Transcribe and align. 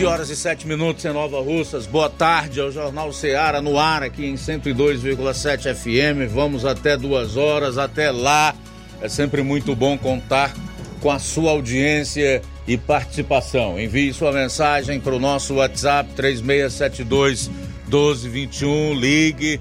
12 0.00 0.06
horas 0.06 0.30
e 0.30 0.36
7 0.36 0.66
minutos 0.66 1.04
em 1.04 1.12
Nova 1.12 1.42
Russas. 1.42 1.84
Boa 1.84 2.08
tarde 2.08 2.58
ao 2.58 2.72
Jornal 2.72 3.12
Ceará 3.12 3.60
no 3.60 3.78
ar 3.78 4.02
aqui 4.02 4.24
em 4.24 4.32
102,7 4.32 5.74
FM. 5.74 6.26
Vamos 6.32 6.64
até 6.64 6.96
duas 6.96 7.36
horas, 7.36 7.76
até 7.76 8.10
lá. 8.10 8.54
É 9.02 9.10
sempre 9.10 9.42
muito 9.42 9.76
bom 9.76 9.98
contar 9.98 10.54
com 11.02 11.10
a 11.10 11.18
sua 11.18 11.50
audiência 11.50 12.40
e 12.66 12.78
participação. 12.78 13.78
Envie 13.78 14.14
sua 14.14 14.32
mensagem 14.32 14.98
para 14.98 15.14
o 15.14 15.20
nosso 15.20 15.56
WhatsApp 15.56 16.08
3672 16.14 17.50
1221. 17.88 18.94
Ligue 18.94 19.60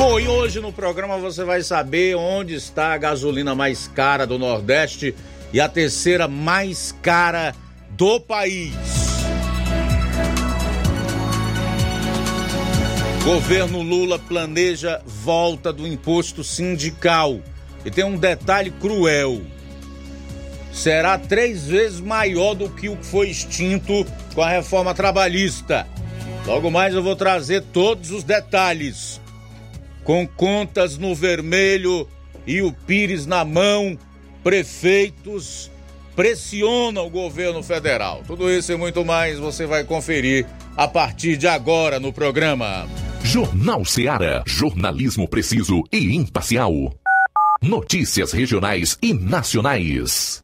Bom, 0.09 0.20
e 0.20 0.28
hoje 0.28 0.59
no 0.59 0.74
programa 0.74 1.20
você 1.20 1.44
vai 1.44 1.62
saber 1.62 2.16
onde 2.16 2.56
está 2.56 2.94
a 2.94 2.97
gasolina 2.97 3.53
mais 3.53 3.88
cara 3.88 4.25
do 4.25 4.40
Nordeste 4.40 5.14
e 5.53 5.62
a 5.62 5.70
terceira 5.70 6.28
mais 6.28 6.92
cara 7.03 7.53
do 7.92 8.20
país. 8.20 8.74
Governo 13.24 13.84
Lula 13.84 14.18
planeja 14.18 15.00
volta 15.06 15.72
do 15.72 15.86
imposto 15.86 16.44
sindical. 16.44 17.40
E 17.86 17.91
tem 17.91 18.03
um 18.03 18.18
detalhe 18.18 18.72
cruel: 18.72 19.44
será 20.74 21.20
três 21.20 21.68
vezes 21.68 22.00
maior 22.00 22.56
do 22.56 22.68
que 22.68 22.90
o 22.90 22.97
que 22.97 23.06
foi 23.06 23.30
extinto 23.30 24.03
com 24.34 24.41
a 24.41 24.50
reforma 24.50 24.91
trabalhista. 24.96 25.86
Logo 26.47 26.72
mais 26.72 26.96
eu 26.96 27.03
vou 27.03 27.16
trazer 27.16 27.62
todos 27.72 28.09
os 28.09 28.24
detalhes 28.24 29.22
com 30.09 30.25
contas 30.25 30.97
no 30.97 31.14
vermelho 31.14 32.08
e 32.47 32.64
o 32.64 32.74
Pires 32.74 33.28
na 33.28 33.46
mão, 33.46 33.96
prefeitos 34.44 35.70
pressionam 36.16 37.06
o 37.06 37.12
governo 37.12 37.62
federal. 37.62 38.24
Tudo 38.25 38.50
isso 38.50 38.72
e 38.72 38.75
muito 38.75 39.06
mais 39.06 39.38
você 39.38 39.68
vai 39.68 39.84
conferir 39.84 40.47
a 40.75 40.88
partir 40.88 41.38
de 41.38 41.47
agora 41.47 42.00
no 42.00 42.12
programa. 42.12 42.90
Jornal 43.24 43.86
Ceará, 43.86 44.44
jornalismo 44.47 45.28
preciso 45.28 45.84
e 45.92 46.16
imparcial. 46.16 46.74
Notícias 47.62 48.31
regionais 48.31 48.97
e 49.03 49.14
nacionais. 49.14 50.44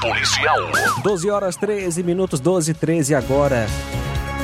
policial. 0.00 0.56
12 1.02 1.30
horas 1.30 1.56
13 1.56 2.02
minutos, 2.02 2.40
12 2.40 2.70
e 2.70 2.74
13 2.74 3.14
agora. 3.14 3.66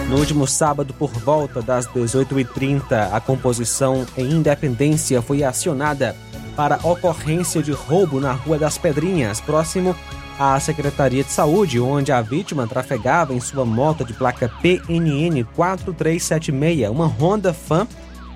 No 0.09 0.19
último 0.19 0.47
sábado, 0.47 0.93
por 0.93 1.11
volta 1.11 1.63
das 1.63 1.87
18h30, 1.87 3.11
a 3.11 3.21
composição 3.21 4.05
em 4.19 4.33
Independência 4.33 5.23
foi 5.23 5.43
acionada 5.43 6.15
para 6.55 6.79
ocorrência 6.83 7.63
de 7.63 7.73
roubo 7.73 8.21
na 8.21 8.33
Rua 8.33 8.59
das 8.59 8.77
Pedrinhas, 8.77 9.41
próximo 9.41 9.97
à 10.39 10.61
Secretaria 10.61 11.25
de 11.25 11.31
Saúde, 11.31 11.81
onde 11.81 12.13
a 12.13 12.21
vítima 12.21 12.67
trafegava 12.67 13.33
em 13.33 13.41
sua 13.41 13.65
moto 13.65 14.05
de 14.05 14.13
placa 14.13 14.51
PNN 14.61 15.43
4376, 15.55 16.91
uma 16.91 17.07
Honda 17.07 17.55
Fan 17.55 17.89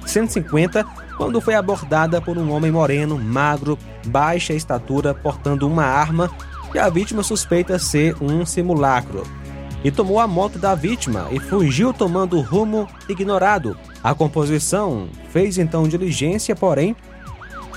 150, 0.07 0.87
quando 1.19 1.41
foi 1.41 1.55
abordada 1.55 2.21
por 2.21 2.39
um 2.39 2.51
homem 2.51 2.71
moreno, 2.71 3.19
magro, 3.19 3.79
baixa 4.07 4.55
estatura, 4.55 5.13
portando 5.13 5.69
uma 5.69 5.85
arma 5.85 6.31
que 6.71 6.79
a 6.79 6.89
vítima 6.89 7.23
suspeita 7.23 7.79
ser 7.79 8.17
um 8.23 8.45
simulacro. 8.45 9.25
E 9.83 9.91
tomou 9.91 10.19
a 10.19 10.27
moto 10.27 10.59
da 10.59 10.75
vítima 10.75 11.29
e 11.31 11.39
fugiu 11.39 11.93
tomando 11.93 12.41
rumo 12.41 12.89
ignorado. 13.09 13.77
A 14.03 14.15
composição 14.15 15.09
fez 15.31 15.57
então 15.57 15.87
diligência, 15.87 16.55
porém, 16.57 16.97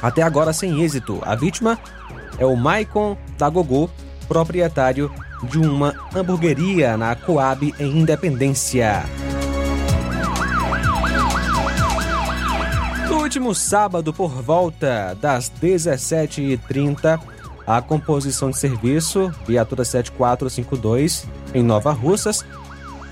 até 0.01 0.23
agora 0.23 0.51
sem 0.51 0.81
êxito. 0.81 1.19
A 1.21 1.35
vítima 1.35 1.77
é 2.37 2.45
o 2.45 2.55
Maicon 2.55 3.15
Dagogô, 3.37 3.89
proprietário 4.27 5.11
de 5.43 5.59
uma 5.59 5.93
hamburgueria 6.15 6.97
na 6.97 7.15
Coab 7.15 7.73
em 7.79 7.99
Independência. 7.99 9.03
No 13.07 13.21
último 13.21 13.53
sábado, 13.53 14.13
por 14.13 14.29
volta 14.41 15.15
das 15.21 15.51
17h30, 15.61 17.19
a 17.77 17.81
composição 17.81 18.49
de 18.49 18.57
serviço, 18.57 19.31
viatura 19.47 19.85
7452, 19.85 21.25
em 21.53 21.63
Nova 21.63 21.93
Russas, 21.93 22.43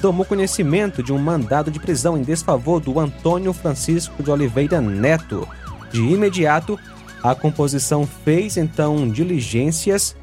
tomou 0.01 0.25
conhecimento 0.25 1.01
de 1.01 1.13
um 1.13 1.17
mandado 1.17 1.71
de 1.71 1.79
prisão 1.79 2.17
em 2.17 2.23
desfavor 2.23 2.81
do 2.81 2.99
Antônio 2.99 3.53
Francisco 3.53 4.21
de 4.21 4.29
Oliveira 4.29 4.81
Neto. 4.81 5.47
De 5.93 6.01
imediato, 6.01 6.77
a 7.23 7.33
composição 7.33 8.05
fez 8.25 8.57
então 8.57 9.09
diligências 9.09 10.13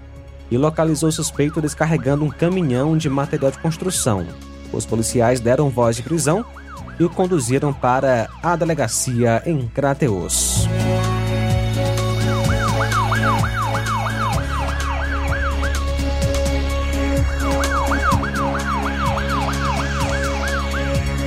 e 0.50 0.58
localizou 0.58 1.08
o 1.08 1.12
suspeito 1.12 1.62
descarregando 1.62 2.22
um 2.22 2.30
caminhão 2.30 2.94
de 2.94 3.08
material 3.08 3.50
de 3.50 3.58
construção. 3.58 4.26
Os 4.70 4.84
policiais 4.84 5.40
deram 5.40 5.70
voz 5.70 5.96
de 5.96 6.02
prisão 6.02 6.44
e 7.00 7.04
o 7.04 7.08
conduziram 7.08 7.72
para 7.72 8.28
a 8.42 8.54
delegacia 8.54 9.42
em 9.46 9.66
Crateus. 9.66 10.68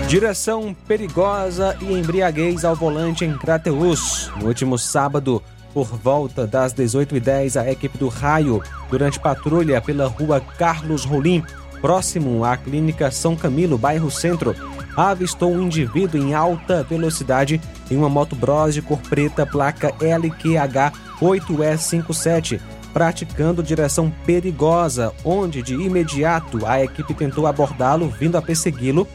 Direção 0.10 0.76
perigosa 0.88 1.78
e 1.80 1.94
embriaguez 1.94 2.66
ao 2.66 2.76
volante 2.76 3.24
em 3.24 3.38
Crateus. 3.38 4.32
No 4.38 4.48
último 4.48 4.76
sábado, 4.76 5.40
por 5.72 5.86
volta 5.86 6.48
das 6.48 6.74
18h10, 6.74 7.62
a 7.62 7.72
equipe 7.72 7.96
do 7.96 8.08
Raio, 8.08 8.60
durante 8.90 9.20
patrulha 9.20 9.80
pela 9.80 10.08
rua 10.08 10.42
Carlos 10.58 11.06
Rolim, 11.06 11.44
próximo 11.80 12.44
à 12.44 12.58
clínica 12.58 13.12
São 13.12 13.36
Camilo, 13.36 13.78
bairro 13.78 14.10
Centro, 14.10 14.56
avistou 14.98 15.54
um 15.54 15.62
indivíduo 15.62 16.20
em 16.20 16.34
alta 16.34 16.82
velocidade 16.82 17.62
em 17.92 17.96
uma 17.96 18.10
moto 18.10 18.36
Bros 18.36 18.74
de 18.74 18.82
cor 18.82 18.98
preta, 18.98 19.46
placa 19.46 19.94
LQH 20.02 20.92
8E57, 21.22 22.60
praticando 22.92 23.62
direção 23.62 24.12
perigosa, 24.26 25.14
onde 25.24 25.62
de 25.62 25.76
imediato 25.76 26.66
a 26.66 26.84
equipe 26.84 27.14
tentou 27.14 27.46
abordá-lo, 27.46 28.10
vindo 28.10 28.40
a 28.40 28.42
persegui-lo, 28.42 29.08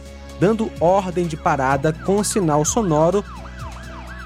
dando 0.45 0.71
ordem 0.79 1.27
de 1.27 1.39
parada 1.39 1.91
com 1.91 2.23
sinal 2.23 2.67
sonoro 2.67 3.25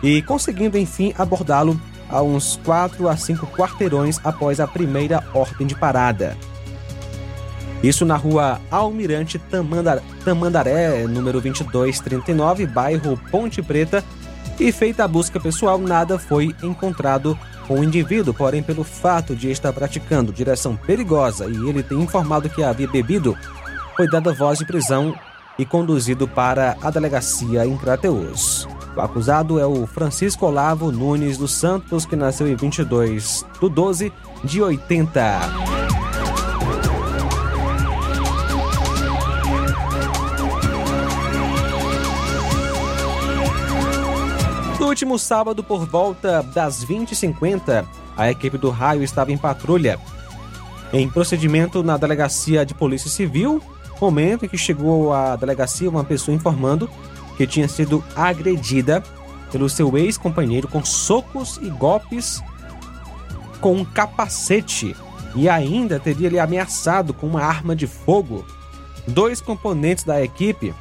e 0.02 0.20
conseguindo 0.20 0.76
enfim 0.76 1.14
abordá-lo 1.16 1.80
a 2.10 2.20
uns 2.20 2.58
4 2.64 3.08
a 3.08 3.16
5 3.16 3.46
quarteirões 3.46 4.18
após 4.25 4.58
a 4.58 4.66
primeira 4.66 5.22
ordem 5.32 5.64
de 5.64 5.76
parada. 5.76 6.37
Isso 7.84 8.04
na 8.04 8.16
rua 8.16 8.60
Almirante 8.68 9.40
Tamandaré, 10.25 11.06
número 11.06 11.40
2239, 11.40 12.66
bairro 12.66 13.16
Ponte 13.30 13.62
Preta. 13.62 14.02
E 14.58 14.72
feita 14.72 15.04
a 15.04 15.08
busca 15.08 15.38
pessoal, 15.38 15.78
nada 15.78 16.18
foi 16.18 16.52
encontrado 16.64 17.38
com 17.68 17.78
o 17.78 17.84
indivíduo, 17.84 18.34
porém, 18.34 18.60
pelo 18.60 18.82
fato 18.82 19.37
de 19.37 19.52
estar 19.52 19.72
praticando 19.72 20.32
direção 20.32 20.75
perigosa 20.75 21.46
e 21.46 21.68
ele 21.68 21.84
ter 21.84 21.94
informado 21.94 22.50
que 22.50 22.64
havia 22.64 22.88
bebido, 22.88 23.38
foi 23.96 24.10
dada 24.10 24.34
voz 24.34 24.58
de 24.58 24.64
prisão 24.64 25.14
e 25.58 25.66
conduzido 25.66 26.28
para 26.28 26.76
a 26.80 26.90
delegacia 26.90 27.66
em 27.66 27.76
Crateus. 27.76 28.68
O 28.96 29.00
acusado 29.00 29.58
é 29.58 29.66
o 29.66 29.86
Francisco 29.86 30.46
Olavo 30.46 30.90
Nunes 30.92 31.36
dos 31.36 31.52
Santos, 31.52 32.06
que 32.06 32.16
nasceu 32.16 32.48
em 32.48 32.54
22 32.54 33.44
de 33.60 33.68
12 33.68 34.12
de 34.44 34.62
80. 34.62 35.40
No 44.80 44.86
último 44.86 45.18
sábado, 45.18 45.62
por 45.62 45.84
volta 45.86 46.42
das 46.42 46.84
20h50, 46.84 47.84
a 48.16 48.30
equipe 48.30 48.56
do 48.56 48.70
raio 48.70 49.02
estava 49.02 49.32
em 49.32 49.38
patrulha. 49.38 49.98
Em 50.92 51.08
procedimento 51.08 51.82
na 51.82 51.96
delegacia 51.96 52.64
de 52.64 52.74
Polícia 52.74 53.10
Civil, 53.10 53.60
momento 54.00 54.45
em 54.45 54.49
que 54.49 54.59
chegou 54.59 55.12
à 55.12 55.37
delegacia 55.37 55.88
uma 55.88 56.05
pessoa 56.05 56.35
informando 56.35 56.88
que 57.37 57.47
tinha 57.47 57.69
sido 57.69 58.02
agredida 58.14 59.02
pelo 59.50 59.69
seu 59.69 59.97
ex-companheiro 59.97 60.69
com 60.69 60.85
socos 60.85 61.59
e 61.62 61.71
golpes 61.71 62.43
com 63.61 63.75
um 63.75 63.85
capacete 63.85 64.97
e 65.35 65.49
ainda 65.49 65.99
teria 65.99 66.28
lhe 66.28 66.38
ameaçado 66.38 67.12
com 67.12 67.26
uma 67.26 67.43
arma 67.43 67.75
de 67.75 67.87
fogo. 67.87 68.45
Dois 69.07 69.40
componentes 69.40 70.05
da 70.05 70.23
equipe 70.23 70.75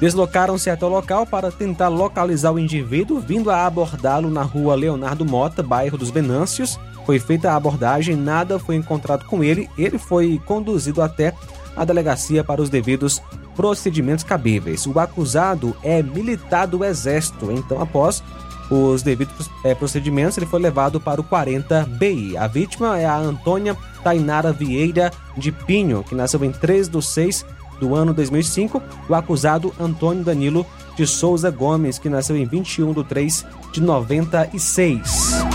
deslocaram-se 0.00 0.68
até 0.68 0.84
o 0.84 0.88
local 0.88 1.24
para 1.24 1.52
tentar 1.52 1.88
localizar 1.88 2.50
o 2.50 2.58
indivíduo, 2.58 3.20
vindo 3.20 3.50
a 3.50 3.64
abordá-lo 3.64 4.28
na 4.30 4.42
rua 4.42 4.74
Leonardo 4.74 5.24
Mota, 5.24 5.62
bairro 5.62 5.96
dos 5.96 6.10
Venâncios. 6.10 6.78
Foi 7.04 7.18
feita 7.18 7.50
a 7.50 7.56
abordagem, 7.56 8.16
nada 8.16 8.58
foi 8.58 8.76
encontrado 8.76 9.24
com 9.26 9.42
ele. 9.42 9.68
Ele 9.76 9.98
foi 9.98 10.40
conduzido 10.44 11.02
até 11.02 11.34
a 11.76 11.84
delegacia 11.84 12.44
para 12.44 12.60
os 12.60 12.68
devidos 12.68 13.22
procedimentos 13.56 14.24
cabíveis. 14.24 14.86
O 14.86 14.98
acusado 14.98 15.76
é 15.82 16.02
militar 16.02 16.66
do 16.66 16.84
Exército, 16.84 17.50
então, 17.50 17.80
após 17.80 18.22
os 18.70 19.02
devidos 19.02 19.50
é, 19.64 19.74
procedimentos, 19.74 20.36
ele 20.36 20.46
foi 20.46 20.60
levado 20.60 21.00
para 21.00 21.20
o 21.20 21.24
40 21.24 21.84
BI. 21.86 22.36
A 22.36 22.46
vítima 22.46 22.98
é 22.98 23.04
a 23.04 23.18
Antônia 23.18 23.76
Tainara 24.02 24.52
Vieira 24.52 25.10
de 25.36 25.52
Pinho, 25.52 26.02
que 26.02 26.14
nasceu 26.14 26.42
em 26.44 26.52
3 26.52 26.88
de 26.88 27.02
6 27.02 27.44
do 27.78 27.94
ano 27.94 28.14
2005, 28.14 28.80
o 29.08 29.14
acusado 29.14 29.74
Antônio 29.78 30.24
Danilo 30.24 30.64
de 30.96 31.06
Souza 31.06 31.50
Gomes, 31.50 31.98
que 31.98 32.08
nasceu 32.08 32.36
em 32.36 32.46
21 32.46 32.92
de 32.94 33.04
3 33.04 33.46
de 33.72 33.80
96. 33.80 35.51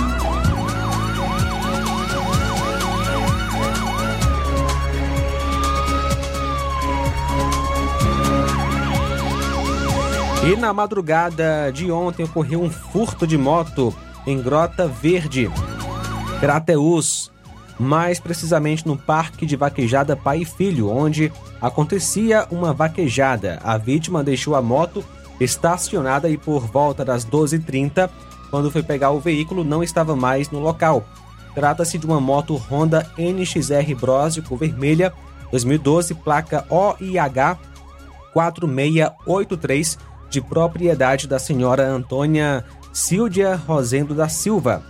E 10.47 10.55
na 10.55 10.71
madrugada 10.71 11.69
de 11.73 11.91
ontem 11.91 12.23
ocorreu 12.23 12.61
um 12.63 12.69
furto 12.69 13.27
de 13.27 13.37
moto 13.37 13.93
em 14.25 14.41
Grota 14.41 14.87
Verde, 14.87 15.51
Crateus 16.39 17.29
mais 17.77 18.17
precisamente 18.17 18.87
no 18.87 18.97
Parque 18.97 19.45
de 19.45 19.57
Vaquejada 19.57 20.15
Pai 20.15 20.43
e 20.43 20.45
Filho, 20.45 20.89
onde 20.89 21.33
acontecia 21.61 22.47
uma 22.49 22.71
vaquejada. 22.71 23.59
A 23.61 23.77
vítima 23.77 24.23
deixou 24.23 24.55
a 24.55 24.61
moto 24.61 25.03
estacionada 25.37 26.29
e 26.29 26.37
por 26.37 26.65
volta 26.65 27.03
das 27.03 27.25
12h30, 27.25 28.09
quando 28.49 28.71
foi 28.71 28.81
pegar 28.81 29.11
o 29.11 29.19
veículo, 29.19 29.65
não 29.65 29.83
estava 29.83 30.15
mais 30.15 30.49
no 30.49 30.59
local. 30.59 31.05
Trata-se 31.53 31.97
de 31.97 32.05
uma 32.05 32.21
moto 32.21 32.55
Honda 32.55 33.05
NXR 33.17 33.93
Bros 33.99 34.39
cor 34.39 34.57
vermelha, 34.57 35.11
2012, 35.51 36.15
placa 36.15 36.65
OIH 36.69 37.59
4683, 38.33 39.97
de 40.29 40.41
propriedade 40.41 41.27
da 41.27 41.39
senhora 41.39 41.87
Antônia 41.87 42.63
Silvia 42.93 43.55
Rosendo 43.55 44.13
da 44.13 44.27
Silva 44.27 44.83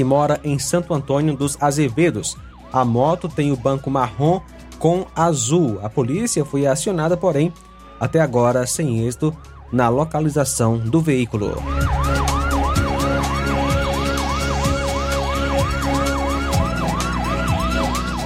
que 0.00 0.04
mora 0.04 0.40
em 0.42 0.58
Santo 0.58 0.94
Antônio 0.94 1.36
dos 1.36 1.62
Azevedos. 1.62 2.34
A 2.72 2.84
moto 2.86 3.28
tem 3.28 3.52
o 3.52 3.56
banco 3.56 3.90
marrom 3.90 4.40
com 4.78 5.04
azul. 5.14 5.78
A 5.82 5.90
polícia 5.90 6.42
foi 6.42 6.66
acionada, 6.66 7.18
porém, 7.18 7.52
até 8.00 8.18
agora 8.18 8.66
sem 8.66 9.06
êxito 9.06 9.36
na 9.70 9.90
localização 9.90 10.78
do 10.78 11.02
veículo. 11.02 11.62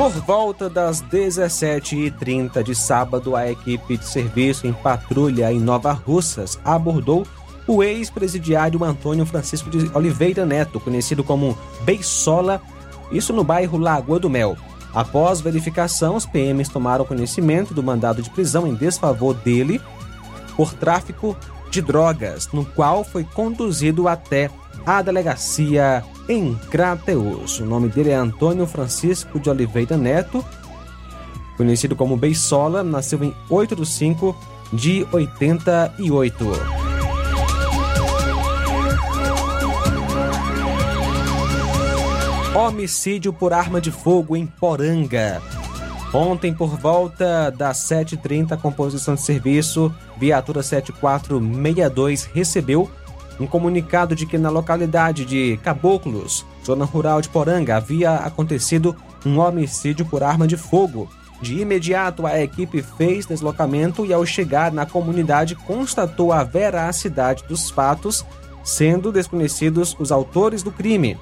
Por 0.04 0.12
volta 0.12 0.68
das 0.68 1.00
17h30 1.00 2.62
de 2.62 2.74
sábado, 2.74 3.34
a 3.34 3.50
equipe 3.50 3.96
de 3.96 4.04
serviço 4.04 4.66
em 4.66 4.72
patrulha 4.74 5.50
em 5.50 5.58
Nova 5.58 5.92
Russas 5.92 6.58
abordou 6.62 7.26
o 7.66 7.82
ex-presidiário 7.82 8.84
Antônio 8.84 9.24
Francisco 9.24 9.70
de 9.70 9.90
Oliveira 9.96 10.44
Neto, 10.44 10.78
conhecido 10.78 11.24
como 11.24 11.56
Beisola, 11.86 12.60
isso 13.10 13.32
no 13.32 13.42
bairro 13.42 13.78
Lagoa 13.78 14.20
do 14.20 14.28
Mel. 14.28 14.58
Após 14.92 15.40
verificação, 15.40 16.16
os 16.16 16.26
PMs 16.26 16.68
tomaram 16.68 17.06
conhecimento 17.06 17.72
do 17.72 17.82
mandado 17.82 18.20
de 18.20 18.28
prisão 18.28 18.66
em 18.66 18.74
desfavor 18.74 19.32
dele 19.32 19.80
por 20.54 20.74
tráfico 20.74 21.34
de 21.70 21.80
drogas, 21.80 22.46
no 22.52 22.66
qual 22.66 23.04
foi 23.04 23.24
conduzido 23.24 24.06
até 24.06 24.50
a 24.86 25.02
delegacia 25.02 26.04
em 26.28 26.54
Crateus. 26.70 27.60
O 27.60 27.64
nome 27.64 27.88
dele 27.88 28.10
é 28.10 28.14
Antônio 28.14 28.66
Francisco 28.66 29.40
de 29.40 29.48
Oliveira 29.48 29.96
Neto, 29.96 30.44
conhecido 31.56 31.96
como 31.96 32.16
Beisola, 32.16 32.82
nasceu 32.82 33.22
em 33.22 33.34
8 33.48 33.76
de 33.76 33.86
5 33.86 34.36
de 34.72 35.06
88. 35.12 36.44
Homicídio 42.54 43.32
por 43.32 43.52
arma 43.52 43.80
de 43.80 43.90
fogo 43.90 44.36
em 44.36 44.46
Poranga. 44.46 45.42
Ontem, 46.12 46.54
por 46.54 46.78
volta 46.78 47.50
das 47.50 47.78
7h30, 47.78 48.52
a 48.52 48.56
composição 48.56 49.16
de 49.16 49.22
serviço, 49.22 49.92
viatura 50.16 50.62
7462, 50.62 52.30
recebeu 52.32 52.88
um 53.38 53.46
comunicado 53.46 54.14
de 54.14 54.26
que 54.26 54.38
na 54.38 54.50
localidade 54.50 55.24
de 55.24 55.58
Caboclos, 55.62 56.46
zona 56.64 56.84
rural 56.84 57.20
de 57.20 57.28
Poranga, 57.28 57.76
havia 57.76 58.14
acontecido 58.16 58.94
um 59.24 59.38
homicídio 59.38 60.06
por 60.06 60.22
arma 60.22 60.46
de 60.46 60.56
fogo. 60.56 61.08
De 61.42 61.60
imediato, 61.60 62.26
a 62.26 62.40
equipe 62.40 62.82
fez 62.82 63.26
deslocamento 63.26 64.06
e, 64.06 64.12
ao 64.12 64.24
chegar 64.24 64.72
na 64.72 64.86
comunidade, 64.86 65.54
constatou 65.54 66.32
a 66.32 66.44
veracidade 66.44 67.44
dos 67.48 67.70
fatos, 67.70 68.24
sendo 68.62 69.12
desconhecidos 69.12 69.96
os 69.98 70.12
autores 70.12 70.62
do 70.62 70.70
crime. 70.70 71.18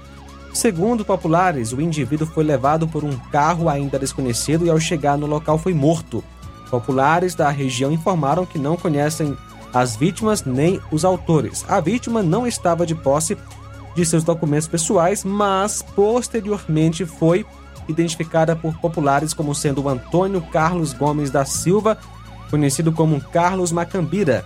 Segundo 0.53 1.05
populares, 1.05 1.73
o 1.73 1.81
indivíduo 1.81 2.27
foi 2.27 2.45
levado 2.45 2.87
por 2.87 3.05
um 3.05 3.17
carro 3.31 3.69
ainda 3.69 3.99
desconhecido 3.99 4.67
e 4.67 4.71
ao 4.71 4.79
chegar 4.79 5.17
no 5.17 5.27
local 5.27 5.57
foi 5.57 5.73
morto. 5.73 6.23
Populares 6.71 7.35
da 7.35 7.51
região 7.51 7.91
informaram 7.91 8.45
que 8.45 8.59
não 8.59 8.77
conhecem 8.77 9.37
as 9.73 9.97
vítimas 9.97 10.45
nem 10.45 10.81
os 10.91 11.05
autores. 11.05 11.65
A 11.69 11.81
vítima 11.81 12.23
não 12.23 12.47
estava 12.47 12.87
de 12.87 12.95
posse 12.95 13.37
de 13.95 14.05
seus 14.05 14.25
documentos 14.25 14.69
pessoais, 14.69 15.25
mas 15.25 15.83
posteriormente 15.83 17.05
foi 17.05 17.45
identificada 17.89 18.55
por 18.55 18.77
populares 18.79 19.35
como 19.35 19.55
sendo 19.55 19.89
Antônio 19.89 20.41
Carlos 20.41 20.93
Gomes 20.93 21.31
da 21.31 21.45
Silva, 21.45 21.99
conhecido 22.51 22.93
como 22.93 23.21
Carlos 23.21 23.73
Macambira, 23.73 24.45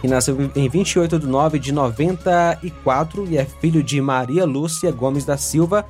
que 0.00 0.08
nasceu 0.08 0.50
em 0.54 0.68
28 0.68 1.18
de 1.18 1.26
9 1.26 1.58
de 1.58 1.72
94 1.72 3.26
e 3.28 3.36
é 3.36 3.44
filho 3.44 3.82
de 3.82 4.00
Maria 4.00 4.44
Lúcia 4.44 4.90
Gomes 4.90 5.24
da 5.24 5.36
Silva, 5.36 5.84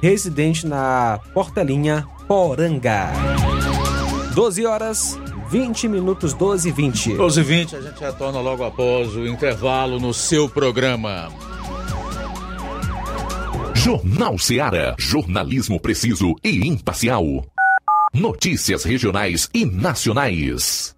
residente 0.00 0.66
na 0.66 1.20
Portelinha, 1.32 2.06
Poranga. 2.26 3.10
12 4.34 4.66
horas 4.66 5.18
20 5.48 5.88
minutos, 5.88 6.34
12 6.34 6.68
e 6.68 6.72
20. 6.72 7.14
12 7.14 7.40
e 7.40 7.42
20, 7.42 7.76
a 7.76 7.80
gente 7.80 8.00
retorna 8.00 8.40
logo 8.40 8.64
após 8.64 9.14
o 9.16 9.26
intervalo 9.26 9.98
no 9.98 10.12
seu 10.12 10.48
programa. 10.48 11.32
Jornal 13.74 14.38
Seara. 14.38 14.94
Jornalismo 14.98 15.80
preciso 15.80 16.34
e 16.44 16.66
imparcial. 16.68 17.24
Notícias 18.12 18.84
regionais 18.84 19.48
e 19.54 19.64
nacionais. 19.64 20.97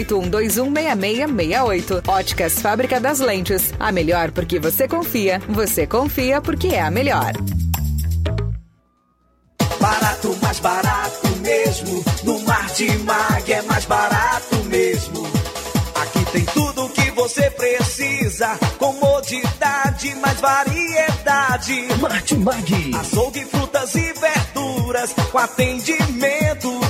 81216668. 0.05 2.07
Óticas 2.07 2.61
Fábrica 2.61 2.99
das 2.99 3.19
Lentes. 3.19 3.73
A 3.79 3.91
melhor 3.91 4.29
porque 4.31 4.59
você 4.59 4.87
confia. 4.87 5.41
Você 5.49 5.87
confia 5.87 6.39
porque 6.41 6.67
é 6.67 6.81
a 6.81 6.91
melhor. 6.91 7.33
Barato, 9.79 10.37
mais 10.41 10.59
barato 10.59 11.27
mesmo. 11.41 12.03
No 12.23 12.39
Mar 12.41 12.67
de 12.73 12.97
Mag 12.99 13.51
é 13.51 13.61
mais 13.63 13.85
barato 13.85 14.55
mesmo. 14.65 15.25
Aqui 15.95 16.23
tem 16.31 16.45
tudo 16.45 16.85
o 16.85 16.89
que 16.89 17.09
você 17.11 17.49
precisa. 17.51 18.57
Comodidade, 18.77 20.15
mais 20.15 20.39
variedade. 20.39 21.87
Martimag. 21.99 22.95
Açougue, 22.95 23.45
frutas 23.45 23.95
e 23.95 24.13
verduras. 24.13 25.13
Com 25.31 25.37
atendimento 25.37 26.70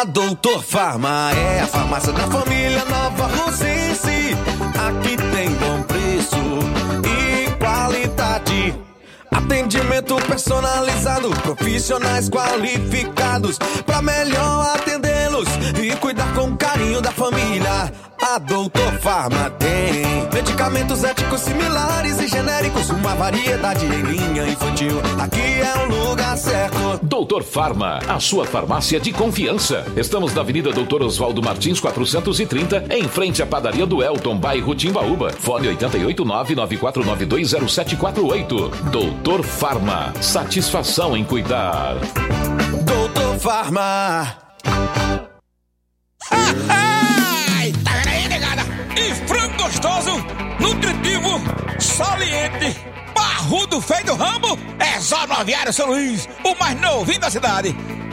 A 0.00 0.04
Doutor 0.04 0.62
Farma 0.64 1.30
é 1.32 1.60
a 1.60 1.66
farmácia 1.66 2.14
da 2.14 2.26
família 2.26 2.82
Nova 2.86 3.26
Rosense. 3.26 4.34
Aqui 4.88 5.18
tem 5.18 5.50
bom 5.56 5.82
preço 5.82 6.36
e 7.04 7.50
qualidade. 7.58 8.74
Atendimento 9.30 10.16
personalizado, 10.26 11.28
profissionais 11.42 12.30
qualificados 12.30 13.58
para 13.84 14.00
melhor 14.00 14.76
e 15.82 15.96
cuidar 15.96 16.32
com 16.34 16.54
carinho 16.56 17.00
da 17.00 17.12
família. 17.12 17.92
A 18.20 18.38
Doutor 18.38 18.92
Farma 19.00 19.50
tem 19.58 20.28
medicamentos 20.32 21.02
éticos 21.02 21.40
similares 21.40 22.20
e 22.20 22.28
genéricos, 22.28 22.88
uma 22.90 23.14
variedade 23.14 23.84
em 23.84 24.02
linha 24.02 24.46
infantil. 24.46 25.00
Aqui 25.18 25.40
é 25.40 25.74
o 25.84 25.88
lugar 26.08 26.38
certo. 26.38 27.00
Doutor 27.02 27.42
Farma, 27.42 27.98
a 28.08 28.20
sua 28.20 28.46
farmácia 28.46 29.00
de 29.00 29.12
confiança. 29.12 29.84
Estamos 29.96 30.32
na 30.34 30.40
Avenida 30.40 30.70
Doutor 30.70 31.02
Oswaldo 31.02 31.42
Martins 31.42 31.80
430, 31.80 32.84
em 32.90 33.08
frente 33.08 33.42
à 33.42 33.46
padaria 33.46 33.84
do 33.84 34.00
Elton, 34.02 34.38
bairro 34.38 34.74
Timbaúba. 34.74 35.32
Fone 35.32 35.68
889-94920748. 35.76 38.70
Doutor 38.90 39.42
Farma, 39.42 40.14
satisfação 40.20 41.16
em 41.16 41.24
cuidar. 41.24 41.96
Doutor 42.84 43.38
Farma. 43.40 44.36
Ai, 46.68 47.72
tá 47.84 47.92
vendo 48.04 48.08
aí, 48.08 48.28
negada? 48.28 48.62
E 48.96 49.14
frango 49.26 49.62
gostoso, 49.62 50.24
nutritivo, 50.60 51.40
saliente, 51.78 52.76
barrudo 53.14 53.80
feio 53.80 54.04
do 54.06 54.14
ramo, 54.14 54.58
é 54.78 55.00
só 55.00 55.26
no 55.26 55.34
Aviário 55.34 55.72
São 55.72 55.88
Luís, 55.88 56.28
o 56.44 56.54
mais 56.58 56.80
novinho 56.80 57.20
da 57.20 57.30
cidade. 57.30 57.76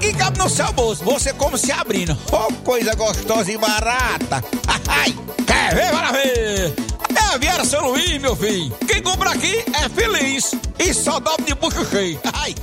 que 0.00 0.12
cabe 0.12 0.38
no 0.38 0.48
seu 0.48 0.72
bolso. 0.72 1.04
Você 1.04 1.32
como 1.32 1.56
se 1.56 1.72
abrindo. 1.72 2.16
Oh, 2.30 2.52
coisa 2.64 2.94
gostosa 2.94 3.50
e 3.50 3.58
barata. 3.58 4.42
Ai, 4.88 5.14
quer 5.46 5.74
ver, 5.74 5.90
para 5.90 6.12
ver? 6.12 6.74
É 7.14 7.34
a 7.34 7.38
Viera 7.38 7.64
São 7.64 7.90
Luís, 7.90 8.20
meu 8.20 8.36
filho. 8.36 8.72
Quem 8.86 9.02
compra 9.02 9.30
aqui 9.30 9.64
é 9.74 9.88
feliz. 9.88 10.54
E 10.78 10.92
só 10.92 11.18
dobra 11.18 11.44
de 11.44 11.54
bucho 11.54 11.84
cheio. 11.86 12.20
Ai. 12.32 12.54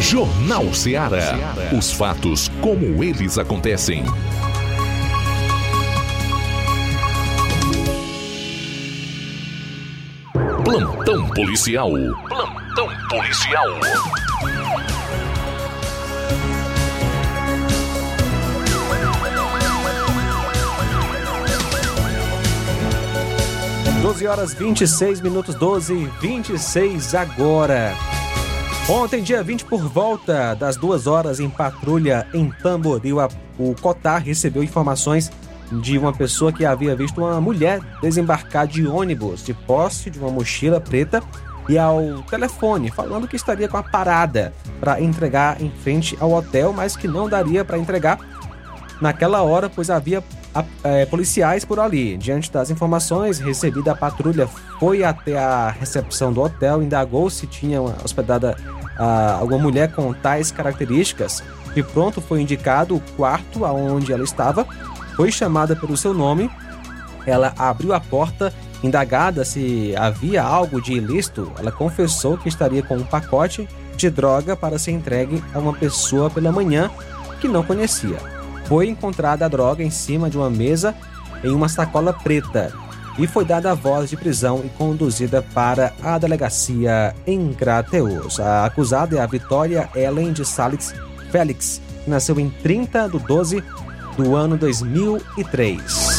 Jornal 0.00 0.72
Ceará. 0.74 1.54
Os 1.76 1.92
fatos 1.92 2.48
como 2.60 3.02
eles 3.02 3.38
acontecem. 3.38 4.04
Plantão 10.64 11.28
policial. 11.28 11.90
Plantão 12.26 12.88
policial. 13.10 13.68
Doze 24.00 24.26
horas 24.26 24.54
26 24.54 25.20
minutos, 25.20 25.54
12 25.54 25.92
e 25.92 26.06
26 26.20 27.14
agora. 27.14 27.92
Ontem, 28.88 29.22
dia 29.22 29.42
20, 29.42 29.66
por 29.66 29.86
volta 29.86 30.54
das 30.54 30.76
duas 30.76 31.06
horas 31.06 31.40
em 31.40 31.50
patrulha 31.50 32.26
em 32.32 32.50
Tamboril, 32.50 33.18
o 33.58 33.74
Cotar 33.74 34.22
recebeu 34.22 34.62
informações 34.62 35.30
de 35.72 35.98
uma 35.98 36.12
pessoa 36.12 36.52
que 36.52 36.64
havia 36.64 36.94
visto 36.94 37.18
uma 37.18 37.40
mulher 37.40 37.80
desembarcar 38.00 38.66
de 38.66 38.86
ônibus 38.86 39.44
de 39.44 39.54
posse 39.54 40.10
de 40.10 40.18
uma 40.18 40.30
mochila 40.30 40.80
preta 40.80 41.22
e 41.68 41.78
ao 41.78 42.22
telefone, 42.28 42.90
falando 42.90 43.26
que 43.26 43.36
estaria 43.36 43.68
com 43.68 43.76
a 43.76 43.82
parada 43.82 44.52
para 44.80 45.00
entregar 45.00 45.60
em 45.62 45.70
frente 45.70 46.16
ao 46.20 46.32
hotel, 46.32 46.72
mas 46.72 46.96
que 46.96 47.08
não 47.08 47.28
daria 47.28 47.64
para 47.64 47.78
entregar 47.78 48.18
naquela 49.00 49.42
hora, 49.42 49.70
pois 49.70 49.88
havia 49.88 50.22
eh, 50.84 51.06
policiais 51.06 51.64
por 51.64 51.80
ali. 51.80 52.16
Diante 52.16 52.52
das 52.52 52.70
informações 52.70 53.38
recebidas, 53.38 53.88
a 53.88 53.96
patrulha 53.96 54.46
foi 54.78 55.02
até 55.02 55.38
a 55.38 55.70
recepção 55.70 56.32
do 56.32 56.42
hotel, 56.42 56.82
indagou 56.82 57.28
se 57.30 57.46
tinha 57.46 57.80
hospedada 57.80 58.56
ah, 58.96 59.38
alguma 59.40 59.58
mulher 59.58 59.92
com 59.92 60.12
tais 60.12 60.50
características. 60.50 61.42
De 61.74 61.82
pronto 61.82 62.20
foi 62.20 62.40
indicado 62.40 62.94
o 62.94 63.00
quarto 63.16 63.64
aonde 63.64 64.12
ela 64.12 64.22
estava, 64.22 64.66
foi 65.16 65.30
chamada 65.30 65.74
pelo 65.76 65.96
seu 65.96 66.12
nome, 66.12 66.50
ela 67.26 67.54
abriu 67.56 67.92
a 67.92 68.00
porta, 68.00 68.52
indagada 68.82 69.44
se 69.44 69.94
havia 69.96 70.42
algo 70.42 70.80
de 70.80 70.92
ilícito, 70.92 71.50
ela 71.58 71.72
confessou 71.72 72.36
que 72.36 72.48
estaria 72.48 72.82
com 72.82 72.96
um 72.96 73.04
pacote 73.04 73.68
de 73.96 74.10
droga 74.10 74.56
para 74.56 74.78
ser 74.78 74.90
entregue 74.90 75.42
a 75.54 75.58
uma 75.58 75.72
pessoa 75.72 76.28
pela 76.28 76.52
manhã 76.52 76.90
que 77.40 77.48
não 77.48 77.62
conhecia. 77.62 78.18
Foi 78.66 78.88
encontrada 78.88 79.44
a 79.44 79.48
droga 79.48 79.82
em 79.82 79.90
cima 79.90 80.28
de 80.28 80.36
uma 80.36 80.50
mesa 80.50 80.94
em 81.42 81.54
uma 81.54 81.68
sacola 81.68 82.12
preta 82.12 82.72
e 83.18 83.26
foi 83.26 83.44
dada 83.44 83.70
a 83.70 83.74
voz 83.74 84.10
de 84.10 84.16
prisão 84.16 84.62
e 84.64 84.68
conduzida 84.70 85.42
para 85.54 85.92
a 86.02 86.18
delegacia 86.18 87.14
em 87.26 87.52
Crateus. 87.52 88.40
A 88.40 88.64
acusada 88.64 89.16
é 89.16 89.20
a 89.20 89.26
Vitória 89.26 89.88
Ellen 89.94 90.32
de 90.32 90.44
Salix 90.44 90.94
Félix, 91.30 91.80
que 92.02 92.10
nasceu 92.10 92.38
em 92.40 92.50
30 92.50 93.08
de 93.08 93.18
12 93.20 93.62
do 94.16 94.36
ano 94.36 94.56
2003. 94.56 96.14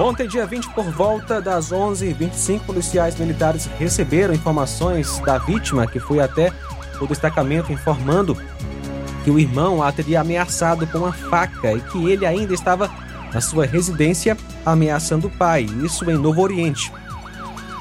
Ontem, 0.00 0.26
dia 0.26 0.46
20, 0.46 0.70
por 0.70 0.90
volta 0.90 1.42
das 1.42 1.70
11h25, 1.70 2.60
policiais 2.60 3.16
militares 3.16 3.66
receberam 3.78 4.32
informações 4.32 5.18
da 5.20 5.36
vítima, 5.36 5.86
que 5.86 6.00
foi 6.00 6.20
até 6.20 6.50
o 6.98 7.06
destacamento 7.06 7.70
informando 7.70 8.34
que 9.24 9.30
o 9.30 9.38
irmão 9.38 9.82
a 9.82 9.92
teria 9.92 10.20
ameaçado 10.20 10.86
com 10.86 10.98
uma 10.98 11.12
faca 11.12 11.72
e 11.72 11.80
que 11.80 12.10
ele 12.10 12.26
ainda 12.26 12.54
estava 12.54 12.90
na 13.32 13.40
sua 13.40 13.66
residência 13.66 14.36
ameaçando 14.64 15.28
o 15.28 15.30
pai, 15.30 15.66
isso 15.84 16.08
em 16.10 16.14
Novo 16.14 16.42
Oriente. 16.42 16.92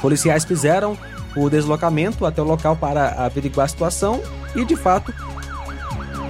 Policiais 0.02 0.46
fizeram 0.46 0.98
o 1.36 1.50
deslocamento 1.50 2.26
até 2.26 2.42
o 2.42 2.46
local 2.46 2.76
para 2.76 3.10
averiguar 3.26 3.66
a 3.66 3.70
situação 3.70 4.22
e, 4.56 4.64
de 4.66 4.76
fato, 4.76 5.14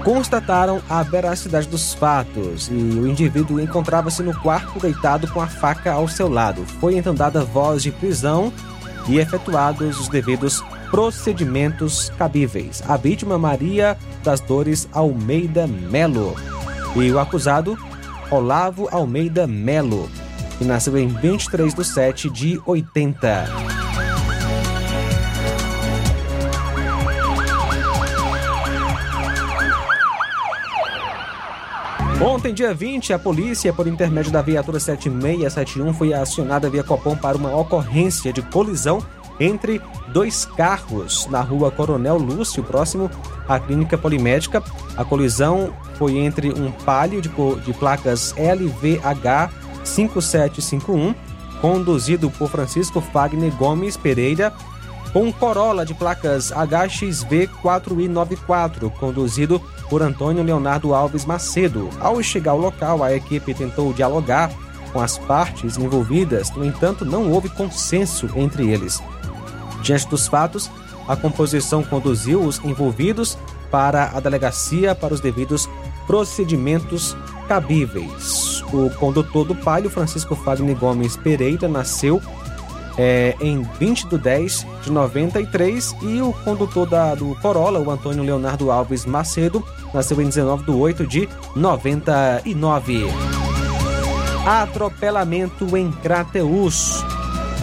constataram 0.03 0.81
a 0.89 1.03
veracidade 1.03 1.67
dos 1.67 1.93
fatos 1.93 2.67
e 2.69 2.73
o 2.73 3.07
indivíduo 3.07 3.59
encontrava-se 3.59 4.23
no 4.23 4.33
quarto 4.39 4.79
deitado 4.79 5.27
com 5.27 5.41
a 5.41 5.47
faca 5.47 5.91
ao 5.91 6.07
seu 6.07 6.29
lado. 6.29 6.65
Foi 6.79 6.95
então 6.95 7.13
dada 7.13 7.43
voz 7.43 7.83
de 7.83 7.91
prisão 7.91 8.51
e 9.07 9.19
efetuados 9.19 9.99
os 9.99 10.07
devidos 10.07 10.63
procedimentos 10.89 12.09
cabíveis. 12.17 12.83
A 12.87 12.97
vítima 12.97 13.37
Maria 13.37 13.97
das 14.23 14.39
Dores 14.39 14.87
Almeida 14.91 15.67
Melo 15.67 16.35
e 16.95 17.11
o 17.11 17.19
acusado 17.19 17.77
Olavo 18.31 18.87
Almeida 18.91 19.47
Melo, 19.47 20.09
que 20.57 20.65
nasceu 20.65 20.97
em 20.97 21.07
23 21.07 21.73
de 21.73 21.85
7 21.85 22.29
de 22.29 22.61
80. 22.65 23.79
Ontem, 32.21 32.53
dia 32.53 32.73
20, 32.73 33.13
a 33.13 33.19
polícia, 33.19 33.71
por 33.71 33.87
intermédio 33.87 34.29
da 34.29 34.41
viatura 34.41 34.77
7671, 34.77 35.93
foi 35.93 36.13
acionada 36.13 36.69
via 36.69 36.83
Copom 36.83 37.15
para 37.15 37.37
uma 37.37 37.55
ocorrência 37.55 38.33
de 38.33 38.41
colisão 38.41 39.01
entre 39.39 39.81
dois 40.09 40.45
carros 40.45 41.27
na 41.27 41.41
rua 41.41 41.71
Coronel 41.71 42.17
Lúcio, 42.17 42.63
próximo 42.63 43.09
à 43.47 43.59
clínica 43.59 43.97
polimédica. 43.97 44.61
A 44.97 45.05
colisão 45.05 45.73
foi 45.95 46.17
entre 46.17 46.51
um 46.51 46.71
palio 46.71 47.21
de, 47.21 47.29
de 47.29 47.73
placas 47.73 48.33
LVH 48.37 49.51
5751, 49.83 51.15
conduzido 51.61 52.29
por 52.31 52.49
Francisco 52.49 53.01
Fagner 53.01 53.53
Gomes 53.55 53.97
Pereira, 53.97 54.53
com 55.11 55.23
um 55.23 55.31
Corolla 55.31 55.85
de 55.85 55.93
placas 55.93 56.51
HXV 56.51 57.49
4i94, 57.63 58.91
conduzido 58.91 59.59
por 59.89 60.03
Antônio 60.03 60.43
Leonardo 60.43 60.93
Alves 60.93 61.25
Macedo. 61.25 61.89
Ao 61.99 62.21
chegar 62.21 62.51
ao 62.51 62.59
local, 62.59 63.03
a 63.03 63.13
equipe 63.13 63.53
tentou 63.53 63.91
dialogar 63.91 64.51
com 64.93 64.99
as 64.99 65.17
partes 65.17 65.77
envolvidas, 65.77 66.51
no 66.51 66.65
entanto, 66.65 67.05
não 67.05 67.31
houve 67.31 67.49
consenso 67.49 68.29
entre 68.35 68.69
eles. 68.69 69.01
Diante 69.81 70.07
dos 70.07 70.27
fatos, 70.27 70.69
a 71.07 71.15
composição 71.15 71.83
conduziu 71.83 72.41
os 72.41 72.63
envolvidos 72.63 73.37
para 73.71 74.11
a 74.15 74.19
delegacia 74.19 74.93
para 74.95 75.13
os 75.13 75.19
devidos 75.19 75.69
procedimentos 76.05 77.15
cabíveis. 77.47 78.63
O 78.73 78.89
condutor 78.91 79.45
do 79.45 79.55
Palio, 79.55 79.89
Francisco 79.89 80.35
Fagner 80.35 80.75
Gomes 80.75 81.15
Pereira, 81.17 81.67
nasceu 81.67 82.21
é, 82.97 83.35
em 83.39 83.63
20 83.79 84.07
de 84.07 84.17
10 84.17 84.67
de 84.83 84.91
93 84.91 85.95
e 86.01 86.21
o 86.21 86.33
condutor 86.43 86.87
da, 86.87 87.15
do 87.15 87.33
Corolla, 87.35 87.79
o 87.79 87.89
Antônio 87.89 88.23
Leonardo 88.23 88.69
Alves 88.71 89.05
Macedo, 89.05 89.63
nasceu 89.93 90.21
em 90.21 90.25
19 90.25 90.65
de 90.65 90.71
8 90.71 91.07
de 91.07 91.29
99. 91.55 93.07
Atropelamento 94.45 95.77
em 95.77 95.91
Crateus. 95.91 97.03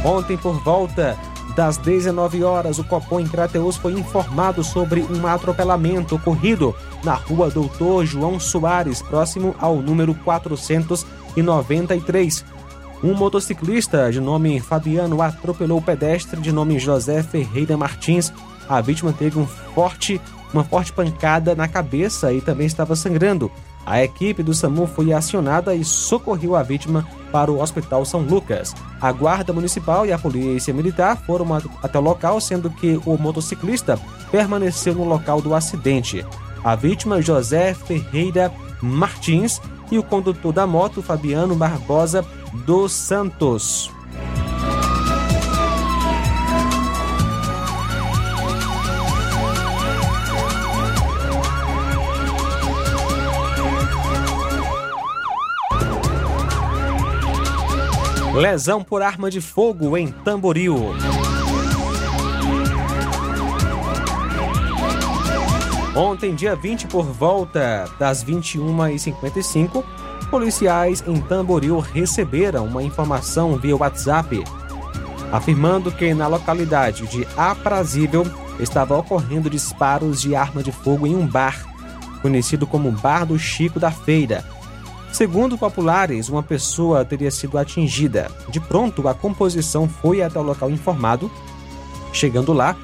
Ontem, 0.04 0.36
por 0.36 0.62
volta 0.62 1.18
das 1.56 1.76
19 1.78 2.44
horas, 2.44 2.78
o 2.78 2.84
Copom 2.84 3.18
em 3.18 3.26
Crateus 3.26 3.78
foi 3.78 3.94
informado 3.94 4.62
sobre 4.62 5.00
um 5.00 5.26
atropelamento 5.26 6.16
ocorrido 6.16 6.76
na 7.02 7.14
rua 7.14 7.50
Doutor 7.50 8.04
João 8.04 8.38
Soares, 8.38 9.00
próximo 9.00 9.54
ao 9.58 9.76
número 9.76 10.14
493. 10.16 12.44
Um 13.02 13.14
motociclista 13.14 14.12
de 14.12 14.20
nome 14.20 14.60
Fabiano 14.60 15.22
atropelou 15.22 15.78
o 15.78 15.82
pedestre 15.82 16.38
de 16.42 16.52
nome 16.52 16.78
José 16.78 17.22
Ferreira 17.22 17.74
Martins. 17.74 18.30
A 18.68 18.82
vítima 18.82 19.14
teve 19.14 19.38
um 19.38 19.46
forte, 19.46 20.20
uma 20.52 20.62
forte 20.62 20.92
pancada 20.92 21.54
na 21.54 21.66
cabeça 21.66 22.34
e 22.34 22.42
também 22.42 22.66
estava 22.66 22.94
sangrando. 22.94 23.50
A 23.86 24.02
equipe 24.02 24.42
do 24.42 24.52
SAMU 24.52 24.86
foi 24.86 25.12
acionada 25.12 25.72
e 25.72 25.84
socorreu 25.84 26.56
a 26.56 26.62
vítima 26.62 27.06
para 27.30 27.52
o 27.52 27.60
Hospital 27.62 28.04
São 28.04 28.20
Lucas. 28.20 28.74
A 29.00 29.12
Guarda 29.12 29.52
Municipal 29.52 30.04
e 30.04 30.12
a 30.12 30.18
Polícia 30.18 30.74
Militar 30.74 31.16
foram 31.24 31.46
até 31.54 31.96
o 31.96 32.02
local, 32.02 32.40
sendo 32.40 32.68
que 32.68 33.00
o 33.06 33.16
motociclista 33.16 33.98
permaneceu 34.30 34.94
no 34.94 35.04
local 35.04 35.40
do 35.40 35.54
acidente. 35.54 36.26
A 36.64 36.74
vítima, 36.74 37.22
José 37.22 37.74
Ferreira 37.74 38.52
Martins, 38.82 39.60
e 39.90 39.98
o 39.98 40.02
condutor 40.02 40.52
da 40.52 40.66
moto, 40.66 41.00
Fabiano 41.00 41.54
Barbosa 41.54 42.24
dos 42.64 42.92
Santos. 42.92 43.95
Lesão 58.36 58.84
por 58.84 59.02
arma 59.02 59.30
de 59.30 59.40
fogo 59.40 59.96
em 59.96 60.08
Tamboril. 60.08 60.76
Ontem, 65.96 66.34
dia 66.34 66.54
20, 66.54 66.86
por 66.88 67.06
volta 67.06 67.90
das 67.98 68.22
21h55, 68.22 69.82
policiais 70.30 71.02
em 71.06 71.18
Tamboril 71.18 71.78
receberam 71.78 72.66
uma 72.66 72.82
informação 72.82 73.56
via 73.56 73.74
WhatsApp 73.74 74.44
afirmando 75.32 75.90
que 75.90 76.14
na 76.14 76.26
localidade 76.26 77.06
de 77.06 77.26
Aprazível 77.36 78.24
estava 78.60 78.96
ocorrendo 78.96 79.50
disparos 79.50 80.20
de 80.20 80.34
arma 80.36 80.62
de 80.62 80.70
fogo 80.70 81.06
em 81.06 81.14
um 81.14 81.26
bar, 81.26 81.64
conhecido 82.22 82.66
como 82.66 82.90
Bar 82.90 83.26
do 83.26 83.38
Chico 83.38 83.80
da 83.80 83.90
Feira. 83.90 84.44
Segundo 85.16 85.56
populares, 85.56 86.28
uma 86.28 86.42
pessoa 86.42 87.02
teria 87.02 87.30
sido 87.30 87.56
atingida. 87.56 88.30
De 88.50 88.60
pronto, 88.60 89.08
a 89.08 89.14
composição 89.14 89.88
foi 89.88 90.20
até 90.20 90.38
o 90.38 90.42
local 90.42 90.70
informado. 90.70 91.30
Chegando 92.12 92.52
lá, 92.52 92.76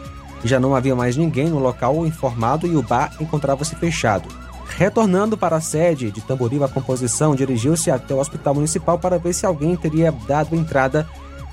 já 0.42 0.58
não 0.58 0.74
havia 0.74 0.96
mais 0.96 1.14
ninguém 1.14 1.50
no 1.50 1.58
local 1.58 2.06
informado 2.06 2.66
e 2.66 2.74
o 2.74 2.82
bar 2.82 3.14
encontrava-se 3.20 3.76
fechado. 3.76 4.30
Retornando 4.78 5.36
para 5.36 5.56
a 5.56 5.60
sede 5.60 6.10
de 6.10 6.22
Tamboril, 6.22 6.64
a 6.64 6.68
composição 6.70 7.34
dirigiu-se 7.34 7.90
até 7.90 8.14
o 8.14 8.18
hospital 8.18 8.54
municipal 8.54 8.98
para 8.98 9.18
ver 9.18 9.34
se 9.34 9.44
alguém 9.44 9.76
teria 9.76 10.10
dado 10.26 10.56
entrada 10.56 11.06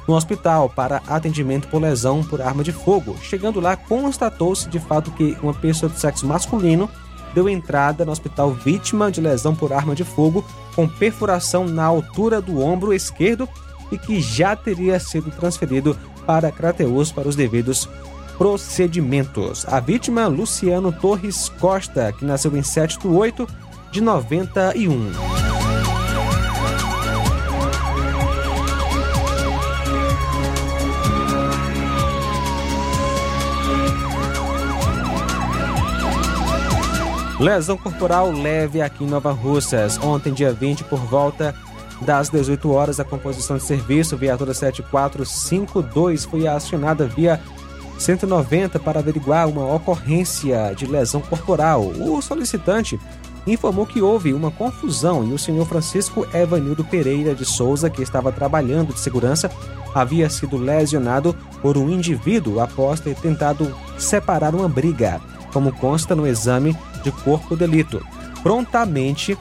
no 0.07 0.15
hospital 0.15 0.69
para 0.69 1.01
atendimento 1.09 1.67
por 1.67 1.81
lesão 1.81 2.23
por 2.23 2.41
arma 2.41 2.63
de 2.63 2.71
fogo. 2.71 3.17
Chegando 3.21 3.59
lá, 3.59 3.75
constatou-se 3.75 4.69
de 4.69 4.79
fato 4.79 5.11
que 5.11 5.37
uma 5.43 5.53
pessoa 5.53 5.89
do 5.89 5.99
sexo 5.99 6.25
masculino 6.25 6.89
deu 7.33 7.49
entrada 7.49 8.05
no 8.05 8.13
hospital 8.13 8.53
vítima 8.53 9.11
de 9.11 9.19
lesão 9.19 9.53
por 9.53 9.73
arma 9.73 9.93
de 9.93 10.05
fogo 10.05 10.43
com 10.75 10.87
perfuração 10.87 11.65
na 11.65 11.85
altura 11.85 12.41
do 12.41 12.61
ombro 12.61 12.93
esquerdo 12.93 13.47
e 13.91 13.97
que 13.97 14.21
já 14.21 14.55
teria 14.55 14.99
sido 14.99 15.31
transferido 15.31 15.97
para 16.25 16.51
Crateus 16.51 17.11
para 17.11 17.27
os 17.27 17.35
devidos 17.35 17.89
procedimentos. 18.37 19.65
A 19.67 19.79
vítima, 19.79 20.27
Luciano 20.27 20.91
Torres 20.91 21.49
Costa, 21.59 22.13
que 22.13 22.23
nasceu 22.23 22.55
em 22.55 22.63
7 22.63 22.99
de 22.99 23.07
8 23.07 23.47
de 23.91 24.01
91. 24.01 25.48
Lesão 37.39 37.77
corporal 37.77 38.29
leve 38.31 38.81
aqui 38.81 39.05
em 39.05 39.07
Nova 39.07 39.31
Russas. 39.31 39.97
Ontem, 39.97 40.33
dia 40.33 40.51
20, 40.51 40.83
por 40.83 40.99
volta 40.99 41.55
das 42.01 42.27
18 42.27 42.69
horas, 42.69 42.99
a 42.99 43.05
composição 43.05 43.55
de 43.55 43.63
serviço 43.63 44.17
viatura 44.17 44.53
7452 44.53 46.25
foi 46.25 46.47
acionada 46.47 47.07
via 47.07 47.39
190 47.97 48.77
para 48.79 48.99
averiguar 48.99 49.47
uma 49.47 49.73
ocorrência 49.73 50.73
de 50.75 50.85
lesão 50.85 51.21
corporal. 51.21 51.81
O 51.81 52.21
solicitante 52.21 52.99
informou 53.47 53.85
que 53.85 54.01
houve 54.01 54.33
uma 54.33 54.51
confusão 54.51 55.23
e 55.23 55.31
o 55.31 55.39
senhor 55.39 55.65
Francisco 55.65 56.27
Evanildo 56.33 56.83
Pereira 56.83 57.33
de 57.33 57.45
Souza, 57.45 57.89
que 57.89 58.01
estava 58.01 58.33
trabalhando 58.33 58.93
de 58.93 58.99
segurança, 58.99 59.49
havia 59.95 60.29
sido 60.29 60.57
lesionado 60.57 61.33
por 61.61 61.77
um 61.77 61.89
indivíduo 61.89 62.59
após 62.59 62.99
ter 62.99 63.15
tentado 63.15 63.73
separar 63.97 64.53
uma 64.53 64.67
briga, 64.67 65.21
como 65.53 65.71
consta 65.71 66.13
no 66.13 66.27
exame 66.27 66.75
de 67.03 67.11
corpo 67.11 67.55
delito. 67.55 68.05
Prontamente, 68.41 69.37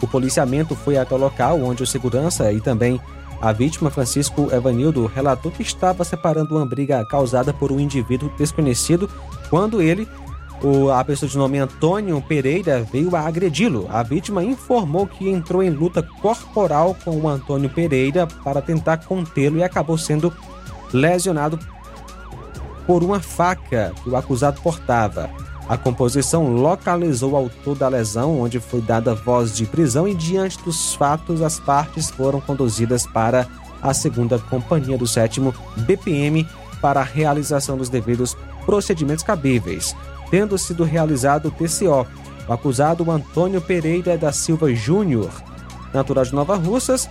o 0.00 0.06
policiamento 0.06 0.74
foi 0.74 0.96
até 0.96 1.14
o 1.14 1.18
local 1.18 1.60
onde 1.62 1.82
o 1.82 1.86
segurança 1.86 2.52
e 2.52 2.60
também 2.60 3.00
a 3.40 3.52
vítima, 3.52 3.90
Francisco 3.90 4.48
Evanildo, 4.50 5.04
relatou 5.06 5.52
que 5.52 5.62
estava 5.62 6.02
separando 6.02 6.56
uma 6.56 6.64
briga 6.64 7.04
causada 7.04 7.52
por 7.52 7.70
um 7.70 7.78
indivíduo 7.78 8.32
desconhecido 8.38 9.10
quando 9.50 9.82
ele, 9.82 10.08
o, 10.62 10.90
a 10.90 11.04
pessoa 11.04 11.28
de 11.28 11.36
nome 11.36 11.58
Antônio 11.58 12.22
Pereira, 12.22 12.86
veio 12.90 13.14
a 13.14 13.20
agredi-lo. 13.20 13.86
A 13.90 14.02
vítima 14.02 14.42
informou 14.42 15.06
que 15.06 15.28
entrou 15.28 15.62
em 15.62 15.68
luta 15.68 16.02
corporal 16.02 16.96
com 17.04 17.18
o 17.18 17.28
Antônio 17.28 17.68
Pereira 17.68 18.26
para 18.26 18.62
tentar 18.62 19.04
contê-lo 19.04 19.58
e 19.58 19.62
acabou 19.62 19.98
sendo 19.98 20.32
lesionado 20.90 21.58
por 22.86 23.04
uma 23.04 23.20
faca 23.20 23.92
que 24.02 24.08
o 24.08 24.16
acusado 24.16 24.60
portava. 24.62 25.28
A 25.68 25.78
composição 25.78 26.52
localizou 26.54 27.32
o 27.32 27.36
autor 27.36 27.76
da 27.76 27.88
lesão, 27.88 28.40
onde 28.40 28.60
foi 28.60 28.82
dada 28.82 29.14
voz 29.14 29.56
de 29.56 29.64
prisão, 29.64 30.06
e 30.06 30.14
diante 30.14 30.62
dos 30.62 30.94
fatos, 30.94 31.40
as 31.40 31.58
partes 31.58 32.10
foram 32.10 32.40
conduzidas 32.40 33.06
para 33.06 33.46
a 33.80 33.94
segunda 33.94 34.38
companhia 34.38 34.98
do 34.98 35.06
sétimo 35.06 35.54
BPM 35.76 36.46
para 36.82 37.00
a 37.00 37.04
realização 37.04 37.78
dos 37.78 37.88
devidos 37.88 38.36
procedimentos 38.66 39.24
cabíveis, 39.24 39.96
tendo 40.30 40.58
sido 40.58 40.84
realizado 40.84 41.48
o 41.48 41.50
TCO. 41.50 42.06
O 42.46 42.52
acusado 42.52 43.10
Antônio 43.10 43.60
Pereira 43.60 44.18
da 44.18 44.32
Silva 44.32 44.74
Júnior, 44.74 45.30
natural 45.94 46.24
de 46.24 46.34
Nova 46.34 46.56
Russas, 46.56 47.08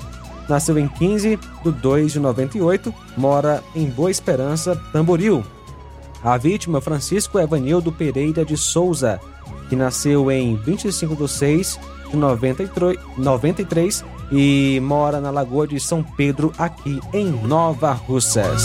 nasceu 0.48 0.78
em 0.78 0.88
15 0.88 1.40
de 1.64 1.72
2 1.72 2.12
de 2.14 2.20
98, 2.20 2.94
mora 3.18 3.64
em 3.76 3.90
Boa 3.90 4.12
Esperança, 4.12 4.80
Tamboril. 4.92 5.44
A 6.24 6.38
vítima, 6.38 6.80
Francisco 6.80 7.38
Evanildo 7.38 7.92
Pereira 7.92 8.46
de 8.46 8.56
Souza, 8.56 9.20
que 9.68 9.76
nasceu 9.76 10.32
em 10.32 10.56
25 10.56 11.18
de 11.18 11.28
6 11.28 11.80
de 12.10 12.16
93 12.16 14.06
e 14.32 14.80
mora 14.82 15.20
na 15.20 15.30
Lagoa 15.30 15.68
de 15.68 15.78
São 15.82 16.02
Pedro, 16.02 16.54
aqui 16.58 17.02
em 17.12 17.26
Nova 17.26 17.92
Russas. 17.92 18.64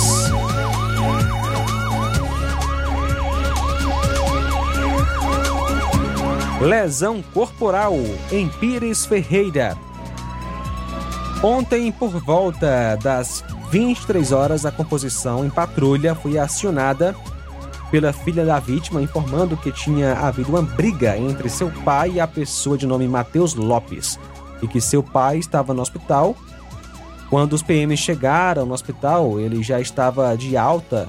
Lesão 6.60 7.22
corporal 7.34 7.94
em 8.30 8.48
Pires 8.48 9.04
Ferreira. 9.04 9.76
Ontem, 11.42 11.90
por 11.90 12.10
volta 12.20 12.96
das 13.02 13.44
23 13.70 14.30
horas, 14.30 14.64
a 14.64 14.70
composição 14.70 15.44
em 15.44 15.50
patrulha 15.50 16.14
foi 16.14 16.38
acionada 16.38 17.16
pela 17.90 18.12
filha 18.12 18.44
da 18.44 18.58
vítima, 18.58 19.00
informando 19.00 19.56
que 19.56 19.72
tinha 19.72 20.14
havido 20.14 20.50
uma 20.50 20.62
briga 20.62 21.16
entre 21.16 21.48
seu 21.48 21.70
pai 21.84 22.12
e 22.12 22.20
a 22.20 22.26
pessoa 22.26 22.76
de 22.76 22.86
nome 22.86 23.08
Matheus 23.08 23.54
Lopes, 23.54 24.18
e 24.62 24.68
que 24.68 24.80
seu 24.80 25.02
pai 25.02 25.38
estava 25.38 25.72
no 25.72 25.80
hospital. 25.80 26.36
Quando 27.30 27.52
os 27.52 27.62
PMs 27.62 28.00
chegaram 28.00 28.66
no 28.66 28.74
hospital, 28.74 29.38
ele 29.38 29.62
já 29.62 29.80
estava 29.80 30.36
de 30.36 30.56
alta, 30.56 31.08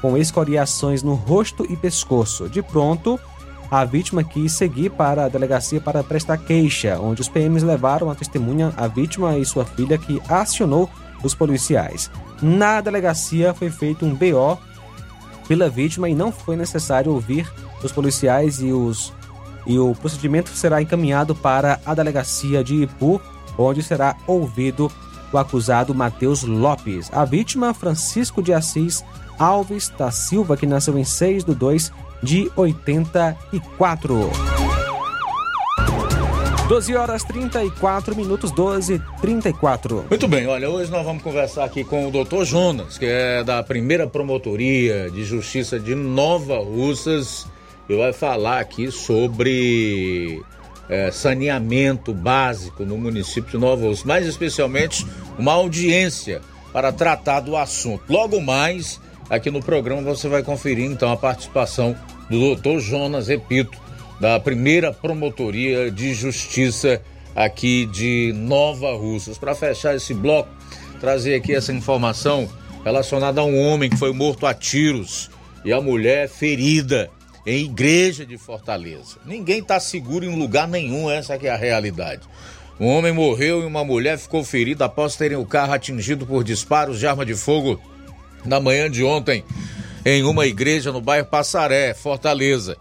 com 0.00 0.16
escoriações 0.16 1.02
no 1.02 1.14
rosto 1.14 1.66
e 1.70 1.76
pescoço. 1.76 2.48
De 2.48 2.62
pronto, 2.62 3.18
a 3.70 3.84
vítima 3.84 4.24
quis 4.24 4.52
seguir 4.52 4.90
para 4.90 5.24
a 5.24 5.28
delegacia 5.28 5.80
para 5.80 6.02
prestar 6.02 6.38
queixa, 6.38 6.98
onde 7.00 7.20
os 7.20 7.28
PMs 7.28 7.64
levaram 7.64 8.10
a 8.10 8.14
testemunha 8.14 8.72
a 8.76 8.86
vítima 8.86 9.36
e 9.38 9.44
sua 9.44 9.64
filha, 9.64 9.98
que 9.98 10.20
acionou 10.28 10.88
os 11.22 11.34
policiais. 11.34 12.10
Na 12.42 12.80
delegacia 12.80 13.52
foi 13.52 13.70
feito 13.70 14.04
um 14.04 14.14
BO 14.14 14.58
pela 15.50 15.68
vítima 15.68 16.08
e 16.08 16.14
não 16.14 16.30
foi 16.30 16.54
necessário 16.54 17.10
ouvir 17.10 17.52
os 17.82 17.90
policiais 17.90 18.62
e 18.62 18.70
os 18.70 19.12
e 19.66 19.76
o 19.80 19.96
procedimento 19.96 20.50
será 20.50 20.80
encaminhado 20.80 21.34
para 21.34 21.80
a 21.84 21.92
delegacia 21.92 22.62
de 22.62 22.84
Ipu, 22.84 23.20
onde 23.58 23.82
será 23.82 24.16
ouvido 24.28 24.90
o 25.32 25.36
acusado 25.36 25.92
Matheus 25.92 26.44
Lopes. 26.44 27.10
A 27.12 27.24
vítima, 27.24 27.74
Francisco 27.74 28.40
de 28.40 28.52
Assis 28.52 29.04
Alves 29.40 29.92
da 29.98 30.12
Silva, 30.12 30.56
que 30.56 30.66
nasceu 30.66 30.96
em 30.96 31.04
6 31.04 31.44
de 31.44 31.54
2 31.54 31.92
de 32.22 32.50
84. 32.54 34.59
12 36.70 36.94
horas 36.94 37.24
34 37.24 38.14
minutos, 38.14 38.52
12 38.52 39.02
34. 39.20 40.06
Muito 40.08 40.28
bem, 40.28 40.46
olha, 40.46 40.70
hoje 40.70 40.88
nós 40.88 41.04
vamos 41.04 41.20
conversar 41.20 41.64
aqui 41.64 41.82
com 41.82 42.06
o 42.06 42.12
doutor 42.12 42.44
Jonas, 42.44 42.96
que 42.96 43.06
é 43.06 43.42
da 43.42 43.60
primeira 43.60 44.06
promotoria 44.06 45.10
de 45.10 45.24
justiça 45.24 45.80
de 45.80 45.96
Nova 45.96 46.58
Russas, 46.58 47.44
e 47.88 47.96
vai 47.96 48.12
falar 48.12 48.60
aqui 48.60 48.88
sobre 48.92 50.40
é, 50.88 51.10
saneamento 51.10 52.14
básico 52.14 52.84
no 52.84 52.96
município 52.96 53.50
de 53.50 53.58
Nova 53.58 53.88
Russas, 53.88 54.04
mais 54.04 54.24
especialmente 54.24 55.04
uma 55.36 55.54
audiência 55.54 56.40
para 56.72 56.92
tratar 56.92 57.40
do 57.40 57.56
assunto. 57.56 58.04
Logo 58.08 58.40
mais, 58.40 59.00
aqui 59.28 59.50
no 59.50 59.60
programa 59.60 60.02
você 60.02 60.28
vai 60.28 60.44
conferir 60.44 60.88
então 60.88 61.10
a 61.10 61.16
participação 61.16 61.96
do 62.30 62.38
doutor 62.38 62.78
Jonas, 62.78 63.26
repito, 63.26 63.76
da 64.20 64.38
primeira 64.38 64.92
promotoria 64.92 65.90
de 65.90 66.12
justiça 66.12 67.00
aqui 67.34 67.86
de 67.86 68.32
Nova 68.36 68.94
Russas. 68.94 69.38
Para 69.38 69.54
fechar 69.54 69.96
esse 69.96 70.12
bloco, 70.12 70.50
trazer 71.00 71.34
aqui 71.34 71.54
essa 71.54 71.72
informação 71.72 72.48
relacionada 72.84 73.40
a 73.40 73.44
um 73.44 73.58
homem 73.58 73.88
que 73.88 73.96
foi 73.96 74.12
morto 74.12 74.46
a 74.46 74.52
tiros 74.52 75.30
e 75.64 75.72
a 75.72 75.80
mulher 75.80 76.28
ferida 76.28 77.10
em 77.46 77.64
igreja 77.64 78.26
de 78.26 78.36
Fortaleza. 78.36 79.16
Ninguém 79.24 79.60
está 79.60 79.80
seguro 79.80 80.26
em 80.26 80.38
lugar 80.38 80.68
nenhum, 80.68 81.10
essa 81.10 81.34
é 81.34 81.48
a 81.48 81.56
realidade. 81.56 82.22
Um 82.78 82.86
homem 82.86 83.12
morreu 83.12 83.62
e 83.62 83.66
uma 83.66 83.84
mulher 83.84 84.18
ficou 84.18 84.44
ferida 84.44 84.84
após 84.84 85.16
terem 85.16 85.36
o 85.36 85.46
carro 85.46 85.72
atingido 85.72 86.26
por 86.26 86.44
disparos 86.44 86.98
de 86.98 87.06
arma 87.06 87.24
de 87.24 87.34
fogo 87.34 87.80
na 88.44 88.60
manhã 88.60 88.90
de 88.90 89.02
ontem 89.02 89.44
em 90.04 90.22
uma 90.22 90.46
igreja 90.46 90.92
no 90.92 91.00
bairro 91.00 91.26
Passaré, 91.26 91.92
Fortaleza. 91.94 92.76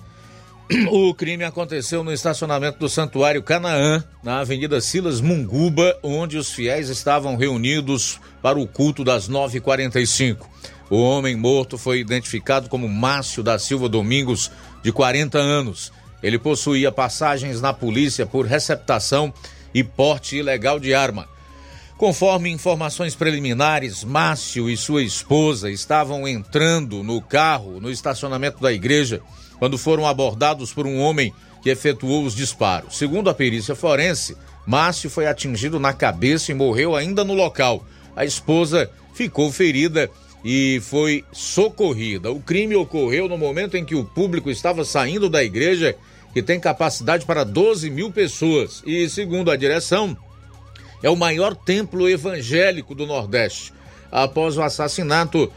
O 0.92 1.16
crime 1.16 1.44
aconteceu 1.44 2.04
no 2.04 2.14
estacionamento 2.14 2.78
do 2.78 2.88
Santuário 2.88 3.42
Canaã, 3.42 4.04
na 4.24 4.40
Avenida 4.40 4.80
Silas 4.80 5.20
Munguba, 5.20 5.98
onde 6.04 6.38
os 6.38 6.52
fiéis 6.52 6.90
estavam 6.90 7.36
reunidos 7.36 8.20
para 8.40 8.60
o 8.60 8.68
culto 8.68 9.04
das 9.04 9.28
9h45. 9.28 10.46
O 10.88 10.98
homem 11.02 11.36
morto 11.36 11.76
foi 11.76 12.00
identificado 12.00 12.70
como 12.70 12.88
Márcio 12.88 13.42
da 13.42 13.58
Silva 13.58 13.90
Domingos, 13.90 14.52
de 14.84 14.92
40 14.92 15.40
anos. 15.40 15.92
Ele 16.22 16.38
possuía 16.38 16.92
passagens 16.92 17.60
na 17.62 17.74
polícia 17.74 18.28
por 18.28 18.46
receptação 18.46 19.34
e 19.74 19.84
porte 19.84 20.38
ilegal 20.38 20.80
de 20.80 20.94
arma. 20.94 21.28
Conforme 21.98 22.50
informações 22.50 23.16
preliminares, 23.16 24.04
Márcio 24.04 24.70
e 24.70 24.78
sua 24.78 25.02
esposa 25.02 25.72
estavam 25.72 26.28
entrando 26.28 27.04
no 27.04 27.22
carro 27.22 27.80
no 27.82 27.90
estacionamento 27.90 28.62
da 28.62 28.72
igreja 28.72 29.22
quando 29.60 29.78
foram 29.78 30.08
abordados 30.08 30.74
por 30.74 30.88
um 30.88 31.00
homem 31.00 31.34
que 31.62 31.69
efetuou 31.69 32.24
os 32.24 32.34
disparos. 32.34 32.98
Segundo 32.98 33.30
a 33.30 33.34
perícia 33.34 33.76
forense, 33.76 34.36
Márcio 34.65 35.10
foi 35.10 35.28
atingido 35.28 35.80
na 35.80 35.93
cabeça 35.93 36.52
e 36.52 36.56
morreu 36.56 36.95
ainda 36.95 37.24
no 37.24 37.34
local. 37.34 37.86
A 38.15 38.24
esposa 38.26 38.89
ficou 39.13 39.52
ferida 39.52 40.10
e 40.43 40.80
foi 40.82 41.26
socorrida. 41.32 42.32
O 42.32 42.39
crime 42.39 42.76
ocorreu 42.76 43.28
no 43.28 43.38
momento 43.38 43.76
em 43.76 43.84
que 43.84 43.95
o 43.95 44.06
público 44.06 44.50
estava 44.50 44.86
saindo 44.86 45.30
da 45.30 45.43
igreja, 45.43 45.95
que 46.34 46.41
tem 46.41 46.60
capacidade 46.60 47.26
para 47.26 47.43
12 47.43 47.89
mil 47.89 48.12
pessoas. 48.12 48.82
E, 48.86 49.10
segundo 49.10 49.52
a 49.52 49.58
direção, 49.58 50.17
é 51.04 51.10
o 51.10 51.15
maior 51.15 51.56
templo 51.56 52.08
evangélico 52.08 52.95
do 52.95 53.06
Nordeste. 53.06 53.74
Após 54.12 54.58
o 54.58 54.62
assassinato, 54.62 55.52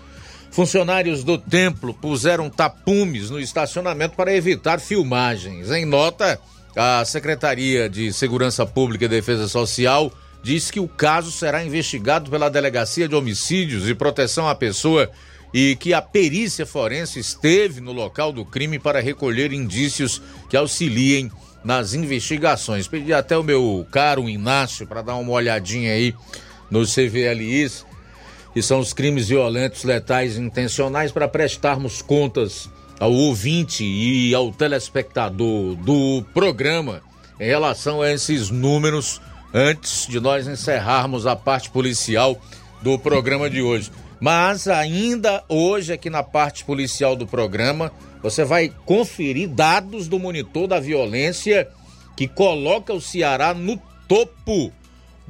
funcionários 0.53 1.25
do 1.25 1.37
templo 1.39 1.93
puseram 1.95 2.49
tapumes 2.49 3.31
no 3.31 3.41
estacionamento 3.41 4.15
para 4.15 4.35
evitar 4.35 4.79
filmagens. 4.79 5.71
Em 5.71 5.85
nota, 5.85 6.39
a 6.77 7.05
Secretaria 7.05 7.89
de 7.89 8.13
Segurança 8.13 8.65
Pública 8.65 9.07
e 9.07 9.09
Defesa 9.09 9.49
Social 9.49 10.13
diz 10.43 10.71
que 10.71 10.79
o 10.79 10.87
caso 10.87 11.33
será 11.33 11.65
investigado 11.65 12.31
pela 12.31 12.51
Delegacia 12.51 13.09
de 13.09 13.15
Homicídios 13.15 13.89
e 13.89 13.95
Proteção 13.95 14.47
à 14.47 14.55
Pessoa 14.55 15.11
e 15.55 15.75
que 15.77 15.95
a 15.95 16.03
perícia 16.03 16.67
forense 16.67 17.19
esteve 17.19 17.81
no 17.81 17.93
local 17.93 18.33
do 18.33 18.45
crime 18.45 18.79
para 18.79 19.01
recolher 19.01 19.53
indícios 19.53 20.21
que 20.51 20.57
auxiliem 20.57 21.31
nas 21.65 21.95
investigações. 21.95 22.89
Pedi 22.89 23.13
até 23.15 23.37
o 23.37 23.43
meu 23.43 23.87
caro 23.91 24.29
Inácio 24.29 24.87
para 24.87 25.03
dar 25.03 25.17
uma 25.17 25.33
olhadinha 25.33 25.93
aí 25.93 26.15
nos 26.71 26.95
CVLIs, 26.95 27.85
que 28.53 28.63
são 28.63 28.79
os 28.79 28.93
crimes 28.93 29.29
violentos, 29.29 29.85
letais 29.85 30.37
intencionais, 30.37 31.11
para 31.11 31.29
prestarmos 31.29 32.03
contas 32.03 32.69
ao 33.01 33.13
ouvinte 33.13 33.85
e 33.85 34.35
ao 34.35 34.53
telespectador 34.53 35.75
do 35.77 36.23
programa 36.33 37.03
em 37.41 37.47
relação 37.47 38.03
a 38.03 38.13
esses 38.13 38.51
números 38.51 39.21
antes 39.53 40.07
de 40.07 40.21
nós 40.21 40.47
encerrarmos 40.47 41.27
a 41.27 41.35
parte 41.35 41.71
policial 41.71 42.41
do 42.81 42.99
programa 42.99 43.51
de 43.51 43.61
hoje. 43.61 43.91
Mas 44.21 44.69
ainda 44.69 45.43
hoje, 45.49 45.93
aqui 45.93 46.09
na 46.09 46.23
parte 46.23 46.65
policial 46.65 47.17
do 47.17 47.27
programa, 47.27 47.91
você 48.23 48.45
vai 48.45 48.73
conferir 48.87 49.49
dados 49.49 50.07
do 50.07 50.19
monitor 50.19 50.69
da 50.69 50.79
violência 50.79 51.69
que 52.17 52.29
coloca 52.29 52.93
o 52.93 53.01
Ceará 53.01 53.53
no 53.53 53.81
topo 54.07 54.73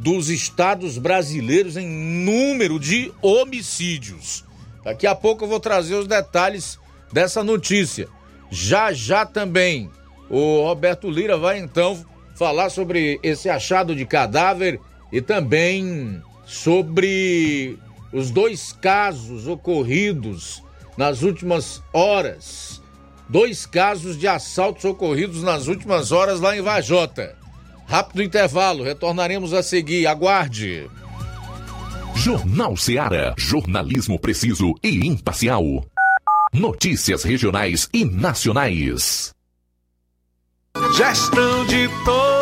dos 0.03 0.29
estados 0.29 0.99
brasileiros 0.99 1.77
em 1.77 1.87
número 1.87 2.79
de 2.81 3.13
homicídios. 3.23 4.45
Daqui 4.85 5.07
a 5.07 5.15
pouco 5.15 5.45
eu 5.45 5.49
vou 5.49 5.61
trazer 5.61 5.95
os 5.95 6.09
detalhes 6.09 6.77
dessa 7.13 7.45
notícia. 7.45 8.09
Já 8.51 8.93
já 8.93 9.25
também 9.25 9.89
o 10.29 10.63
Roberto 10.63 11.09
Lira 11.09 11.37
vai 11.37 11.59
então 11.59 12.05
falar 12.35 12.69
sobre 12.71 13.21
esse 13.23 13.49
achado 13.49 13.95
de 13.95 14.05
cadáver 14.05 14.81
e 15.13 15.21
também 15.21 16.21
sobre 16.45 17.79
os 18.13 18.31
dois 18.31 18.73
casos 18.73 19.47
ocorridos 19.47 20.63
nas 20.97 21.23
últimas 21.23 21.81
horas. 21.93 22.83
Dois 23.29 23.65
casos 23.67 24.19
de 24.19 24.27
assaltos 24.27 24.85
ocorridos 24.85 25.45
nas 25.45 25.69
últimas 25.69 26.11
horas 26.11 26.41
lá 26.41 26.57
em 26.57 26.61
Vajota. 26.61 27.37
Rápido 27.93 28.23
intervalo, 28.23 28.83
retornaremos 28.85 29.53
a 29.53 29.63
seguir. 29.63 30.07
Aguarde. 30.07 30.89
Jornal 32.15 32.75
Seara. 32.75 33.35
Jornalismo 33.37 34.19
preciso 34.19 34.73
e 34.83 35.07
imparcial. 35.07 35.63
Notícias 36.55 37.23
regionais 37.23 37.91
e 37.93 38.03
nacionais. 38.07 39.35
Gestão 40.97 41.67
de 41.67 41.87
todos 42.07 42.42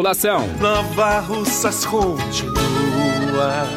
Nova 0.59 1.19
Russas 1.19 1.85
continua 1.85 3.67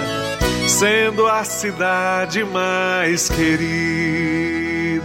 sendo 0.66 1.26
a 1.26 1.44
cidade 1.44 2.42
mais 2.44 3.28
querida. 3.28 5.04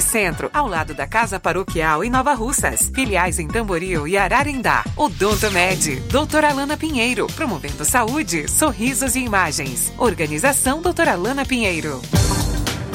Centro, 0.00 0.50
ao 0.52 0.66
lado 0.66 0.94
da 0.94 1.06
Casa 1.06 1.40
Paroquial 1.40 2.04
em 2.04 2.10
Nova 2.10 2.34
Russas. 2.34 2.90
Filiais 2.94 3.38
em 3.38 3.48
Tamboril 3.48 4.06
e 4.06 4.16
Ararindá. 4.16 4.84
Odonto 4.96 5.50
Med, 5.50 5.96
doutora 6.10 6.50
Alana 6.50 6.76
Pinheiro, 6.76 7.26
promovendo 7.28 7.84
saúde, 7.84 8.48
sorrisos 8.48 9.16
e 9.16 9.20
imagens. 9.20 9.92
Organização 9.98 10.82
doutora 10.82 11.12
Alana 11.12 11.44
Pinheiro. 11.44 12.00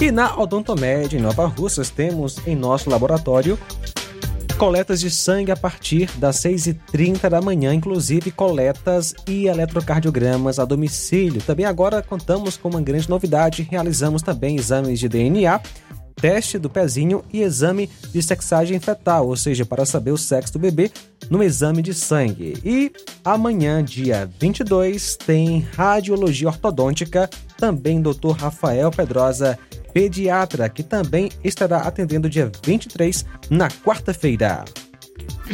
E 0.02 0.12
na 0.12 0.38
Odontomed, 0.38 1.16
em 1.16 1.20
Nova 1.22 1.46
Russas, 1.46 1.90
temos 1.90 2.46
em 2.46 2.56
nosso 2.56 2.90
laboratório 2.90 3.58
coletas 4.58 5.00
de 5.00 5.10
sangue 5.10 5.52
a 5.52 5.58
partir 5.58 6.10
das 6.18 6.38
6h30 6.38 7.30
da 7.30 7.42
manhã, 7.42 7.74
inclusive 7.74 8.32
coletas 8.32 9.14
e 9.28 9.48
eletrocardiogramas 9.48 10.60
a 10.60 10.66
domicílio. 10.66 11.42
Também 11.42 11.66
agora 11.66 12.02
contamos 12.02 12.56
com 12.56 12.70
uma 12.70 12.82
grande 12.82 13.10
novidade, 13.10 13.68
realizamos 13.70 14.22
também 14.22 14.56
exames 14.56 15.00
de 15.00 15.10
DNA 15.10 15.60
teste 16.24 16.58
do 16.58 16.70
pezinho 16.70 17.22
e 17.34 17.42
exame 17.42 17.90
de 18.14 18.24
sexagem 18.24 18.80
fetal, 18.80 19.28
ou 19.28 19.36
seja, 19.36 19.66
para 19.66 19.86
saber 19.86 20.12
o 20.12 20.18
sexo 20.18 20.54
do 20.54 20.60
bebê 20.60 20.90
no 21.30 21.44
exame 21.44 21.82
de 21.82 21.94
sangue. 21.94 22.54
E 22.64 22.94
amanhã, 23.26 23.84
dia 23.84 24.30
22, 24.40 25.18
tem 25.18 25.68
radiologia 25.76 26.48
ortodôntica, 26.48 27.30
também 27.58 28.02
Dr. 28.02 28.38
Rafael 28.38 28.90
Pedrosa, 28.90 29.60
pediatra, 29.94 30.70
que 30.70 30.82
também 30.82 31.30
estará 31.44 31.80
atendendo 31.80 32.30
dia 32.30 32.50
23, 32.66 33.26
na 33.50 33.68
quarta-feira. 33.68 34.64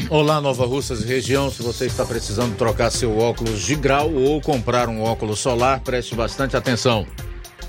Olá, 0.07 0.39
Nova 0.39 0.67
Russas 0.67 1.03
região. 1.03 1.49
Se 1.49 1.63
você 1.63 1.87
está 1.87 2.05
precisando 2.05 2.55
trocar 2.55 2.91
seu 2.91 3.17
óculos 3.17 3.61
de 3.61 3.75
grau 3.75 4.13
ou 4.13 4.39
comprar 4.39 4.87
um 4.87 5.01
óculos 5.01 5.39
solar, 5.39 5.79
preste 5.79 6.13
bastante 6.13 6.55
atenção. 6.55 7.07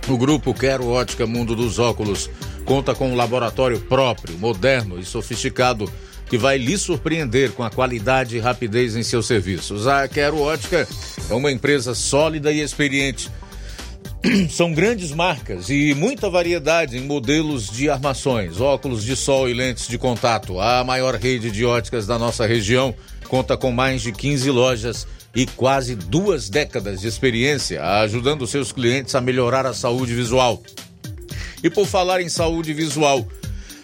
O 0.07 0.19
grupo 0.19 0.53
Quero 0.53 0.89
Ótica 0.89 1.27
Mundo 1.27 1.57
dos 1.57 1.79
Óculos 1.79 2.29
conta 2.65 2.95
com 2.95 3.11
um 3.11 3.17
laboratório 3.17 3.81
próprio, 3.81 4.39
moderno 4.39 4.99
e 4.99 5.05
sofisticado 5.05 5.91
que 6.31 6.39
vai 6.39 6.57
lhe 6.57 6.79
surpreender 6.79 7.51
com 7.51 7.65
a 7.65 7.71
qualidade 7.71 8.37
e 8.37 8.41
rapidez 8.41 8.95
em 8.95 9.03
seus 9.03 9.27
serviços. 9.27 9.89
A 9.89 10.07
Quero 10.07 10.41
Ótica 10.41 10.87
é 11.29 11.35
uma 11.35 11.51
empresa 11.51 11.93
sólida 11.93 12.53
e 12.53 12.61
experiente. 12.61 13.29
São 14.49 14.73
grandes 14.73 15.11
marcas 15.11 15.69
e 15.71 15.93
muita 15.95 16.31
variedade 16.31 16.97
em 16.97 17.01
modelos 17.01 17.69
de 17.69 17.91
armações, 17.91 18.61
óculos 18.61 19.03
de 19.03 19.17
sol 19.17 19.49
e 19.49 19.55
lentes 19.55 19.89
de 19.89 19.99
contato. 19.99 20.61
A 20.61 20.85
maior 20.85 21.17
rede 21.17 21.51
de 21.51 21.65
óticas 21.65 22.07
da 22.07 22.17
nossa 22.17 22.47
região 22.47 22.95
conta 23.27 23.57
com 23.57 23.73
mais 23.73 24.01
de 24.01 24.13
15 24.13 24.51
lojas 24.51 25.09
e 25.35 25.47
quase 25.47 25.97
duas 25.97 26.49
décadas 26.49 27.01
de 27.01 27.09
experiência 27.09 27.83
ajudando 28.01 28.47
seus 28.47 28.71
clientes 28.71 29.15
a 29.17 29.21
melhorar 29.21 29.67
a 29.67 29.75
saúde 29.75 30.15
visual. 30.15 30.63
E 31.63 31.69
por 31.71 31.87
falar 31.87 32.21
em 32.21 32.29
saúde 32.29 32.73
visual, 32.73 33.27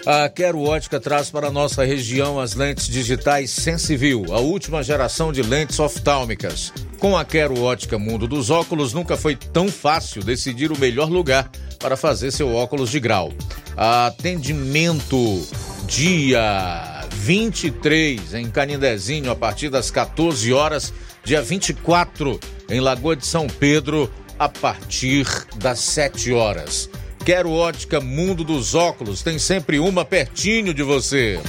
a 0.06 0.28
Quero 0.28 0.62
Ótica 0.62 1.00
traz 1.00 1.30
para 1.30 1.48
a 1.48 1.52
nossa 1.52 1.84
região 1.84 2.38
as 2.38 2.54
lentes 2.54 2.86
digitais 2.86 3.50
Sensivil, 3.50 4.26
a 4.30 4.38
última 4.38 4.82
geração 4.82 5.32
de 5.32 5.42
lentes 5.42 5.80
oftálmicas. 5.80 6.72
Com 6.98 7.16
a 7.16 7.24
Quero 7.24 7.60
Ótica 7.60 7.98
Mundo 7.98 8.28
dos 8.28 8.48
Óculos, 8.48 8.92
nunca 8.92 9.16
foi 9.16 9.34
tão 9.34 9.68
fácil 9.68 10.22
decidir 10.22 10.70
o 10.70 10.78
melhor 10.78 11.10
lugar 11.10 11.50
para 11.80 11.96
fazer 11.96 12.30
seu 12.30 12.54
óculos 12.54 12.90
de 12.90 13.00
grau. 13.00 13.32
Atendimento 13.76 15.46
dia 15.86 17.04
23 17.16 18.34
em 18.34 18.48
Canindezinho 18.48 19.30
a 19.30 19.34
partir 19.34 19.70
das 19.70 19.90
14 19.90 20.52
horas, 20.52 20.92
dia 21.24 21.42
24 21.42 22.38
em 22.70 22.78
Lagoa 22.78 23.16
de 23.16 23.26
São 23.26 23.48
Pedro 23.48 24.08
a 24.38 24.48
partir 24.48 25.26
das 25.56 25.80
7 25.80 26.32
horas. 26.32 26.88
Quero 27.26 27.50
ótica 27.50 28.00
Mundo 28.00 28.44
dos 28.44 28.76
Óculos, 28.76 29.20
tem 29.20 29.36
sempre 29.36 29.80
uma 29.80 30.04
pertinho 30.04 30.72
de 30.72 30.84
você. 30.84 31.40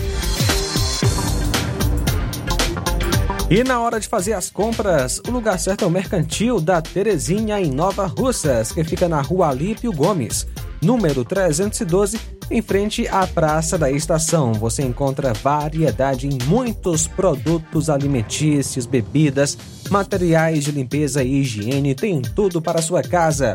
E 3.47 3.63
na 3.63 3.79
hora 3.79 3.99
de 3.99 4.07
fazer 4.07 4.33
as 4.33 4.49
compras, 4.49 5.21
o 5.27 5.29
lugar 5.29 5.59
certo 5.59 5.85
é 5.85 5.87
o 5.87 5.91
Mercantil 5.91 6.59
da 6.59 6.81
Terezinha 6.81 7.61
em 7.61 7.69
Nova 7.69 8.07
Russas, 8.07 8.71
que 8.71 8.83
fica 8.83 9.07
na 9.07 9.21
rua 9.21 9.49
Alípio 9.49 9.93
Gomes, 9.93 10.47
número 10.81 11.23
312, 11.23 12.19
em 12.49 12.61
frente 12.63 13.07
à 13.07 13.27
Praça 13.27 13.77
da 13.77 13.91
Estação. 13.91 14.53
Você 14.53 14.81
encontra 14.81 15.31
variedade 15.31 16.25
em 16.25 16.39
muitos 16.47 17.05
produtos 17.05 17.87
alimentícios, 17.87 18.87
bebidas, 18.87 19.55
materiais 19.91 20.63
de 20.63 20.71
limpeza 20.71 21.23
e 21.23 21.41
higiene, 21.41 21.93
tem 21.93 22.19
tudo 22.19 22.59
para 22.59 22.79
a 22.79 22.81
sua 22.81 23.03
casa. 23.03 23.53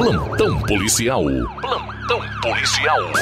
Plantão 0.00 0.58
policial. 0.62 1.24
Plantão 1.60 2.22
policial. 2.40 3.12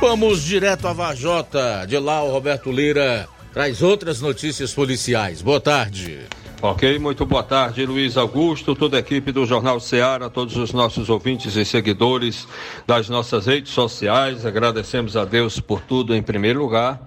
Vamos 0.00 0.42
direto 0.42 0.88
a 0.88 0.94
Vajota. 0.94 1.84
De 1.86 1.98
lá, 1.98 2.22
o 2.22 2.32
Roberto 2.32 2.72
Lira 2.72 3.28
traz 3.52 3.82
outras 3.82 4.22
notícias 4.22 4.72
policiais. 4.72 5.42
Boa 5.42 5.60
tarde. 5.60 6.20
Ok, 6.60 6.98
muito 6.98 7.24
boa 7.24 7.44
tarde, 7.44 7.86
Luiz 7.86 8.16
Augusto, 8.16 8.74
toda 8.74 8.96
a 8.96 9.00
equipe 9.00 9.30
do 9.30 9.46
Jornal 9.46 9.78
Ceará, 9.78 10.28
todos 10.28 10.56
os 10.56 10.72
nossos 10.72 11.08
ouvintes 11.08 11.54
e 11.54 11.64
seguidores 11.64 12.48
das 12.84 13.08
nossas 13.08 13.46
redes 13.46 13.72
sociais. 13.72 14.44
Agradecemos 14.44 15.16
a 15.16 15.24
Deus 15.24 15.60
por 15.60 15.80
tudo 15.80 16.16
em 16.16 16.20
primeiro 16.20 16.58
lugar. 16.58 17.00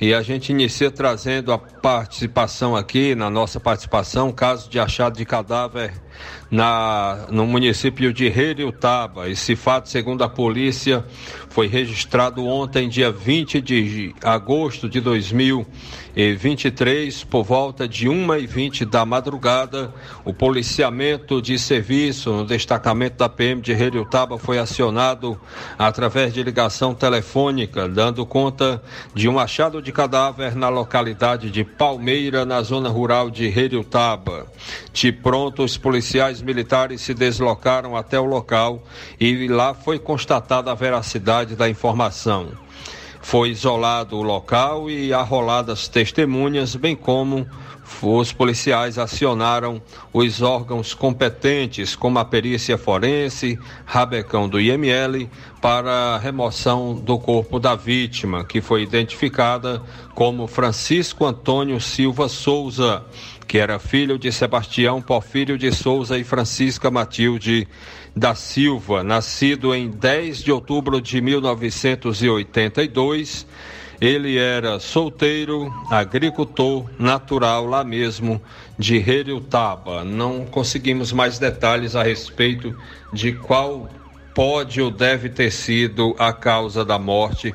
E 0.00 0.12
a 0.12 0.22
gente 0.22 0.50
inicia 0.50 0.90
trazendo 0.90 1.52
a 1.52 1.58
participação 1.58 2.74
aqui, 2.74 3.14
na 3.14 3.30
nossa 3.30 3.60
participação, 3.60 4.32
caso 4.32 4.68
de 4.68 4.80
achado 4.80 5.16
de 5.16 5.24
cadáver 5.24 5.92
na, 6.50 7.26
no 7.30 7.46
município 7.46 8.12
de 8.12 8.28
Reriutaba. 8.28 9.28
Esse 9.28 9.54
fato, 9.56 9.88
segundo 9.88 10.22
a 10.22 10.28
polícia, 10.28 11.04
foi 11.50 11.66
registrado 11.66 12.44
ontem, 12.44 12.88
dia 12.88 13.10
20 13.10 13.60
de 13.60 14.14
agosto 14.22 14.88
de 14.88 15.00
2023, 15.00 17.24
por 17.24 17.42
volta 17.44 17.88
de 17.88 18.08
1h20 18.08 18.84
da 18.84 19.04
madrugada. 19.04 19.92
O 20.24 20.32
policiamento 20.32 21.42
de 21.42 21.58
serviço 21.58 22.30
no 22.30 22.44
destacamento 22.44 23.16
da 23.16 23.28
PM 23.28 23.60
de 23.60 23.72
Reriutaba 23.72 24.38
foi 24.38 24.58
acionado 24.58 25.36
através 25.78 26.32
de 26.32 26.42
ligação 26.42 26.94
telefônica, 26.94 27.88
dando 27.88 28.26
conta 28.26 28.82
de 29.14 29.28
um 29.28 29.38
achado 29.38 29.82
de 29.82 29.92
cadáver 29.92 30.54
na 30.54 30.68
localidade 30.68 31.50
de 31.50 31.64
Palmeira, 31.64 32.44
na 32.44 32.62
zona 32.62 32.88
rural 32.88 33.28
de 33.30 33.48
Reriutaba. 33.48 34.46
De 34.92 35.10
pronto, 35.10 35.64
os 35.64 35.76
policiais 35.76 36.05
militares 36.42 37.00
se 37.00 37.14
deslocaram 37.14 37.96
até 37.96 38.18
o 38.18 38.24
local 38.24 38.82
e 39.18 39.48
lá 39.48 39.74
foi 39.74 39.98
constatada 39.98 40.70
a 40.70 40.74
veracidade 40.74 41.56
da 41.56 41.68
informação. 41.68 42.48
Foi 43.20 43.50
isolado 43.50 44.16
o 44.16 44.22
local 44.22 44.88
e 44.88 45.12
arroladas 45.12 45.88
testemunhas, 45.88 46.76
bem 46.76 46.94
como 46.94 47.46
os 48.02 48.32
policiais 48.32 48.98
acionaram 48.98 49.80
os 50.12 50.42
órgãos 50.42 50.92
competentes, 50.92 51.96
como 51.96 52.18
a 52.18 52.24
perícia 52.24 52.76
forense, 52.76 53.58
rabecão 53.84 54.48
do 54.48 54.60
IML, 54.60 55.28
para 55.60 56.14
a 56.14 56.18
remoção 56.18 56.94
do 56.94 57.18
corpo 57.18 57.58
da 57.58 57.74
vítima, 57.74 58.44
que 58.44 58.60
foi 58.60 58.82
identificada 58.82 59.82
como 60.14 60.46
Francisco 60.46 61.24
Antônio 61.24 61.80
Silva 61.80 62.28
Souza, 62.28 63.04
que 63.46 63.58
era 63.58 63.78
filho 63.78 64.18
de 64.18 64.32
Sebastião 64.32 65.00
Porfírio 65.00 65.56
de 65.56 65.70
Souza 65.72 66.18
e 66.18 66.24
Francisca 66.24 66.90
Matilde 66.90 67.68
da 68.14 68.34
Silva, 68.34 69.02
nascido 69.02 69.74
em 69.74 69.90
10 69.90 70.42
de 70.42 70.50
outubro 70.50 71.00
de 71.00 71.18
1982. 71.20 73.46
Ele 74.00 74.36
era 74.36 74.78
solteiro, 74.78 75.72
agricultor, 75.90 76.84
natural 76.98 77.66
lá 77.66 77.82
mesmo 77.82 78.40
de 78.78 78.98
Reriutaba. 78.98 80.04
Não 80.04 80.44
conseguimos 80.44 81.12
mais 81.12 81.38
detalhes 81.38 81.96
a 81.96 82.02
respeito 82.02 82.76
de 83.12 83.32
qual 83.32 83.88
pode 84.34 84.82
ou 84.82 84.90
deve 84.90 85.30
ter 85.30 85.50
sido 85.50 86.14
a 86.18 86.30
causa 86.32 86.84
da 86.84 86.98
morte 86.98 87.54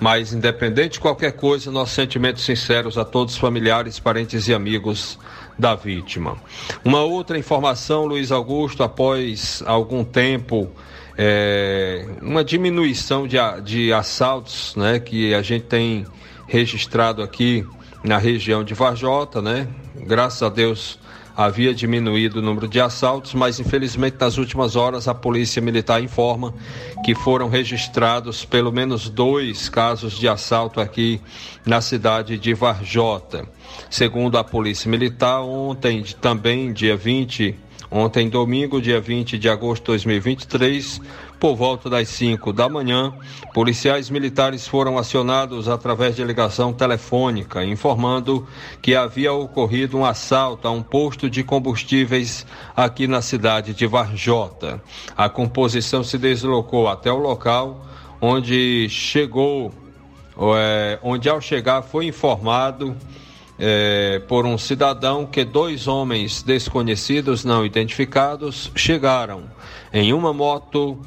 mas, 0.00 0.32
independente 0.32 0.94
de 0.94 1.00
qualquer 1.00 1.32
coisa, 1.32 1.70
nossos 1.70 1.94
sentimentos 1.94 2.42
sinceros 2.42 2.96
a 2.96 3.04
todos 3.04 3.34
os 3.34 3.40
familiares, 3.40 3.98
parentes 4.00 4.48
e 4.48 4.54
amigos 4.54 5.18
da 5.58 5.74
vítima. 5.74 6.36
Uma 6.82 7.02
outra 7.02 7.38
informação, 7.38 8.06
Luiz 8.06 8.32
Augusto, 8.32 8.82
após 8.82 9.62
algum 9.66 10.02
tempo, 10.02 10.70
é, 11.18 12.06
uma 12.22 12.42
diminuição 12.42 13.28
de, 13.28 13.36
de 13.62 13.92
assaltos 13.92 14.74
né, 14.74 14.98
que 14.98 15.34
a 15.34 15.42
gente 15.42 15.66
tem 15.66 16.06
registrado 16.46 17.22
aqui 17.22 17.66
na 18.02 18.16
região 18.16 18.64
de 18.64 18.72
Varjota, 18.72 19.42
né? 19.42 19.68
Graças 19.94 20.42
a 20.42 20.48
Deus 20.48 20.98
havia 21.36 21.74
diminuído 21.74 22.38
o 22.38 22.42
número 22.42 22.68
de 22.68 22.80
assaltos, 22.80 23.34
mas 23.34 23.58
infelizmente 23.58 24.16
nas 24.20 24.38
últimas 24.38 24.76
horas 24.76 25.08
a 25.08 25.14
Polícia 25.14 25.62
Militar 25.62 26.02
informa 26.02 26.54
que 27.04 27.14
foram 27.14 27.48
registrados 27.48 28.44
pelo 28.44 28.72
menos 28.72 29.08
dois 29.08 29.68
casos 29.68 30.18
de 30.18 30.28
assalto 30.28 30.80
aqui 30.80 31.20
na 31.64 31.80
cidade 31.80 32.38
de 32.38 32.54
Varjota. 32.54 33.46
Segundo 33.88 34.38
a 34.38 34.44
Polícia 34.44 34.90
Militar, 34.90 35.40
ontem 35.42 36.04
também, 36.20 36.72
dia 36.72 36.96
20, 36.96 37.56
ontem 37.90 38.28
domingo, 38.28 38.80
dia 38.80 39.00
20 39.00 39.38
de 39.38 39.48
agosto 39.48 39.82
de 39.82 39.86
2023, 39.88 41.00
por 41.40 41.56
volta 41.56 41.88
das 41.88 42.06
5 42.10 42.52
da 42.52 42.68
manhã, 42.68 43.14
policiais 43.54 44.10
militares 44.10 44.68
foram 44.68 44.98
acionados 44.98 45.68
através 45.68 46.14
de 46.14 46.22
ligação 46.22 46.70
telefônica, 46.70 47.64
informando 47.64 48.46
que 48.82 48.94
havia 48.94 49.32
ocorrido 49.32 49.96
um 49.96 50.04
assalto 50.04 50.68
a 50.68 50.70
um 50.70 50.82
posto 50.82 51.30
de 51.30 51.42
combustíveis 51.42 52.46
aqui 52.76 53.06
na 53.06 53.22
cidade 53.22 53.72
de 53.72 53.86
Varjota. 53.86 54.82
A 55.16 55.30
composição 55.30 56.04
se 56.04 56.18
deslocou 56.18 56.86
até 56.86 57.10
o 57.10 57.16
local, 57.16 57.86
onde 58.20 58.86
chegou, 58.90 59.72
é, 60.56 60.98
onde 61.02 61.26
ao 61.30 61.40
chegar 61.40 61.80
foi 61.80 62.04
informado 62.04 62.94
é, 63.58 64.18
por 64.28 64.44
um 64.44 64.58
cidadão 64.58 65.24
que 65.24 65.42
dois 65.42 65.88
homens 65.88 66.42
desconhecidos 66.42 67.46
não 67.46 67.64
identificados 67.64 68.70
chegaram 68.74 69.44
em 69.90 70.12
uma 70.12 70.34
moto 70.34 71.00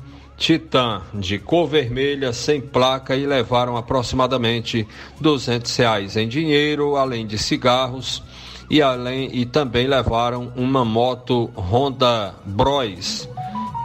Titan 0.44 1.02
de 1.14 1.40
cor 1.40 1.70
vermelha 1.70 2.34
sem 2.34 2.60
placa 2.60 3.16
e 3.16 3.26
levaram 3.26 3.78
aproximadamente 3.78 4.86
200 5.22 5.74
reais 5.78 6.18
em 6.18 6.28
dinheiro, 6.28 6.98
além 6.98 7.26
de 7.26 7.38
cigarros 7.38 8.22
e 8.70 8.82
além 8.82 9.30
e 9.34 9.46
também 9.46 9.88
levaram 9.88 10.52
uma 10.54 10.84
moto 10.84 11.50
Honda 11.56 12.36
Bros 12.46 13.30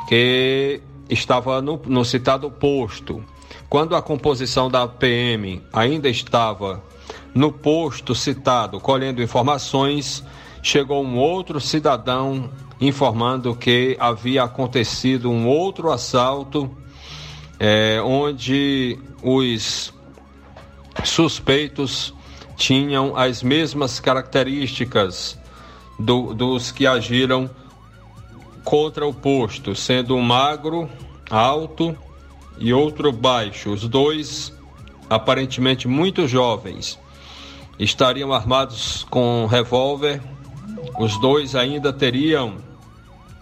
que 0.08 0.80
estava 1.08 1.62
no, 1.62 1.80
no 1.86 2.04
citado 2.04 2.50
posto. 2.50 3.22
quando 3.68 3.94
a 3.94 4.02
composição 4.02 4.68
da 4.68 4.88
PM 4.88 5.62
ainda 5.72 6.08
estava 6.08 6.82
no 7.32 7.52
posto 7.52 8.16
citado 8.16 8.80
colhendo 8.80 9.22
informações, 9.22 10.24
chegou 10.62 11.04
um 11.04 11.16
outro 11.16 11.60
cidadão 11.60 12.50
informando 12.80 13.54
que 13.54 13.96
havia 13.98 14.44
acontecido 14.44 15.30
um 15.30 15.46
outro 15.46 15.90
assalto, 15.90 16.70
é, 17.58 18.00
onde 18.02 18.98
os 19.22 19.92
suspeitos 21.04 22.14
tinham 22.56 23.16
as 23.16 23.42
mesmas 23.42 24.00
características 24.00 25.38
do, 25.98 26.34
dos 26.34 26.70
que 26.70 26.86
agiram 26.86 27.50
contra 28.64 29.06
o 29.06 29.14
posto, 29.14 29.74
sendo 29.74 30.14
um 30.14 30.22
magro, 30.22 30.88
alto 31.30 31.96
e 32.58 32.72
outro 32.72 33.10
baixo, 33.10 33.70
os 33.70 33.88
dois 33.88 34.52
aparentemente 35.08 35.88
muito 35.88 36.28
jovens. 36.28 36.98
Estariam 37.78 38.32
armados 38.32 39.06
com 39.08 39.46
revólver, 39.46 40.20
os 40.98 41.18
dois 41.20 41.54
ainda 41.54 41.92
teriam 41.92 42.56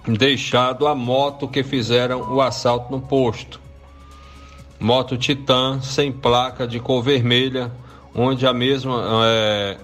deixado 0.07 0.87
a 0.87 0.95
moto 0.95 1.49
que 1.49 1.62
fizeram 1.62 2.33
o 2.35 2.41
assalto 2.41 2.91
no 2.91 3.01
posto. 3.01 3.61
Moto 4.79 5.16
Titan 5.16 5.81
sem 5.81 6.12
placa 6.12 6.66
de 6.66 6.79
cor 6.79 7.03
vermelha, 7.03 7.72
onde 8.14 8.47
a 8.47 8.53
mesma, 8.53 9.03
é, 9.24 9.79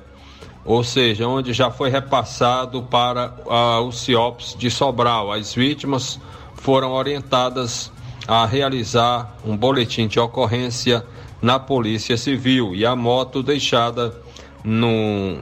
ou 0.64 0.84
seja, 0.84 1.26
onde 1.26 1.52
já 1.52 1.70
foi 1.70 1.90
repassado 1.90 2.82
para 2.82 3.34
a, 3.48 3.80
o 3.80 3.90
CIOPS 3.90 4.54
de 4.58 4.70
Sobral. 4.70 5.32
As 5.32 5.54
vítimas 5.54 6.20
foram 6.54 6.92
orientadas 6.92 7.90
a 8.28 8.46
realizar 8.46 9.36
um 9.44 9.56
boletim 9.56 10.06
de 10.06 10.20
ocorrência 10.20 11.04
na 11.40 11.58
Polícia 11.58 12.16
Civil 12.16 12.74
e 12.74 12.86
a 12.86 12.94
moto 12.94 13.42
deixada 13.42 14.14
no 14.62 15.38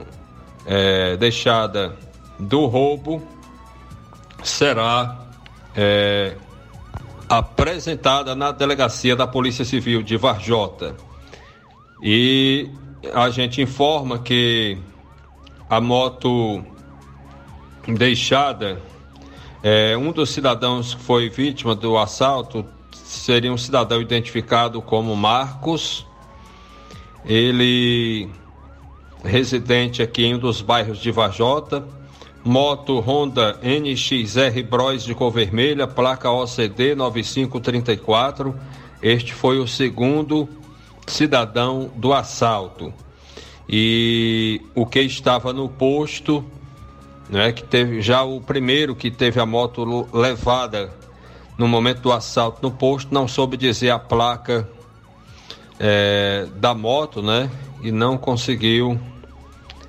é, 0.65 1.17
deixada 1.17 1.95
do 2.39 2.65
roubo 2.65 3.21
será 4.43 5.25
é, 5.75 6.35
apresentada 7.29 8.35
na 8.35 8.51
delegacia 8.51 9.15
da 9.15 9.27
Polícia 9.27 9.63
Civil 9.63 10.01
de 10.01 10.17
Varjota. 10.17 10.95
E 12.03 12.69
a 13.13 13.29
gente 13.29 13.61
informa 13.61 14.19
que 14.19 14.77
a 15.69 15.79
moto 15.79 16.63
deixada, 17.87 18.81
é, 19.63 19.95
um 19.95 20.11
dos 20.11 20.31
cidadãos 20.31 20.93
que 20.93 21.01
foi 21.01 21.29
vítima 21.29 21.75
do 21.75 21.97
assalto 21.97 22.65
seria 22.91 23.51
um 23.51 23.57
cidadão 23.57 24.01
identificado 24.01 24.81
como 24.81 25.15
Marcos. 25.15 26.05
Ele 27.23 28.29
residente 29.23 30.01
aqui 30.01 30.25
em 30.25 30.35
um 30.35 30.39
dos 30.39 30.61
bairros 30.61 30.99
de 30.99 31.11
Varjota 31.11 31.85
Moto 32.43 32.99
Honda 32.99 33.59
NXR 33.61 34.63
Bros 34.67 35.03
de 35.03 35.13
cor 35.13 35.31
vermelha, 35.31 35.85
placa 35.85 36.31
OCD 36.31 36.95
9534. 36.95 38.55
Este 39.01 39.31
foi 39.31 39.59
o 39.59 39.67
segundo 39.67 40.49
cidadão 41.05 41.91
do 41.95 42.11
assalto. 42.11 42.91
E 43.69 44.59
o 44.73 44.87
que 44.87 45.01
estava 45.01 45.53
no 45.53 45.69
posto, 45.69 46.43
né, 47.29 47.51
que 47.51 47.63
teve 47.63 48.01
já 48.01 48.23
o 48.23 48.41
primeiro 48.41 48.95
que 48.95 49.11
teve 49.11 49.39
a 49.39 49.45
moto 49.45 50.07
levada 50.11 50.91
no 51.59 51.67
momento 51.67 52.01
do 52.01 52.11
assalto 52.11 52.59
no 52.63 52.71
posto, 52.71 53.13
não 53.13 53.27
soube 53.27 53.55
dizer 53.55 53.91
a 53.91 53.99
placa 53.99 54.67
é, 55.79 56.47
da 56.55 56.73
moto, 56.73 57.21
né? 57.21 57.51
E 57.83 57.91
não 57.91 58.17
conseguiu 58.17 58.99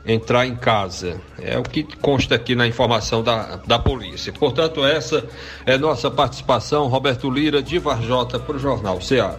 entrar 0.05 0.47
em 0.47 0.57
casa. 0.57 1.21
É 1.41 1.59
o 1.59 1.63
que 1.63 1.83
consta 1.97 2.35
aqui 2.35 2.55
na 2.55 2.67
informação 2.67 3.23
da, 3.23 3.57
da 3.67 3.79
polícia. 3.79 4.33
Portanto, 4.33 4.85
essa 4.85 5.25
é 5.65 5.79
nossa 5.79 6.11
participação, 6.11 6.89
Roberto 6.89 7.31
Lira, 7.31 7.63
de 7.63 7.79
Varjota, 7.79 8.39
para 8.39 8.57
o 8.57 8.59
Jornal 8.59 9.01
Ceará. 9.01 9.39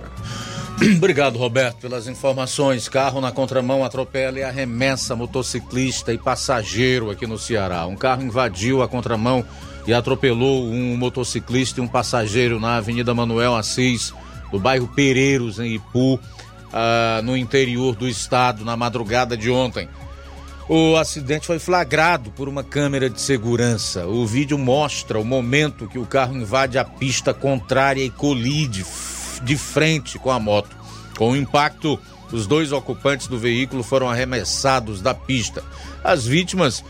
Obrigado, 0.98 1.38
Roberto, 1.38 1.78
pelas 1.78 2.08
informações. 2.08 2.88
Carro 2.90 3.22
na 3.22 3.32
contramão 3.32 3.84
atropela 3.84 4.40
e 4.40 4.44
arremessa 4.44 5.16
motociclista 5.16 6.14
e 6.14 6.18
passageiro 6.18 7.12
aqui 7.12 7.28
no 7.28 7.38
Ceará. 7.38 7.86
Um 7.86 7.96
carro 7.96 8.24
invadiu 8.24 8.82
a 8.82 8.88
contramão 8.88 9.46
e 9.86 9.94
atropelou 9.94 10.66
um 10.66 10.96
motociclista 10.98 11.80
e 11.80 11.84
um 11.84 11.88
passageiro 11.88 12.60
na 12.60 12.78
Avenida 12.78 13.14
Manuel 13.14 13.56
Assis, 13.56 14.14
no 14.52 14.60
bairro 14.60 14.88
Pereiros, 14.88 15.60
em 15.60 15.76
Ipu, 15.76 16.16
uh, 16.16 17.22
no 17.24 17.36
interior 17.36 17.96
do 17.96 18.08
estado, 18.08 18.64
na 18.64 18.78
madrugada 18.78 19.36
de 19.36 19.52
ontem. 19.52 19.88
O 20.70 20.96
acidente 20.96 21.48
foi 21.48 21.60
flagrado 21.60 22.32
por 22.32 22.48
uma 22.48 22.64
câmera 22.64 23.10
de 23.10 23.20
segurança. 23.20 24.08
O 24.08 24.26
vídeo 24.26 24.58
mostra 24.58 25.20
o 25.20 25.26
momento 25.26 25.88
que 25.88 26.00
o 26.00 26.06
carro 26.06 26.38
invade 26.38 26.78
a 26.78 26.86
pista 26.86 27.34
contrária 27.34 28.04
e 28.04 28.10
colide 28.10 28.86
de 29.44 29.58
frente 29.58 30.18
com 30.18 30.32
a 30.32 30.40
moto. 30.40 30.74
Com 31.18 31.32
o 31.32 31.36
impacto, 31.36 32.00
os 32.32 32.48
dois 32.48 32.72
ocupantes 32.72 33.28
do 33.28 33.38
veículo 33.38 33.84
foram 33.84 34.10
arremessados 34.10 35.02
da 35.02 35.14
pista. 35.14 35.62
As 36.02 36.26
vítimas, 36.26 36.84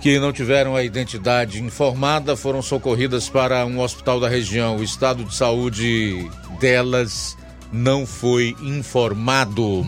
que 0.00 0.18
não 0.18 0.32
tiveram 0.32 0.74
a 0.74 0.82
identidade 0.82 1.62
informada, 1.62 2.34
foram 2.36 2.62
socorridas 2.62 3.28
para 3.28 3.66
um 3.66 3.80
hospital 3.80 4.18
da 4.18 4.30
região. 4.30 4.78
O 4.78 4.82
estado 4.82 5.24
de 5.24 5.34
saúde 5.34 6.26
delas 6.58 7.36
não 7.70 8.06
foi 8.06 8.56
informado. 8.62 9.86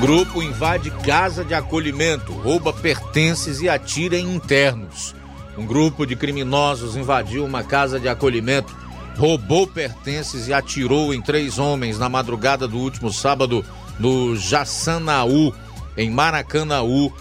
Grupo 0.00 0.40
invade 0.40 0.92
casa 0.92 1.44
de 1.44 1.54
acolhimento, 1.54 2.32
rouba 2.32 2.72
pertences 2.72 3.60
e 3.60 3.68
atira 3.68 4.16
em 4.16 4.32
internos. 4.32 5.12
Um 5.56 5.66
grupo 5.66 6.06
de 6.06 6.14
criminosos 6.14 6.94
invadiu 6.94 7.44
uma 7.44 7.64
casa 7.64 7.98
de 7.98 8.08
acolhimento, 8.08 8.76
roubou 9.16 9.66
pertences 9.66 10.46
e 10.46 10.54
atirou 10.54 11.12
em 11.12 11.20
três 11.20 11.58
homens 11.58 11.98
na 11.98 12.08
madrugada 12.08 12.68
do 12.68 12.78
último 12.78 13.12
sábado 13.12 13.64
no 13.98 14.36
Jaçanaú, 14.36 15.52
em 15.96 16.08
Maracanaú, 16.08 17.12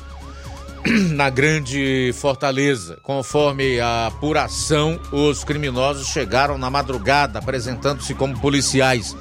na 1.15 1.31
Grande 1.31 2.11
Fortaleza. 2.13 2.99
Conforme 3.01 3.79
a 3.79 4.05
apuração, 4.05 4.99
os 5.11 5.43
criminosos 5.43 6.09
chegaram 6.09 6.59
na 6.59 6.69
madrugada 6.69 7.39
apresentando-se 7.39 8.13
como 8.13 8.39
policiais 8.39 9.15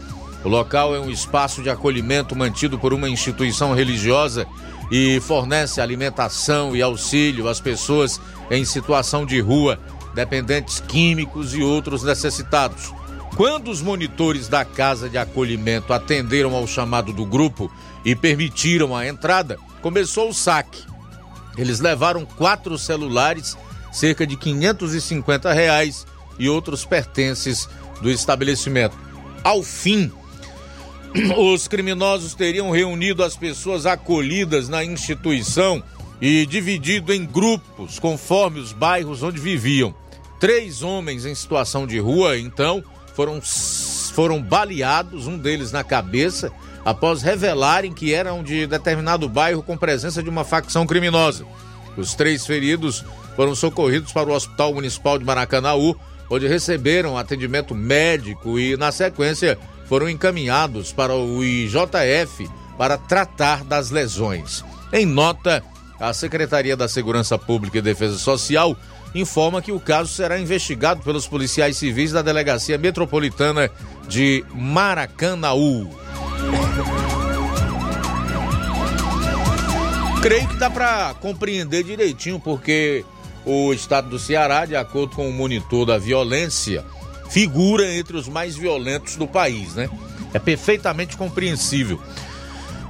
o 0.46 0.48
local 0.48 0.94
é 0.94 1.00
um 1.00 1.10
espaço 1.10 1.60
de 1.60 1.68
acolhimento 1.68 2.36
mantido 2.36 2.78
por 2.78 2.94
uma 2.94 3.08
instituição 3.08 3.74
religiosa 3.74 4.46
e 4.92 5.18
fornece 5.18 5.80
alimentação 5.80 6.76
e 6.76 6.80
auxílio 6.80 7.48
às 7.48 7.58
pessoas 7.58 8.20
em 8.48 8.64
situação 8.64 9.26
de 9.26 9.40
rua, 9.40 9.76
dependentes 10.14 10.78
químicos 10.78 11.52
e 11.52 11.64
outros 11.64 12.04
necessitados. 12.04 12.94
Quando 13.34 13.72
os 13.72 13.82
monitores 13.82 14.46
da 14.46 14.64
casa 14.64 15.08
de 15.08 15.18
acolhimento 15.18 15.92
atenderam 15.92 16.54
ao 16.54 16.64
chamado 16.64 17.12
do 17.12 17.26
grupo 17.26 17.68
e 18.04 18.14
permitiram 18.14 18.94
a 18.94 19.04
entrada, 19.04 19.58
começou 19.82 20.28
o 20.28 20.34
saque. 20.34 20.84
Eles 21.58 21.80
levaram 21.80 22.24
quatro 22.24 22.78
celulares, 22.78 23.58
cerca 23.90 24.24
de 24.24 24.36
550 24.36 25.52
reais 25.52 26.06
e 26.38 26.48
outros 26.48 26.84
pertences 26.84 27.68
do 28.00 28.08
estabelecimento. 28.08 28.96
Ao 29.42 29.60
fim, 29.60 30.12
os 31.36 31.68
criminosos 31.68 32.34
teriam 32.34 32.70
reunido 32.70 33.22
as 33.22 33.36
pessoas 33.36 33.86
acolhidas 33.86 34.68
na 34.68 34.84
instituição 34.84 35.82
e 36.20 36.46
dividido 36.46 37.12
em 37.12 37.24
grupos 37.24 37.98
conforme 37.98 38.60
os 38.60 38.72
bairros 38.72 39.22
onde 39.22 39.40
viviam. 39.40 39.94
Três 40.38 40.82
homens 40.82 41.24
em 41.24 41.34
situação 41.34 41.86
de 41.86 41.98
rua, 41.98 42.38
então, 42.38 42.82
foram, 43.14 43.40
foram 44.12 44.42
baleados, 44.42 45.26
um 45.26 45.38
deles 45.38 45.72
na 45.72 45.82
cabeça, 45.82 46.52
após 46.84 47.22
revelarem 47.22 47.92
que 47.92 48.12
eram 48.12 48.42
de 48.42 48.66
determinado 48.66 49.28
bairro 49.28 49.62
com 49.62 49.76
presença 49.76 50.22
de 50.22 50.28
uma 50.28 50.44
facção 50.44 50.86
criminosa. 50.86 51.46
Os 51.96 52.14
três 52.14 52.46
feridos 52.46 53.04
foram 53.34 53.54
socorridos 53.54 54.12
para 54.12 54.28
o 54.28 54.34
Hospital 54.34 54.74
Municipal 54.74 55.18
de 55.18 55.24
Maracanaú, 55.24 55.96
onde 56.28 56.46
receberam 56.46 57.16
atendimento 57.16 57.74
médico 57.74 58.58
e, 58.58 58.76
na 58.76 58.92
sequência, 58.92 59.58
foram 59.88 60.08
encaminhados 60.08 60.92
para 60.92 61.14
o 61.14 61.42
IJF 61.44 62.48
para 62.76 62.98
tratar 62.98 63.64
das 63.64 63.90
lesões. 63.90 64.64
Em 64.92 65.06
nota, 65.06 65.62
a 65.98 66.12
Secretaria 66.12 66.76
da 66.76 66.88
Segurança 66.88 67.38
Pública 67.38 67.78
e 67.78 67.82
Defesa 67.82 68.18
Social 68.18 68.76
informa 69.14 69.62
que 69.62 69.72
o 69.72 69.80
caso 69.80 70.12
será 70.12 70.38
investigado 70.38 71.02
pelos 71.02 71.26
policiais 71.26 71.76
civis 71.76 72.12
da 72.12 72.22
Delegacia 72.22 72.76
Metropolitana 72.76 73.70
de 74.08 74.44
Maracanaú. 74.54 75.90
Creio 80.20 80.48
que 80.48 80.56
dá 80.56 80.68
para 80.68 81.14
compreender 81.14 81.84
direitinho 81.84 82.40
porque 82.40 83.04
o 83.44 83.72
estado 83.72 84.08
do 84.10 84.18
Ceará, 84.18 84.66
de 84.66 84.74
acordo 84.74 85.14
com 85.14 85.28
o 85.28 85.32
monitor 85.32 85.86
da 85.86 85.98
violência, 85.98 86.84
figura 87.28 87.94
entre 87.94 88.16
os 88.16 88.28
mais 88.28 88.56
violentos 88.56 89.16
do 89.16 89.26
país, 89.26 89.74
né? 89.74 89.88
É 90.32 90.38
perfeitamente 90.38 91.16
compreensível. 91.16 92.00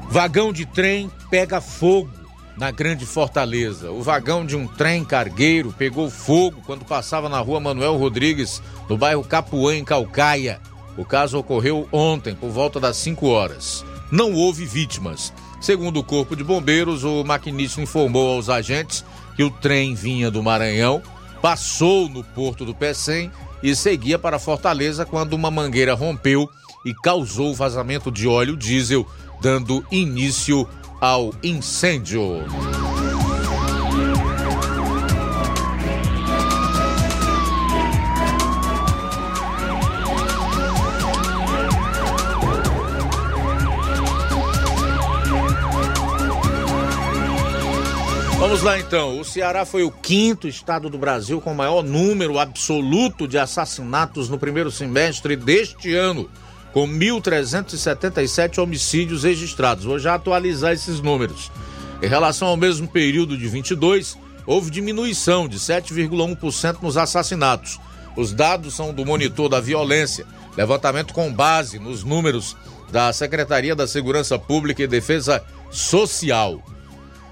Vagão 0.08 0.52
de 0.52 0.64
trem 0.64 1.10
pega 1.30 1.60
fogo 1.60 2.10
na 2.56 2.70
Grande 2.70 3.04
Fortaleza. 3.04 3.90
O 3.90 4.02
vagão 4.02 4.46
de 4.46 4.56
um 4.56 4.66
trem 4.66 5.04
cargueiro 5.04 5.74
pegou 5.76 6.10
fogo 6.10 6.62
quando 6.64 6.84
passava 6.84 7.28
na 7.28 7.38
rua 7.40 7.60
Manuel 7.60 7.96
Rodrigues, 7.96 8.62
no 8.88 8.96
bairro 8.96 9.24
Capuã, 9.24 9.76
em 9.76 9.84
Calcaia. 9.84 10.60
O 10.96 11.04
caso 11.04 11.38
ocorreu 11.38 11.86
ontem, 11.92 12.34
por 12.34 12.50
volta 12.50 12.80
das 12.80 12.96
5 12.96 13.26
horas. 13.26 13.84
Não 14.10 14.32
houve 14.32 14.64
vítimas. 14.64 15.32
Segundo 15.60 16.00
o 16.00 16.04
Corpo 16.04 16.34
de 16.34 16.44
Bombeiros, 16.44 17.04
o 17.04 17.22
maquinista 17.24 17.80
informou 17.80 18.34
aos 18.34 18.48
agentes 18.48 19.04
que 19.36 19.44
o 19.44 19.50
trem 19.50 19.94
vinha 19.94 20.30
do 20.30 20.42
Maranhão, 20.42 21.02
passou 21.40 22.08
no 22.08 22.22
porto 22.22 22.64
do 22.64 22.74
Pecém 22.74 23.30
e 23.62 23.74
seguia 23.74 24.18
para 24.18 24.38
Fortaleza 24.38 25.04
quando 25.04 25.32
uma 25.32 25.50
mangueira 25.50 25.94
rompeu 25.94 26.48
e 26.84 26.94
causou 26.94 27.54
vazamento 27.54 28.10
de 28.10 28.28
óleo 28.28 28.56
diesel, 28.56 29.06
dando 29.40 29.84
início 29.90 30.68
ao 31.00 31.32
incêndio. 31.42 32.44
Vamos 48.46 48.62
lá 48.62 48.78
então. 48.78 49.18
O 49.18 49.24
Ceará 49.24 49.64
foi 49.64 49.82
o 49.82 49.90
quinto 49.90 50.46
estado 50.46 50.88
do 50.88 50.96
Brasil 50.96 51.40
com 51.40 51.52
maior 51.52 51.82
número 51.82 52.38
absoluto 52.38 53.26
de 53.26 53.36
assassinatos 53.36 54.28
no 54.28 54.38
primeiro 54.38 54.70
semestre 54.70 55.34
deste 55.34 55.92
ano, 55.96 56.30
com 56.72 56.86
1.377 56.86 58.62
homicídios 58.62 59.24
registrados. 59.24 59.84
Vou 59.84 59.98
já 59.98 60.14
atualizar 60.14 60.72
esses 60.72 61.00
números. 61.00 61.50
Em 62.00 62.06
relação 62.06 62.46
ao 62.46 62.56
mesmo 62.56 62.86
período 62.86 63.36
de 63.36 63.48
22, 63.48 64.16
houve 64.46 64.70
diminuição 64.70 65.48
de 65.48 65.58
7,1% 65.58 66.80
nos 66.80 66.96
assassinatos. 66.96 67.80
Os 68.16 68.32
dados 68.32 68.76
são 68.76 68.94
do 68.94 69.04
Monitor 69.04 69.48
da 69.48 69.60
Violência, 69.60 70.24
levantamento 70.56 71.12
com 71.12 71.34
base 71.34 71.80
nos 71.80 72.04
números 72.04 72.56
da 72.92 73.12
Secretaria 73.12 73.74
da 73.74 73.88
Segurança 73.88 74.38
Pública 74.38 74.84
e 74.84 74.86
Defesa 74.86 75.42
Social. 75.68 76.62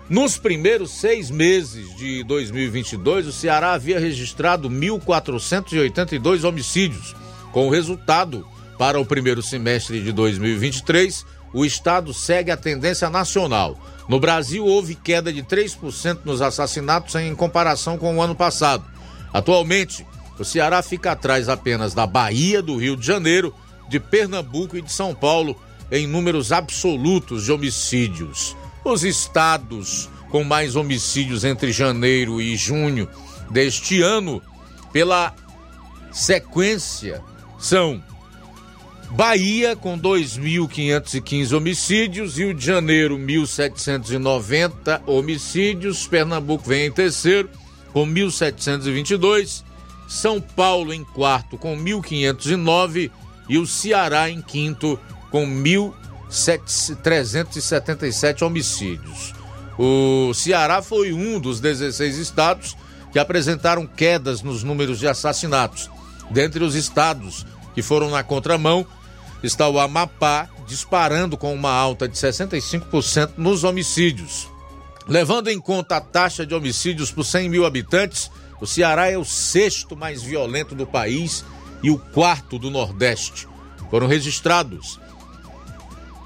Nos 0.08 0.36
primeiros 0.36 0.90
seis 0.90 1.30
meses 1.30 1.96
de 1.96 2.22
2022, 2.24 3.26
o 3.26 3.32
Ceará 3.32 3.72
havia 3.72 3.98
registrado 3.98 4.68
1.482 4.68 6.44
homicídios. 6.44 7.16
Com 7.52 7.68
o 7.68 7.70
resultado, 7.70 8.46
para 8.78 9.00
o 9.00 9.06
primeiro 9.06 9.42
semestre 9.42 10.02
de 10.02 10.12
2023, 10.12 11.24
o 11.54 11.64
estado 11.64 12.12
segue 12.12 12.50
a 12.50 12.56
tendência 12.56 13.08
nacional. 13.08 13.78
No 14.06 14.20
Brasil, 14.20 14.66
houve 14.66 14.94
queda 14.94 15.32
de 15.32 15.42
3% 15.42 16.18
nos 16.22 16.42
assassinatos 16.42 17.14
em 17.14 17.34
comparação 17.34 17.96
com 17.96 18.14
o 18.14 18.20
ano 18.20 18.34
passado. 18.34 18.84
Atualmente, 19.32 20.06
o 20.38 20.44
Ceará 20.44 20.82
fica 20.82 21.12
atrás 21.12 21.48
apenas 21.48 21.94
da 21.94 22.06
Bahia, 22.06 22.60
do 22.60 22.76
Rio 22.76 22.94
de 22.94 23.06
Janeiro, 23.06 23.54
de 23.88 23.98
Pernambuco 23.98 24.76
e 24.76 24.82
de 24.82 24.92
São 24.92 25.14
Paulo 25.14 25.56
em 25.90 26.06
números 26.06 26.52
absolutos 26.52 27.44
de 27.44 27.52
homicídios. 27.52 28.54
Os 28.84 29.02
estados 29.02 30.10
com 30.30 30.44
mais 30.44 30.76
homicídios 30.76 31.44
entre 31.44 31.72
janeiro 31.72 32.40
e 32.40 32.56
junho 32.56 33.08
deste 33.50 34.02
ano, 34.02 34.42
pela 34.92 35.34
sequência, 36.12 37.22
são 37.58 38.02
Bahia 39.10 39.76
com 39.76 39.96
2.515 39.96 41.56
homicídios, 41.56 42.36
Rio 42.36 42.52
de 42.52 42.66
Janeiro 42.66 43.16
1.790 43.16 45.02
homicídios, 45.06 46.06
Pernambuco 46.08 46.68
vem 46.68 46.86
em 46.86 46.90
terceiro 46.90 47.48
com 47.92 48.04
1.722, 48.04 49.62
São 50.08 50.40
Paulo 50.40 50.92
em 50.92 51.04
quarto 51.04 51.56
com 51.56 51.76
1.509 51.78 53.10
e 53.48 53.56
o 53.56 53.66
Ceará 53.66 54.28
em 54.28 54.42
quinto 54.42 54.98
com 55.30 55.46
1.377 56.34 58.42
homicídios. 58.42 59.32
O 59.78 60.34
Ceará 60.34 60.82
foi 60.82 61.12
um 61.12 61.38
dos 61.38 61.60
16 61.60 62.18
estados 62.18 62.76
que 63.12 63.20
apresentaram 63.20 63.86
quedas 63.86 64.42
nos 64.42 64.64
números 64.64 64.98
de 64.98 65.06
assassinatos. 65.06 65.88
Dentre 66.30 66.64
os 66.64 66.74
estados 66.74 67.46
que 67.74 67.82
foram 67.82 68.08
na 68.10 68.24
contramão, 68.24 68.86
está 69.42 69.68
o 69.68 69.78
Amapá, 69.78 70.48
disparando 70.66 71.36
com 71.36 71.52
uma 71.54 71.70
alta 71.70 72.08
de 72.08 72.16
65% 72.16 73.32
nos 73.36 73.62
homicídios. 73.62 74.48
Levando 75.06 75.48
em 75.48 75.60
conta 75.60 75.96
a 75.96 76.00
taxa 76.00 76.46
de 76.46 76.54
homicídios 76.54 77.12
por 77.12 77.24
100 77.24 77.50
mil 77.50 77.66
habitantes, 77.66 78.30
o 78.60 78.66
Ceará 78.66 79.10
é 79.10 79.18
o 79.18 79.24
sexto 79.24 79.94
mais 79.94 80.22
violento 80.22 80.74
do 80.74 80.86
país 80.86 81.44
e 81.82 81.90
o 81.90 81.98
quarto 81.98 82.58
do 82.58 82.70
Nordeste. 82.70 83.46
Foram 83.90 84.06
registrados 84.06 84.98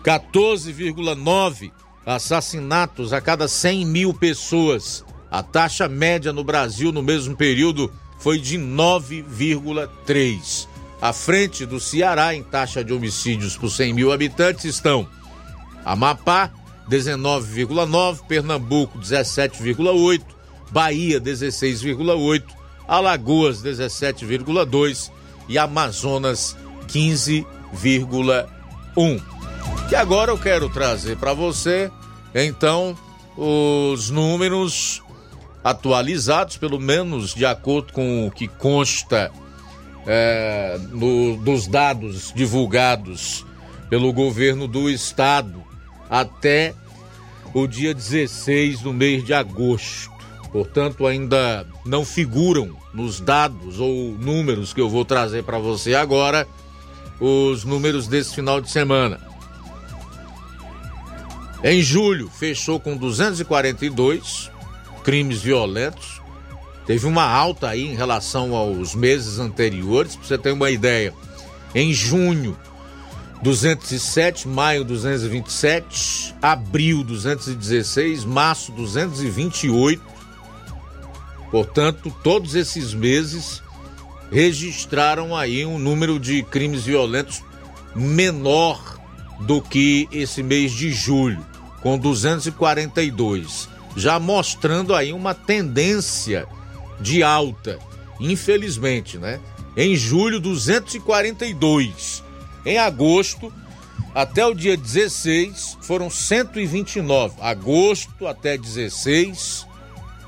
14,9 0.09 1.71
assassinatos 2.07 3.13
a 3.13 3.21
cada 3.21 3.47
100 3.47 3.85
mil 3.85 4.15
pessoas. 4.15 5.05
A 5.31 5.43
taxa 5.43 5.87
média 5.87 6.33
no 6.33 6.43
Brasil 6.43 6.91
no 6.91 7.03
mesmo 7.03 7.37
período 7.37 7.93
foi 8.19 8.39
de 8.39 8.57
9,3. 8.57 10.67
À 10.99 11.13
frente 11.13 11.67
do 11.67 11.79
Ceará, 11.79 12.35
em 12.35 12.43
taxa 12.43 12.83
de 12.83 12.95
homicídios 12.95 13.55
por 13.55 13.69
100 13.69 13.93
mil 13.93 14.11
habitantes, 14.11 14.65
estão 14.65 15.07
Amapá, 15.85 16.51
19,9, 16.89 18.27
Pernambuco, 18.27 18.99
17,8, 18.99 20.23
Bahia, 20.71 21.21
16,8, 21.21 22.45
Alagoas, 22.89 23.63
17,2 23.63 25.11
e 25.51 25.59
Amazonas, 25.59 26.57
15,1. 26.89 29.38
E 29.91 29.95
agora 29.95 30.31
eu 30.31 30.39
quero 30.39 30.69
trazer 30.69 31.17
para 31.17 31.33
você, 31.33 31.91
então, 32.35 32.97
os 33.37 34.11
números 34.11 35.03
atualizados, 35.63 36.57
pelo 36.57 36.79
menos 36.79 37.35
de 37.35 37.45
acordo 37.45 37.93
com 37.93 38.27
o 38.27 38.31
que 38.31 38.49
consta 38.49 39.31
é, 40.07 40.79
no, 40.91 41.37
dos 41.37 41.67
dados 41.67 42.33
divulgados 42.35 43.45
pelo 43.91 44.13
governo 44.13 44.67
do 44.69 44.89
estado 44.89 45.63
até 46.09 46.75
o 47.53 47.67
dia 47.67 47.95
16 47.95 48.81
do 48.81 48.93
mês 48.93 49.25
de 49.25 49.35
agosto. 49.35 50.11
Portanto, 50.51 51.07
ainda 51.07 51.67
não 51.85 52.05
figuram 52.05 52.77
nos 52.95 53.21
dados 53.21 53.79
ou 53.79 54.17
números 54.19 54.73
que 54.73 54.81
eu 54.81 54.89
vou 54.89 55.05
trazer 55.05 55.45
para 55.45 55.59
você 55.59 55.95
agora 55.95 56.47
os 57.21 57.65
números 57.65 58.09
desse 58.09 58.35
final 58.35 58.61
de 58.61 58.71
semana. 58.71 59.28
Em 61.63 61.83
julho, 61.83 62.31
fechou 62.31 62.79
com 62.79 62.97
242 62.97 64.51
crimes 65.03 65.41
violentos, 65.43 66.19
Teve 66.89 67.07
uma 67.07 67.25
alta 67.25 67.69
aí 67.69 67.87
em 67.87 67.95
relação 67.95 68.57
aos 68.57 68.95
meses 68.95 69.39
anteriores, 69.39 70.17
para 70.17 70.27
você 70.27 70.39
ter 70.39 70.53
uma 70.53 70.71
ideia. 70.71 71.13
Em 71.75 71.93
junho, 71.93 72.57
207, 73.43 74.49
maio 74.49 74.87
227, 74.87 76.35
abril 76.41 77.05
216, 77.05 78.25
março 78.25 78.73
228. 78.73 80.03
Portanto, 81.51 82.11
todos 82.25 82.55
esses 82.55 82.95
meses 82.95 83.63
registraram 84.33 85.37
aí 85.37 85.67
um 85.67 85.79
número 85.79 86.19
de 86.19 86.43
crimes 86.43 86.85
violentos 86.85 87.45
menor 87.95 88.99
do 89.41 89.61
que 89.61 90.09
esse 90.11 90.43
mês 90.43 90.73
de 90.73 90.91
julho, 90.91 91.45
com 91.81 91.99
242, 91.99 93.69
já 93.97 94.19
mostrando 94.19 94.95
aí 94.95 95.13
uma 95.13 95.35
tendência 95.35 96.47
de 97.01 97.23
alta, 97.23 97.79
infelizmente, 98.21 99.19
né? 99.19 99.41
Em 99.77 99.95
julho, 99.95 100.41
242. 100.41 102.25
Em 102.67 102.79
agosto, 102.79 103.53
até 104.15 104.45
o 104.45 104.55
dia 104.55 104.77
16, 104.77 105.79
foram 105.81 106.11
129. 106.11 107.37
Agosto 107.41 108.27
até 108.27 108.59
16, 108.59 109.67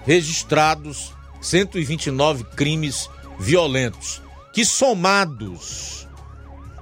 registrados 0.07 1.12
129 1.40 2.44
crimes 2.44 3.09
violentos, 3.38 4.22
que 4.53 4.64
somados 4.64 5.99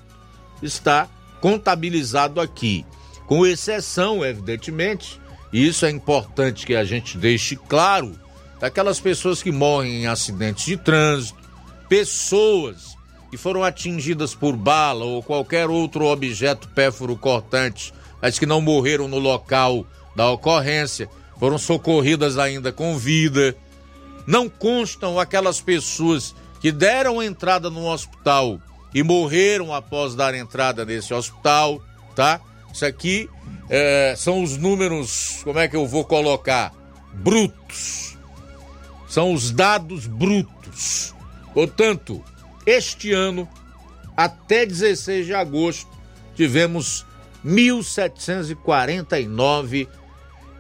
está 0.63 1.09
contabilizado 1.41 2.41
aqui, 2.41 2.87
com 3.33 3.47
exceção, 3.47 4.23
evidentemente, 4.23 5.19
e 5.51 5.67
isso 5.67 5.87
é 5.87 5.91
importante 5.91 6.67
que 6.67 6.77
a 6.77 6.85
gente 6.85 7.17
deixe 7.17 7.57
claro, 7.57 8.15
daquelas 8.61 9.01
pessoas 9.01 9.43
que 9.43 9.51
morrem 9.51 10.03
em 10.03 10.07
acidentes 10.07 10.67
de 10.67 10.77
trânsito, 10.77 11.41
pessoas 11.89 12.95
que 13.31 13.39
foram 13.39 13.65
atingidas 13.65 14.35
por 14.35 14.55
bala 14.55 15.07
ou 15.07 15.23
qualquer 15.23 15.71
outro 15.71 16.05
objeto 16.05 16.69
pérfuro 16.69 17.17
cortante, 17.17 17.95
mas 18.21 18.39
que 18.39 18.45
não 18.45 18.61
morreram 18.61 19.09
no 19.09 19.19
local 19.19 19.87
da 20.15 20.31
ocorrência, 20.31 21.09
foram 21.39 21.57
socorridas 21.57 22.37
ainda 22.37 22.71
com 22.71 22.99
vida. 22.99 23.57
Não 24.27 24.47
constam 24.47 25.19
aquelas 25.19 25.59
pessoas 25.59 26.35
que 26.61 26.71
deram 26.71 27.23
entrada 27.23 27.71
no 27.71 27.87
hospital 27.87 28.61
e 28.93 29.03
morreram 29.03 29.73
após 29.73 30.15
dar 30.15 30.35
entrada 30.35 30.85
nesse 30.85 31.15
hospital, 31.15 31.83
tá? 32.15 32.39
Isso 32.73 32.87
aqui 32.87 33.29
é, 33.69 34.15
são 34.17 34.43
os 34.43 34.57
números, 34.57 35.41
como 35.45 35.59
é 35.59 35.69
que 35.69 35.77
eu 35.77 35.87
vou 35.87 36.05
colocar? 36.05 36.73
Brutos. 37.15 38.17
São 39.09 39.33
os 39.33 39.51
dados 39.51 40.07
brutos. 40.07 41.15
Portanto, 41.53 42.23
este 42.65 43.13
ano, 43.13 43.49
até 44.17 44.65
16 44.65 45.27
de 45.27 45.35
agosto, 45.35 45.91
tivemos 46.35 47.05
1.749 47.45 49.89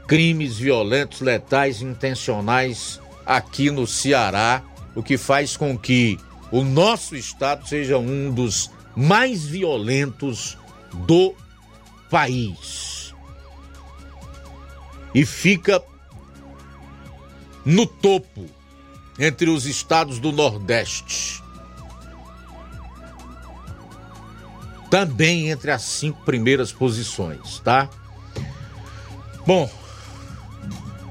crimes 0.06 0.58
violentos, 0.58 1.20
letais, 1.20 1.80
intencionais 1.80 3.00
aqui 3.24 3.70
no 3.70 3.86
Ceará, 3.86 4.62
o 4.94 5.02
que 5.02 5.16
faz 5.16 5.56
com 5.56 5.78
que 5.78 6.18
o 6.50 6.62
nosso 6.62 7.16
estado 7.16 7.66
seja 7.66 7.96
um 7.96 8.30
dos 8.30 8.70
mais 8.94 9.46
violentos 9.46 10.58
do 11.06 11.34
país. 12.12 13.14
E 15.14 15.24
fica 15.24 15.82
no 17.64 17.86
topo 17.86 18.46
entre 19.18 19.48
os 19.48 19.64
estados 19.64 20.18
do 20.18 20.30
Nordeste. 20.30 21.42
Também 24.90 25.48
entre 25.48 25.70
as 25.70 25.80
cinco 25.80 26.22
primeiras 26.22 26.70
posições, 26.70 27.60
tá? 27.60 27.88
Bom, 29.46 29.70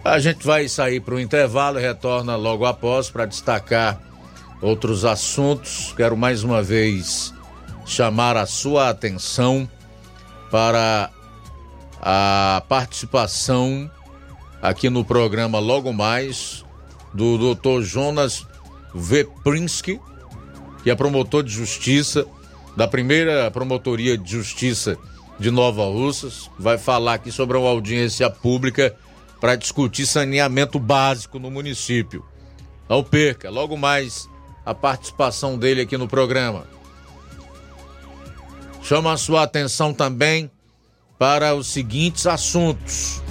a 0.06 0.20
gente 0.20 0.46
vai 0.46 0.70
sair 0.70 1.00
para 1.00 1.16
o 1.16 1.20
intervalo 1.20 1.80
e 1.80 1.82
retorna 1.82 2.36
logo 2.36 2.64
após 2.64 3.10
para 3.10 3.26
destacar 3.26 4.00
outros 4.62 5.04
assuntos. 5.04 5.96
Quero 5.98 6.16
mais 6.16 6.44
uma 6.44 6.62
vez 6.62 7.34
chamar 7.88 8.38
a 8.38 8.46
sua 8.46 8.90
atenção 8.90 9.68
para 10.52 11.10
a 12.02 12.62
participação 12.68 13.90
aqui 14.62 14.90
no 14.90 15.06
programa 15.06 15.58
logo 15.60 15.94
mais 15.94 16.66
do 17.14 17.56
Dr. 17.56 17.82
Jonas 17.82 18.46
Veprinsky, 18.94 20.00
que 20.84 20.92
é 20.92 20.96
promotor 20.96 21.44
de 21.44 21.52
justiça 21.52 22.26
da 22.76 22.88
primeira 22.88 23.50
promotoria 23.50 24.18
de 24.18 24.32
justiça 24.32 24.98
de 25.40 25.50
Nova 25.50 25.86
Russas, 25.86 26.50
vai 26.60 26.78
falar 26.78 27.16
aqui 27.16 27.32
sobre 27.32 27.58
uma 27.58 27.70
audiência 27.70 28.30
pública 28.30 28.96
para 29.40 29.56
discutir 29.56 30.06
saneamento 30.06 30.78
básico 30.78 31.40
no 31.40 31.50
município. 31.50 32.24
Não 32.88 33.04
perca, 33.04 33.50
logo 33.50 33.76
mais 33.76 34.30
a 34.66 34.74
participação 34.74 35.58
dele 35.58 35.82
aqui 35.82 35.98
no 35.98 36.08
programa. 36.08 36.66
Chama 38.84 39.14
a 39.14 39.18
sua 39.18 39.44
atenção 39.44 39.94
também 39.94 40.50
para 41.18 41.54
os 41.54 41.68
seguintes 41.68 42.26
assuntos. 42.26 43.22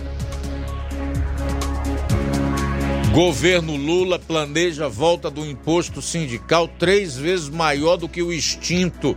Governo 3.13 3.75
Lula 3.75 4.21
planeja 4.21 4.89
volta 4.89 5.29
do 5.29 5.45
imposto 5.45 6.01
sindical 6.01 6.69
três 6.69 7.17
vezes 7.17 7.49
maior 7.49 7.97
do 7.97 8.09
que 8.09 8.23
o 8.23 8.33
extinto 8.33 9.17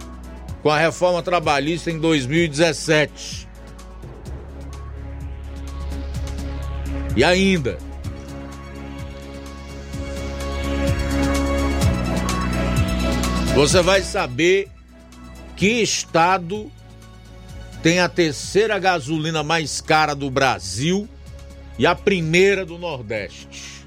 com 0.63 0.69
a 0.69 0.79
reforma 0.79 1.21
trabalhista 1.21 1.91
em 1.91 1.99
2017. 1.99 3.47
E 7.15 7.23
ainda, 7.23 7.77
você 13.53 13.83
vai 13.83 14.01
saber 14.01 14.71
que 15.63 15.81
estado 15.81 16.69
tem 17.81 18.01
a 18.01 18.09
terceira 18.09 18.77
gasolina 18.77 19.43
mais 19.43 19.79
cara 19.79 20.13
do 20.13 20.29
Brasil 20.29 21.07
e 21.79 21.85
a 21.85 21.95
primeira 21.95 22.65
do 22.65 22.77
Nordeste. 22.77 23.85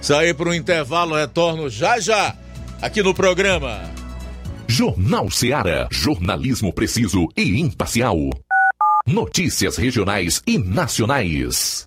Sair 0.00 0.32
para 0.32 0.48
o 0.48 0.54
intervalo, 0.54 1.16
retorno 1.16 1.68
já 1.68 2.00
já 2.00 2.34
aqui 2.80 3.02
no 3.02 3.12
programa. 3.12 3.82
Jornal 4.66 5.30
Seara. 5.30 5.86
Jornalismo 5.92 6.72
preciso 6.72 7.28
e 7.36 7.60
imparcial. 7.60 8.16
Notícias 9.06 9.76
regionais 9.76 10.42
e 10.46 10.56
nacionais. 10.56 11.86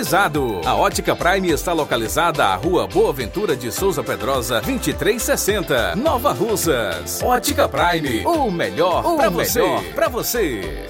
A 0.65 0.75
Ótica 0.75 1.15
Prime 1.15 1.51
está 1.51 1.73
localizada 1.73 2.45
à 2.45 2.55
Rua 2.55 2.87
Boa 2.87 3.13
Ventura 3.13 3.55
de 3.55 3.71
Souza 3.71 4.03
Pedrosa, 4.03 4.55
2360, 4.61 5.95
Nova 5.95 6.31
Russas. 6.31 7.21
Ótica 7.21 7.69
Prime, 7.69 8.25
o 8.25 8.49
melhor 8.49 9.15
para 9.15 9.29
você. 9.29 9.61
Pra 9.93 10.09
você. 10.09 10.87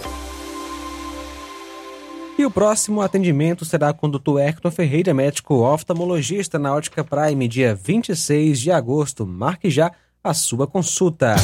E 2.37 2.45
o 2.45 2.49
próximo 2.49 3.01
atendimento 3.01 3.65
será 3.65 3.91
com 3.91 4.07
o 4.07 4.11
Dr. 4.11 4.39
Hector 4.39 4.71
Ferreira, 4.71 5.13
médico 5.13 5.55
oftalmologista 5.55 6.57
na 6.57 6.73
Ótica 6.73 7.03
Prime, 7.03 7.47
dia 7.49 7.75
26 7.75 8.59
de 8.61 8.71
agosto. 8.71 9.27
Marque 9.27 9.69
já 9.69 9.91
a 10.23 10.33
sua 10.33 10.65
consulta. 10.65 11.35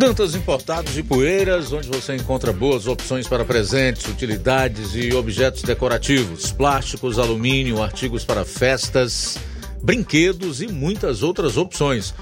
Dantas 0.00 0.34
Importados 0.34 0.96
e 0.96 1.02
Poeiras, 1.02 1.74
onde 1.74 1.86
você 1.86 2.16
encontra 2.16 2.54
boas 2.54 2.86
opções 2.86 3.28
para 3.28 3.44
presentes, 3.44 4.06
utilidades 4.08 4.94
e 4.94 5.12
objetos 5.12 5.60
decorativos, 5.60 6.50
plásticos, 6.50 7.18
alumínio, 7.18 7.82
artigos 7.82 8.24
para 8.24 8.42
festas, 8.42 9.36
brinquedos 9.82 10.62
e 10.62 10.68
muitas 10.68 11.22
outras 11.22 11.58
opções. 11.58 12.14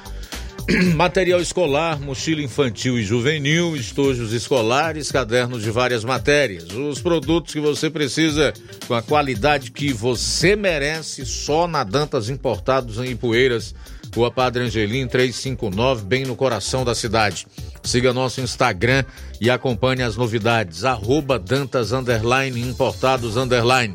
Material 0.97 1.41
escolar, 1.41 2.01
mochila 2.01 2.43
infantil 2.43 2.99
e 2.99 3.05
juvenil, 3.05 3.76
estojos 3.76 4.33
escolares, 4.33 5.12
cadernos 5.12 5.62
de 5.62 5.70
várias 5.70 6.05
matérias. 6.05 6.72
Os 6.72 7.01
produtos 7.01 7.55
que 7.55 7.61
você 7.61 7.89
precisa 7.89 8.53
com 8.89 8.95
a 8.95 9.03
qualidade 9.03 9.70
que 9.70 9.93
você 9.93 10.57
merece 10.57 11.24
só 11.24 11.68
na 11.68 11.85
Dantas 11.85 12.29
Importados 12.29 12.99
em 12.99 13.12
Ipueiras. 13.12 13.72
Rua 14.14 14.31
Padre 14.31 14.64
Angelim 14.64 15.07
359, 15.07 16.05
bem 16.05 16.24
no 16.24 16.35
coração 16.35 16.85
da 16.85 16.95
cidade. 16.95 17.47
Siga 17.83 18.12
nosso 18.12 18.41
Instagram 18.41 19.05
e 19.41 19.51
acompanhe 19.51 20.03
as 20.03 20.16
novidades. 20.16 20.85
Arroba 20.85 21.39
Dantas 21.39 21.93
Underline 21.93 22.61
Importados 22.61 23.37
Underline. 23.37 23.95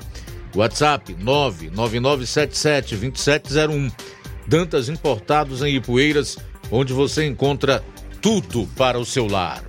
WhatsApp 0.56 1.14
999772701. 1.16 3.92
Dantas 4.48 4.88
Importados 4.90 5.62
em 5.62 5.76
Ipueiras, 5.76 6.38
onde 6.72 6.94
você 6.94 7.26
encontra 7.26 7.84
tudo 8.22 8.68
para 8.76 9.00
o 9.00 9.06
seu 9.06 9.28
lar. 9.28 9.64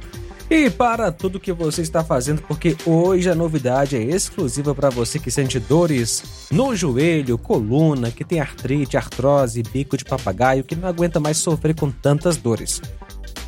E 0.51 0.69
para 0.69 1.11
tudo 1.11 1.41
que 1.41 1.53
você 1.53 1.81
está 1.81 2.05
fazendo, 2.05 2.43
porque 2.43 2.77
hoje 2.85 3.31
a 3.31 3.35
novidade 3.35 3.97
é 3.97 4.03
exclusiva 4.03 4.75
para 4.75 4.91
você 4.91 5.19
que 5.19 5.31
sente 5.31 5.59
dores 5.59 6.49
no 6.51 6.77
joelho, 6.77 7.39
coluna, 7.39 8.11
que 8.11 8.25
tem 8.25 8.41
artrite, 8.41 8.97
artrose, 8.97 9.63
bico 9.63 9.97
de 9.97 10.05
papagaio, 10.05 10.63
que 10.63 10.77
não 10.77 10.87
aguenta 10.87 11.19
mais 11.19 11.39
sofrer 11.39 11.75
com 11.75 11.91
tantas 11.91 12.37
dores. 12.37 12.83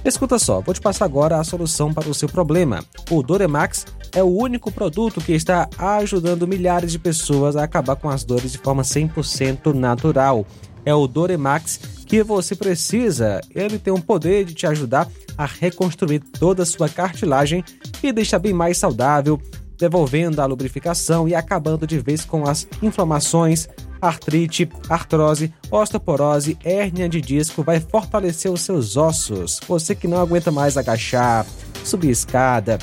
Escuta 0.06 0.38
só, 0.38 0.60
vou 0.60 0.72
te 0.72 0.80
passar 0.80 1.04
agora 1.04 1.36
a 1.36 1.42
solução 1.42 1.92
para 1.92 2.08
o 2.08 2.14
seu 2.14 2.28
problema. 2.28 2.84
O 3.10 3.24
Doremax 3.24 3.86
é 4.14 4.22
o 4.22 4.28
único 4.28 4.70
produto 4.70 5.20
que 5.20 5.32
está 5.32 5.68
ajudando 5.76 6.46
milhares 6.46 6.92
de 6.92 6.98
pessoas 7.00 7.56
a 7.56 7.64
acabar 7.64 7.96
com 7.96 8.08
as 8.08 8.22
dores 8.22 8.52
de 8.52 8.58
forma 8.58 8.84
100% 8.84 9.74
natural. 9.74 10.46
É 10.84 10.94
o 10.94 11.08
Doremax 11.08 11.80
que 12.06 12.22
você 12.22 12.54
precisa. 12.54 13.40
Ele 13.52 13.80
tem 13.80 13.92
o 13.92 14.00
poder 14.00 14.44
de 14.44 14.54
te 14.54 14.64
ajudar 14.64 15.08
a 15.36 15.44
reconstruir 15.44 16.20
toda 16.20 16.62
a 16.62 16.66
sua 16.66 16.88
cartilagem 16.88 17.64
e 18.00 18.12
deixar 18.12 18.38
bem 18.38 18.52
mais 18.52 18.78
saudável, 18.78 19.42
devolvendo 19.76 20.40
a 20.40 20.46
lubrificação 20.46 21.26
e 21.26 21.34
acabando 21.34 21.84
de 21.84 21.98
vez 21.98 22.24
com 22.24 22.48
as 22.48 22.64
inflamações, 22.80 23.68
artrite, 24.00 24.68
artrose, 24.88 25.52
osteoporose, 25.70 26.58
hérnia 26.64 27.08
de 27.08 27.20
disco, 27.20 27.62
vai 27.62 27.80
fortalecer 27.80 28.50
os 28.50 28.62
seus 28.62 28.96
ossos. 28.96 29.60
Você 29.68 29.94
que 29.94 30.08
não 30.08 30.20
aguenta 30.20 30.50
mais 30.50 30.76
agachar, 30.76 31.46
subir 31.84 32.10
escada, 32.10 32.78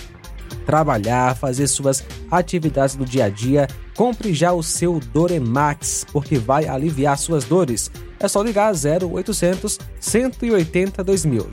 trabalhar, 0.66 1.36
fazer 1.36 1.68
suas 1.68 2.04
atividades 2.32 2.96
do 2.96 3.06
dia 3.06 3.26
a 3.26 3.30
dia, 3.30 3.68
compre 3.96 4.34
já 4.34 4.52
o 4.52 4.64
seu 4.64 5.00
Doremax, 5.00 6.06
porque 6.12 6.38
vai 6.38 6.68
aliviar 6.68 7.18
suas 7.18 7.46
dores. 7.46 7.92
É 8.20 8.28
só 8.28 8.42
ligar 8.42 8.72
0800 8.74 9.78
180 10.00 11.04
2000, 11.04 11.50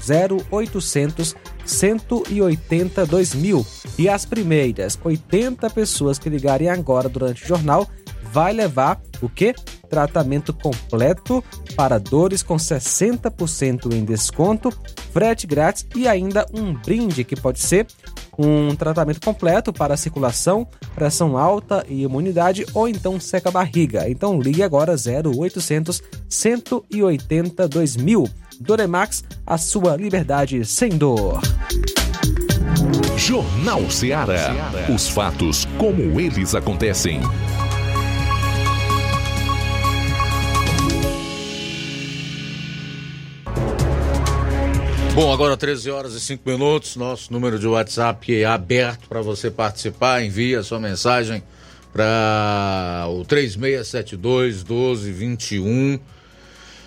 0800 0.52 1.36
180 1.64 3.06
2000. 3.06 3.66
E 3.98 4.08
as 4.08 4.24
primeiras 4.24 4.98
80 5.02 5.68
pessoas 5.70 6.18
que 6.18 6.30
ligarem 6.30 6.68
agora 6.68 7.08
durante 7.08 7.42
o 7.42 7.46
jornal 7.46 7.88
vai 8.32 8.52
levar 8.52 9.00
o 9.20 9.28
que? 9.28 9.54
Tratamento 9.88 10.52
completo 10.52 11.42
para 11.76 11.98
dores 11.98 12.42
com 12.42 12.56
60% 12.56 13.92
em 13.92 14.04
desconto, 14.04 14.72
frete 15.12 15.46
grátis 15.46 15.86
e 15.94 16.06
ainda 16.06 16.46
um 16.52 16.72
brinde 16.74 17.24
que 17.24 17.36
pode 17.36 17.60
ser 17.60 17.86
um 18.38 18.74
tratamento 18.74 19.20
completo 19.20 19.72
para 19.72 19.96
circulação, 19.96 20.66
pressão 20.94 21.36
alta 21.36 21.84
e 21.88 22.02
imunidade 22.02 22.64
ou 22.72 22.88
então 22.88 23.20
seca 23.20 23.50
barriga. 23.50 24.08
Então 24.08 24.40
ligue 24.40 24.62
agora 24.62 24.94
0800 24.94 26.02
180 26.28 27.68
2000. 27.68 28.28
Doremax, 28.60 29.24
a 29.46 29.56
sua 29.56 29.96
liberdade 29.96 30.64
sem 30.64 30.90
dor. 30.90 31.40
Jornal 33.16 33.90
Ceará. 33.90 34.54
Os 34.94 35.08
fatos 35.08 35.66
como 35.78 36.20
eles 36.20 36.54
acontecem. 36.54 37.20
Bom, 45.12 45.32
agora 45.32 45.56
13 45.56 45.90
horas 45.90 46.14
e 46.14 46.20
5 46.20 46.48
minutos. 46.48 46.94
Nosso 46.94 47.32
número 47.32 47.58
de 47.58 47.66
WhatsApp 47.66 48.32
é 48.32 48.44
aberto 48.44 49.08
para 49.08 49.20
você 49.20 49.50
participar. 49.50 50.22
Envie 50.22 50.54
a 50.54 50.62
sua 50.62 50.78
mensagem 50.78 51.42
para 51.92 53.06
o 53.08 53.24
3672 53.24 54.62
1221. 54.62 55.98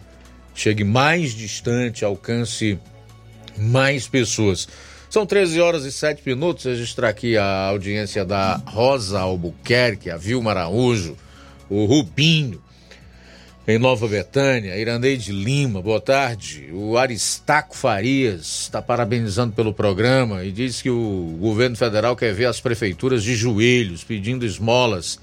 chegue 0.53 0.83
mais 0.83 1.33
distante, 1.33 2.05
alcance 2.05 2.79
mais 3.57 4.07
pessoas. 4.09 4.69
São 5.09 5.25
13 5.25 5.61
horas 5.61 5.85
e 5.85 5.93
7 5.93 6.23
minutos. 6.27 6.65
Registrar 6.65 7.09
aqui 7.09 7.37
a 7.37 7.67
audiência 7.69 8.25
da 8.25 8.61
Rosa 8.67 9.21
Albuquerque, 9.21 10.11
a 10.11 10.17
Vilma 10.17 10.51
Araújo, 10.51 11.17
o 11.71 11.85
Rubinho. 11.85 12.61
em 13.67 13.79
Nova 13.79 14.07
Betânia, 14.07 14.77
Irandeide 14.77 15.33
Lima, 15.33 15.81
boa 15.81 16.01
tarde. 16.01 16.69
O 16.73 16.99
Aristaco 16.99 17.75
Farias 17.75 18.63
está 18.63 18.83
parabenizando 18.83 19.55
pelo 19.55 19.73
programa 19.73 20.45
e 20.45 20.53
diz 20.53 20.83
que 20.83 20.91
o 20.91 21.37
governo 21.41 21.75
federal 21.75 22.15
quer 22.15 22.35
ver 22.35 22.47
as 22.47 22.61
prefeituras 22.61 23.23
de 23.23 23.35
joelhos 23.35 24.05
pedindo 24.05 24.45
esmolas 24.45 25.19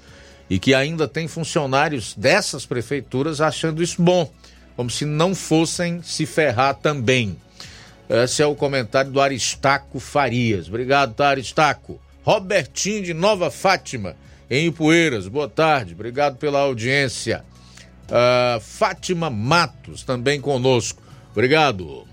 e 0.50 0.58
que 0.58 0.74
ainda 0.74 1.06
tem 1.06 1.28
funcionários 1.28 2.14
dessas 2.16 2.66
prefeituras 2.66 3.40
achando 3.40 3.82
isso 3.82 4.02
bom, 4.02 4.28
como 4.74 4.90
se 4.90 5.04
não 5.04 5.34
fossem 5.34 6.02
se 6.02 6.26
ferrar 6.26 6.74
também. 6.74 7.36
Esse 8.12 8.42
é 8.42 8.46
o 8.46 8.54
comentário 8.54 9.10
do 9.10 9.22
Aristaco 9.22 9.98
Farias. 9.98 10.68
Obrigado, 10.68 11.14
tá, 11.14 11.30
Aristaco. 11.30 11.98
Robertinho 12.22 13.02
de 13.02 13.14
Nova 13.14 13.50
Fátima, 13.50 14.14
em 14.50 14.66
Ipueiras. 14.66 15.26
Boa 15.26 15.48
tarde, 15.48 15.94
obrigado 15.94 16.36
pela 16.36 16.60
audiência. 16.60 17.42
Uh, 18.04 18.60
Fátima 18.60 19.30
Matos, 19.30 20.02
também 20.02 20.42
conosco. 20.42 21.02
Obrigado. 21.30 22.06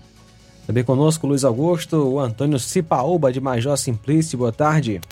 Também 0.66 0.82
conosco 0.82 1.26
Luiz 1.26 1.44
Augusto, 1.44 1.96
o 1.96 2.18
Antônio 2.18 2.58
Cipaúba 2.58 3.30
de 3.30 3.38
Major 3.38 3.76
Simplício. 3.76 4.38
Boa 4.38 4.52
tarde. 4.52 5.02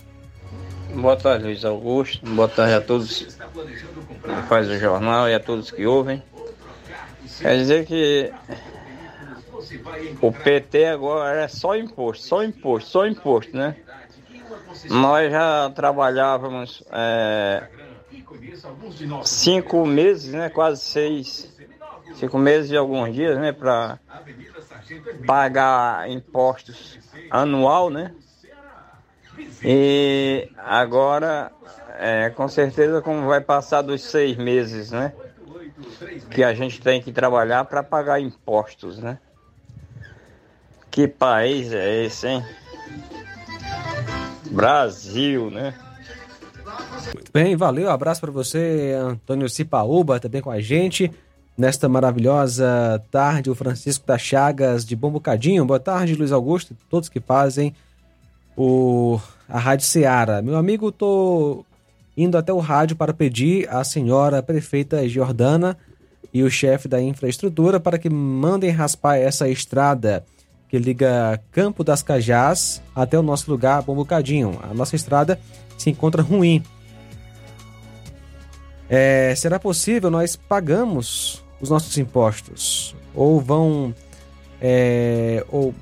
Boa 0.95 1.17
tarde, 1.17 1.45
Luiz 1.45 1.67
Augusto. 1.67 2.25
Boa 2.25 2.49
tarde 2.49 2.73
a 2.73 2.81
todos 2.81 3.25
que 3.25 4.49
fazem 4.49 4.79
o 4.79 4.81
jornal 4.81 5.29
e 5.29 5.35
a 5.35 5.41
todos 5.41 5.71
que 5.71 5.85
ouvem. 5.85 6.23
Quer 7.43 7.59
dizer 7.59 7.85
que 7.85 8.33
o 10.21 10.33
PT 10.33 10.87
agora 10.87 11.43
é 11.43 11.49
só 11.49 11.77
imposto, 11.77 12.25
só 12.25 12.45
imposto, 12.45 12.91
só 12.91 13.07
imposto, 13.07 13.57
né? 13.57 13.77
Nós 14.89 15.31
já 15.31 15.71
trabalhávamos 15.71 16.83
é, 16.91 17.67
cinco 19.25 19.87
meses, 19.87 20.33
né? 20.33 20.49
Quase 20.49 20.83
seis, 20.83 21.53
cinco 22.15 22.39
meses 22.39 22.71
e 22.71 22.77
alguns 22.77 23.15
dias, 23.15 23.39
né? 23.39 23.53
Para 23.53 23.99
pagar 25.27 26.09
impostos 26.11 26.99
anual, 27.31 27.91
né? 27.91 28.15
E 29.63 30.49
agora, 30.57 31.51
é, 31.99 32.31
com 32.31 32.49
certeza, 32.49 33.03
como 33.03 33.27
vai 33.27 33.41
passar 33.41 33.83
dos 33.83 34.03
seis 34.03 34.37
meses, 34.37 34.91
né? 34.91 35.13
Que 36.31 36.43
a 36.45 36.55
gente 36.55 36.81
tem 36.81 37.03
que 37.03 37.13
trabalhar 37.13 37.65
para 37.65 37.83
pagar 37.83 38.21
impostos, 38.21 38.99
né? 38.99 39.19
Que 40.91 41.07
país 41.07 41.73
é 41.73 42.05
esse, 42.05 42.27
hein? 42.27 42.45
Brasil, 44.51 45.51
né? 45.51 45.75
Muito 47.15 47.33
bem, 47.33 47.57
valeu. 47.57 47.91
Abraço 47.91 48.21
para 48.21 48.31
você, 48.31 48.97
Antônio 49.01 49.49
Cipaúba, 49.49 50.21
também 50.21 50.41
com 50.41 50.51
a 50.51 50.61
gente. 50.61 51.11
Nesta 51.57 51.89
maravilhosa 51.89 53.03
tarde, 53.11 53.51
o 53.51 53.55
Francisco 53.55 54.07
da 54.07 54.17
Chagas 54.17 54.85
de 54.85 54.95
Bom 54.95 55.11
Bocadinho. 55.11 55.65
Boa 55.65 55.81
tarde, 55.81 56.15
Luiz 56.15 56.33
Augusto, 56.33 56.77
todos 56.89 57.09
que 57.09 57.21
fazem 57.21 57.75
o, 58.57 59.21
a 59.49 59.59
Rádio 59.59 59.87
Ceará. 59.87 60.41
Meu 60.41 60.57
amigo, 60.57 60.93
tô 60.93 61.65
indo 62.17 62.37
até 62.37 62.53
o 62.53 62.59
rádio 62.59 62.97
para 62.97 63.13
pedir 63.13 63.69
à 63.71 63.85
senhora 63.85 64.43
prefeita 64.43 65.09
Jordana 65.09 65.77
e 66.33 66.43
o 66.43 66.51
chefe 66.51 66.89
da 66.89 67.01
infraestrutura 67.01 67.79
para 67.79 67.99
que 67.99 68.11
mandem 68.11 68.71
raspar 68.71 69.17
essa 69.17 69.49
estrada 69.49 70.25
que 70.69 70.79
liga 70.79 71.41
Campo 71.51 71.83
das 71.83 72.03
Cajás 72.03 72.83
até 72.95 73.19
o 73.19 73.23
nosso 73.23 73.51
lugar, 73.51 73.83
Bom 73.83 73.95
Bocadinho. 73.95 74.59
A 74.63 74.75
nossa 74.75 74.95
estrada 74.95 75.41
se 75.77 75.89
encontra 75.91 76.23
ruim. 76.23 76.63
É, 78.89 79.35
será 79.35 79.59
possível 79.59 80.11
nós 80.11 80.37
pagamos 80.37 81.45
os 81.61 81.71
nossos 81.71 81.97
impostos? 81.97 82.95
Ou 83.15 83.41
vão. 83.41 83.95
É, 84.61 85.45
ou 85.49 85.75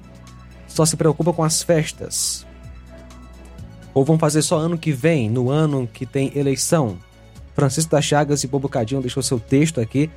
só 0.68 0.84
se 0.84 0.97
preocupa 0.97 1.32
com 1.32 1.43
as 1.43 1.62
festas? 1.62 2.47
Ou 3.93 4.05
vão 4.05 4.18
fazer 4.18 4.43
só 4.43 4.59
ano 4.59 4.76
que 4.76 4.93
vem, 4.93 5.30
no 5.30 5.51
ano 5.51 5.89
que 5.93 6.05
tem 6.05 6.30
eleição? 6.37 6.99
Francisco 7.55 7.91
das 7.91 8.05
Chagas 8.05 8.45
e 8.45 8.47
Bobo 8.47 8.68
Cadinho 8.68 9.01
deixou 9.01 9.22
seu 9.22 9.41
texto 9.41 9.80
aqui 9.80 10.11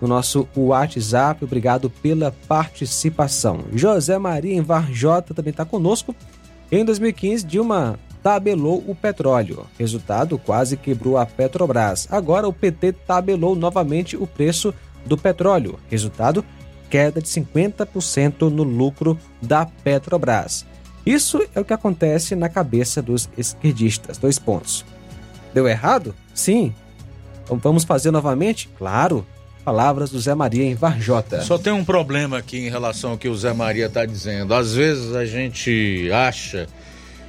no 0.00 0.08
nosso 0.08 0.48
WhatsApp. 0.56 1.44
Obrigado 1.44 1.88
pela 1.88 2.32
participação. 2.48 3.64
José 3.72 4.18
Maria 4.18 4.54
em 4.54 4.60
Varjota 4.60 5.34
também 5.34 5.50
está 5.50 5.64
conosco. 5.64 6.14
Em 6.70 6.84
2015, 6.84 7.46
Dilma 7.46 7.98
tabelou 8.22 8.82
o 8.88 8.94
petróleo. 8.94 9.66
Resultado, 9.78 10.36
quase 10.36 10.76
quebrou 10.76 11.16
a 11.16 11.24
Petrobras. 11.24 12.08
Agora 12.10 12.48
o 12.48 12.52
PT 12.52 12.92
tabelou 12.92 13.54
novamente 13.54 14.16
o 14.16 14.26
preço 14.26 14.74
do 15.04 15.16
petróleo. 15.16 15.78
Resultado, 15.88 16.44
queda 16.90 17.20
de 17.20 17.28
50% 17.28 18.50
no 18.50 18.64
lucro 18.64 19.18
da 19.40 19.64
Petrobras. 19.64 20.66
Isso 21.06 21.40
é 21.54 21.60
o 21.60 21.64
que 21.64 21.72
acontece 21.72 22.34
na 22.34 22.48
cabeça 22.48 23.00
dos 23.00 23.30
esquerdistas. 23.38 24.18
Dois 24.18 24.40
pontos. 24.40 24.84
Deu 25.54 25.68
errado? 25.68 26.12
Sim. 26.34 26.74
Então 27.44 27.58
vamos 27.58 27.84
fazer 27.84 28.10
novamente? 28.10 28.68
Claro. 28.76 29.24
Palavras 29.66 30.10
do 30.10 30.20
Zé 30.20 30.32
Maria 30.32 30.62
em 30.62 30.76
Varjota. 30.76 31.40
Só 31.42 31.58
tem 31.58 31.72
um 31.72 31.84
problema 31.84 32.38
aqui 32.38 32.56
em 32.56 32.70
relação 32.70 33.10
ao 33.10 33.18
que 33.18 33.28
o 33.28 33.34
Zé 33.34 33.52
Maria 33.52 33.86
está 33.86 34.06
dizendo. 34.06 34.54
Às 34.54 34.74
vezes 34.74 35.12
a 35.12 35.26
gente 35.26 36.08
acha 36.12 36.68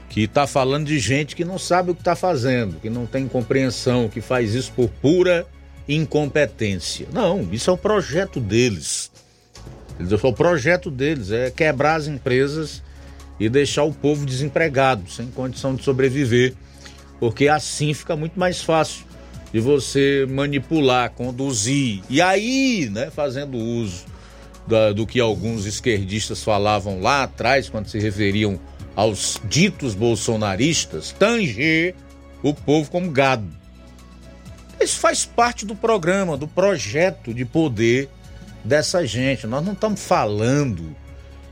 que 0.08 0.22
está 0.22 0.46
falando 0.46 0.86
de 0.86 1.00
gente 1.00 1.36
que 1.36 1.44
não 1.44 1.58
sabe 1.58 1.90
o 1.90 1.96
que 1.96 2.02
está 2.02 2.16
fazendo, 2.16 2.80
que 2.80 2.92
não 2.92 3.08
tem 3.08 3.28
compreensão, 3.28 4.08
que 4.08 4.22
faz 4.22 4.54
isso 4.54 4.72
por 4.74 4.88
pura 4.88 5.48
incompetência. 5.90 7.08
Não, 7.12 7.48
isso 7.52 7.72
é 7.72 7.74
o 7.74 7.78
projeto 7.78 8.40
deles. 8.40 9.12
É 10.00 10.28
o 10.28 10.32
projeto 10.32 10.92
deles 10.92 11.32
é 11.32 11.50
quebrar 11.50 11.96
as 11.96 12.06
empresas 12.06 12.84
e 13.40 13.50
deixar 13.50 13.82
o 13.82 13.92
povo 13.92 14.28
desempregado, 14.28 15.10
sem 15.10 15.26
condição 15.32 15.74
de 15.74 15.84
sobreviver, 15.84 16.54
porque 17.20 17.48
assim 17.48 17.96
fica 17.96 18.16
muito 18.16 18.40
mais 18.40 18.62
fácil 18.62 19.08
de 19.54 19.60
você 19.60 20.26
manipular, 20.30 21.12
conduzir 21.12 22.02
e 22.10 22.22
aí, 22.22 22.90
né, 22.92 23.10
fazendo 23.10 23.58
uso 23.58 24.06
da, 24.68 24.92
do 24.92 25.08
que 25.08 25.20
alguns 25.20 25.66
esquerdistas 25.66 26.44
falavam 26.44 27.00
lá 27.00 27.24
atrás 27.24 27.70
quando 27.70 27.88
se 27.88 28.00
referiam 28.00 28.60
aos 28.96 29.40
ditos 29.46 29.94
bolsonaristas, 29.94 31.12
tanger 31.18 31.96
o 32.44 32.54
povo 32.54 32.90
como 32.90 33.12
gado. 33.12 33.48
Isso 34.80 35.00
faz 35.00 35.26
parte 35.26 35.66
do 35.66 35.76
programa, 35.76 36.38
do 36.38 36.48
projeto 36.48 37.34
de 37.34 37.46
poder 37.46 38.10
dessa 38.64 39.06
gente. 39.06 39.48
Nós 39.48 39.66
não 39.66 39.74
estamos 39.74 40.04
falando 40.04 40.96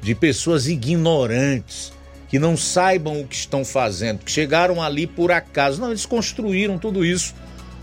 de 0.02 0.14
pessoas 0.14 0.68
ignorantes 0.68 1.92
que 2.28 2.38
não 2.38 2.58
saibam 2.58 3.22
o 3.22 3.28
que 3.28 3.36
estão 3.36 3.64
fazendo, 3.64 4.20
que 4.20 4.32
chegaram 4.32 4.82
ali 4.82 5.08
por 5.08 5.32
acaso. 5.32 5.80
Não, 5.80 5.90
eles 5.90 6.06
construíram 6.06 6.78
tudo 6.78 7.06
isso 7.06 7.34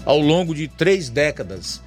ao 0.05 0.19
longo 0.19 0.55
de 0.55 0.69
três 0.69 1.09
décadas, 1.09 1.81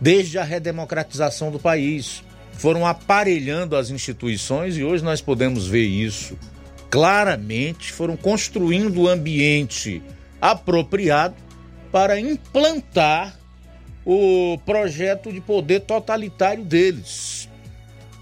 desde 0.00 0.38
a 0.38 0.44
redemocratização 0.44 1.50
do 1.50 1.58
país. 1.58 2.22
Foram 2.52 2.86
aparelhando 2.86 3.76
as 3.76 3.90
instituições 3.90 4.76
e 4.76 4.84
hoje 4.84 5.02
nós 5.02 5.20
podemos 5.20 5.66
ver 5.66 5.86
isso 5.86 6.36
claramente 6.90 7.92
foram 7.92 8.16
construindo 8.16 9.02
o 9.02 9.08
ambiente 9.08 10.02
apropriado 10.40 11.36
para 11.92 12.18
implantar 12.18 13.38
o 14.04 14.58
projeto 14.66 15.32
de 15.32 15.40
poder 15.40 15.80
totalitário 15.80 16.64
deles, 16.64 17.48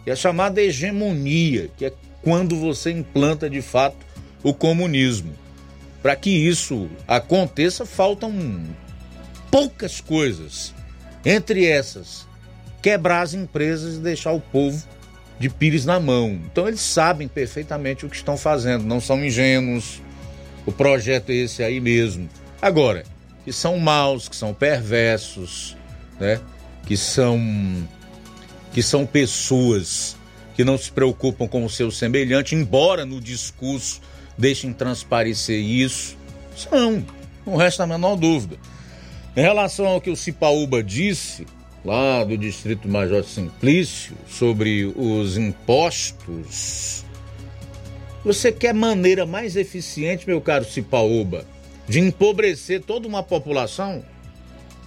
que 0.04 0.10
é 0.10 0.16
chamada 0.16 0.60
hegemonia, 0.60 1.70
que 1.76 1.86
é 1.86 1.92
quando 2.22 2.56
você 2.56 2.90
implanta 2.90 3.48
de 3.48 3.62
fato 3.62 3.96
o 4.42 4.52
comunismo. 4.52 5.32
Para 6.02 6.14
que 6.14 6.30
isso 6.30 6.88
aconteça, 7.06 7.86
faltam 7.86 8.30
poucas 9.50 10.00
coisas. 10.00 10.74
Entre 11.24 11.66
essas, 11.66 12.26
quebrar 12.80 13.22
as 13.22 13.34
empresas 13.34 13.96
e 13.96 14.00
deixar 14.00 14.32
o 14.32 14.40
povo 14.40 14.82
de 15.38 15.48
pires 15.48 15.84
na 15.84 16.00
mão. 16.00 16.40
Então 16.50 16.66
eles 16.66 16.80
sabem 16.80 17.28
perfeitamente 17.28 18.04
o 18.06 18.08
que 18.08 18.16
estão 18.16 18.36
fazendo, 18.36 18.84
não 18.84 19.00
são 19.00 19.24
ingênuos. 19.24 20.00
O 20.66 20.72
projeto 20.72 21.30
é 21.30 21.34
esse 21.34 21.62
aí 21.62 21.80
mesmo. 21.80 22.28
Agora, 22.60 23.04
que 23.44 23.52
são 23.52 23.78
maus, 23.78 24.28
que 24.28 24.36
são 24.36 24.52
perversos, 24.52 25.76
né? 26.18 26.40
Que 26.86 26.96
são 26.96 27.38
que 28.72 28.82
são 28.82 29.06
pessoas 29.06 30.16
que 30.54 30.64
não 30.64 30.76
se 30.76 30.90
preocupam 30.92 31.46
com 31.46 31.64
o 31.64 31.70
seu 31.70 31.90
semelhante, 31.90 32.54
embora 32.54 33.04
no 33.04 33.20
discurso 33.20 34.00
deixem 34.36 34.72
transparecer 34.72 35.60
isso, 35.60 36.16
são, 36.56 37.04
não 37.46 37.56
resta 37.56 37.84
a 37.84 37.86
menor 37.86 38.16
dúvida. 38.16 38.56
Em 39.38 39.40
relação 39.40 39.86
ao 39.86 40.00
que 40.00 40.10
o 40.10 40.16
Cipaúba 40.16 40.82
disse, 40.82 41.46
lá 41.84 42.24
do 42.24 42.36
Distrito 42.36 42.88
Major 42.88 43.22
Simplício 43.22 44.16
sobre 44.28 44.92
os 44.96 45.38
impostos. 45.38 47.04
Você 48.24 48.50
quer 48.50 48.74
maneira 48.74 49.24
mais 49.24 49.54
eficiente, 49.54 50.26
meu 50.26 50.40
caro 50.40 50.64
Cipaúba, 50.64 51.46
de 51.86 52.00
empobrecer 52.00 52.82
toda 52.82 53.06
uma 53.06 53.22
população? 53.22 54.02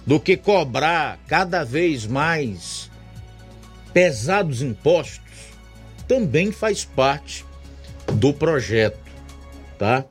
do 0.06 0.18
que 0.18 0.36
cobrar 0.36 1.18
cada 1.26 1.64
vez 1.64 2.06
mais 2.06 2.90
pesados 3.92 4.62
impostos, 4.62 5.22
também 6.08 6.50
faz 6.50 6.84
parte 6.84 7.44
do 8.14 8.34
projeto, 8.34 8.98
tá? 9.78 10.04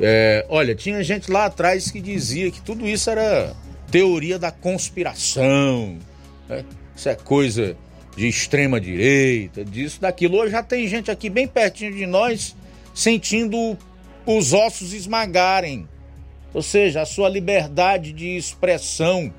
É, 0.00 0.44
olha, 0.48 0.74
tinha 0.74 1.02
gente 1.02 1.30
lá 1.30 1.46
atrás 1.46 1.90
que 1.90 2.00
dizia 2.00 2.50
que 2.50 2.60
tudo 2.60 2.86
isso 2.86 3.08
era 3.08 3.54
teoria 3.90 4.38
da 4.38 4.50
conspiração, 4.50 5.98
né? 6.48 6.64
isso 6.94 7.08
é 7.08 7.14
coisa 7.14 7.76
de 8.16 8.26
extrema 8.28 8.80
direita, 8.80 9.64
disso, 9.64 10.00
daquilo. 10.00 10.38
Hoje 10.38 10.52
já 10.52 10.62
tem 10.62 10.86
gente 10.86 11.10
aqui 11.10 11.30
bem 11.30 11.46
pertinho 11.46 11.94
de 11.94 12.06
nós 12.06 12.56
sentindo 12.94 13.76
os 14.24 14.52
ossos 14.52 14.92
esmagarem, 14.92 15.86
ou 16.52 16.62
seja, 16.62 17.02
a 17.02 17.06
sua 17.06 17.28
liberdade 17.28 18.12
de 18.12 18.36
expressão 18.36 19.32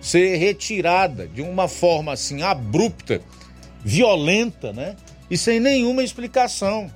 ser 0.00 0.36
retirada 0.36 1.26
de 1.26 1.40
uma 1.40 1.68
forma 1.68 2.12
assim 2.12 2.42
abrupta, 2.42 3.20
violenta, 3.82 4.72
né? 4.72 4.96
E 5.30 5.36
sem 5.36 5.60
nenhuma 5.60 6.02
explicação. 6.02 6.90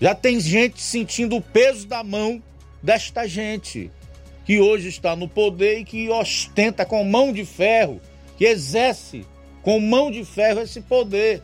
Já 0.00 0.14
tem 0.14 0.38
gente 0.40 0.82
sentindo 0.82 1.36
o 1.36 1.42
peso 1.42 1.86
da 1.86 2.04
mão 2.04 2.42
desta 2.82 3.26
gente 3.26 3.90
que 4.44 4.60
hoje 4.60 4.88
está 4.88 5.16
no 5.16 5.28
poder 5.28 5.80
e 5.80 5.84
que 5.84 6.08
ostenta 6.08 6.84
com 6.84 7.02
mão 7.02 7.32
de 7.32 7.44
ferro, 7.44 8.00
que 8.36 8.44
exerce 8.44 9.26
com 9.62 9.80
mão 9.80 10.10
de 10.10 10.24
ferro 10.24 10.60
esse 10.60 10.80
poder. 10.80 11.42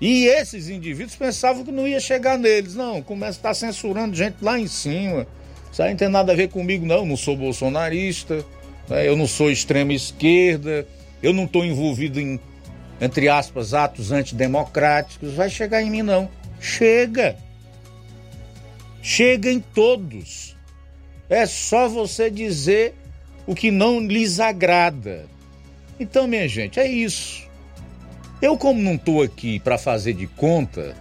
E 0.00 0.26
esses 0.26 0.68
indivíduos 0.68 1.16
pensavam 1.16 1.64
que 1.64 1.72
não 1.72 1.88
ia 1.88 1.98
chegar 1.98 2.38
neles. 2.38 2.74
Não, 2.74 3.02
começa 3.02 3.32
a 3.32 3.40
estar 3.40 3.54
censurando 3.54 4.16
gente 4.16 4.36
lá 4.40 4.58
em 4.58 4.68
cima. 4.68 5.26
Isso 5.70 5.82
aí 5.82 5.90
não 5.90 5.96
tem 5.96 6.08
nada 6.08 6.32
a 6.32 6.36
ver 6.36 6.48
comigo, 6.48 6.86
não. 6.86 6.98
Eu 6.98 7.06
não 7.06 7.16
sou 7.16 7.36
bolsonarista, 7.36 8.44
né? 8.88 9.06
eu 9.06 9.16
não 9.16 9.26
sou 9.26 9.50
extrema 9.50 9.92
esquerda, 9.92 10.86
eu 11.22 11.32
não 11.32 11.44
estou 11.44 11.64
envolvido 11.64 12.20
em, 12.20 12.38
entre 13.00 13.28
aspas, 13.28 13.74
atos 13.74 14.12
antidemocráticos. 14.12 15.34
Vai 15.34 15.50
chegar 15.50 15.82
em 15.82 15.90
mim, 15.90 16.02
não. 16.02 16.30
Chega! 16.60 17.36
Chega 19.02 19.50
em 19.50 19.60
todos. 19.60 20.56
É 21.28 21.46
só 21.46 21.88
você 21.88 22.30
dizer 22.30 22.94
o 23.46 23.54
que 23.54 23.70
não 23.70 24.00
lhes 24.00 24.40
agrada. 24.40 25.26
Então, 25.98 26.26
minha 26.26 26.48
gente, 26.48 26.80
é 26.80 26.86
isso. 26.86 27.48
Eu, 28.40 28.56
como 28.56 28.80
não 28.80 28.94
estou 28.94 29.22
aqui 29.22 29.58
para 29.60 29.76
fazer 29.76 30.14
de 30.14 30.26
conta, 30.26 30.96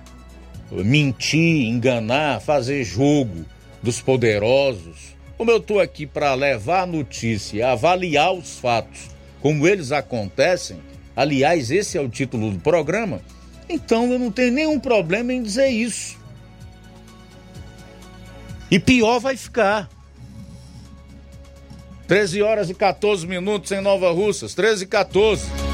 mentir, 0.71 1.67
enganar, 1.67 2.41
fazer 2.41 2.83
jogo 2.83 3.45
dos 3.81 4.01
poderosos, 4.01 5.15
como 5.37 5.51
eu 5.51 5.57
estou 5.57 5.79
aqui 5.79 6.05
para 6.05 6.33
levar 6.33 6.81
a 6.81 6.85
notícia, 6.85 7.69
avaliar 7.69 8.33
os 8.33 8.59
fatos 8.59 9.09
como 9.41 9.65
eles 9.65 9.91
acontecem, 9.91 10.79
aliás, 11.15 11.71
esse 11.71 11.97
é 11.97 12.01
o 12.01 12.09
título 12.09 12.51
do 12.51 12.59
programa, 12.59 13.21
então 13.69 14.11
eu 14.11 14.19
não 14.19 14.31
tenho 14.31 14.51
nenhum 14.51 14.79
problema 14.79 15.33
em 15.33 15.41
dizer 15.41 15.69
isso. 15.69 16.18
E 18.71 18.79
pior 18.79 19.19
vai 19.19 19.35
ficar. 19.35 19.89
13 22.07 22.41
horas 22.41 22.69
e 22.69 22.73
14 22.73 23.27
minutos 23.27 23.71
em 23.71 23.81
Nova 23.81 24.11
Russas, 24.11 24.55
13 24.55 24.83
e 24.83 24.87
14. 24.87 25.68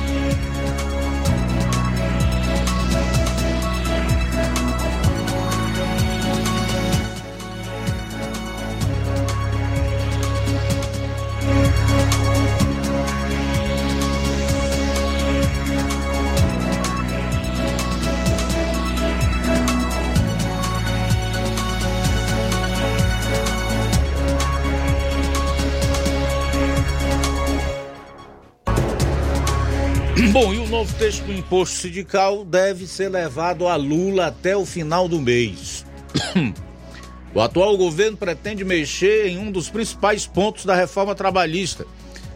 E 30.85 30.87
o 30.87 30.93
texto 30.99 31.23
do 31.23 31.33
imposto 31.33 31.77
sindical 31.77 32.45
deve 32.45 32.85
ser 32.85 33.09
levado 33.09 33.67
a 33.67 33.75
Lula 33.75 34.27
até 34.27 34.55
o 34.55 34.67
final 34.67 35.07
do 35.07 35.19
mês. 35.19 35.83
o 37.33 37.41
atual 37.41 37.75
governo 37.75 38.15
pretende 38.15 38.63
mexer 38.63 39.25
em 39.25 39.39
um 39.39 39.51
dos 39.51 39.67
principais 39.67 40.27
pontos 40.27 40.63
da 40.63 40.75
reforma 40.75 41.15
trabalhista 41.15 41.87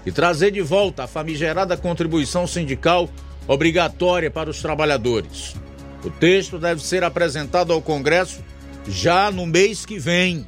e 0.03 0.11
trazer 0.11 0.49
de 0.49 0.61
volta 0.61 1.03
a 1.03 1.07
famigerada 1.07 1.77
contribuição 1.77 2.47
sindical 2.47 3.07
obrigatória 3.47 4.31
para 4.31 4.49
os 4.49 4.59
trabalhadores. 4.63 5.55
O 6.03 6.09
texto 6.09 6.57
deve 6.57 6.81
ser 6.81 7.03
apresentado 7.03 7.71
ao 7.71 7.83
Congresso 7.83 8.43
já 8.87 9.29
no 9.29 9.45
mês 9.45 9.85
que 9.85 9.99
vem. 9.99 10.43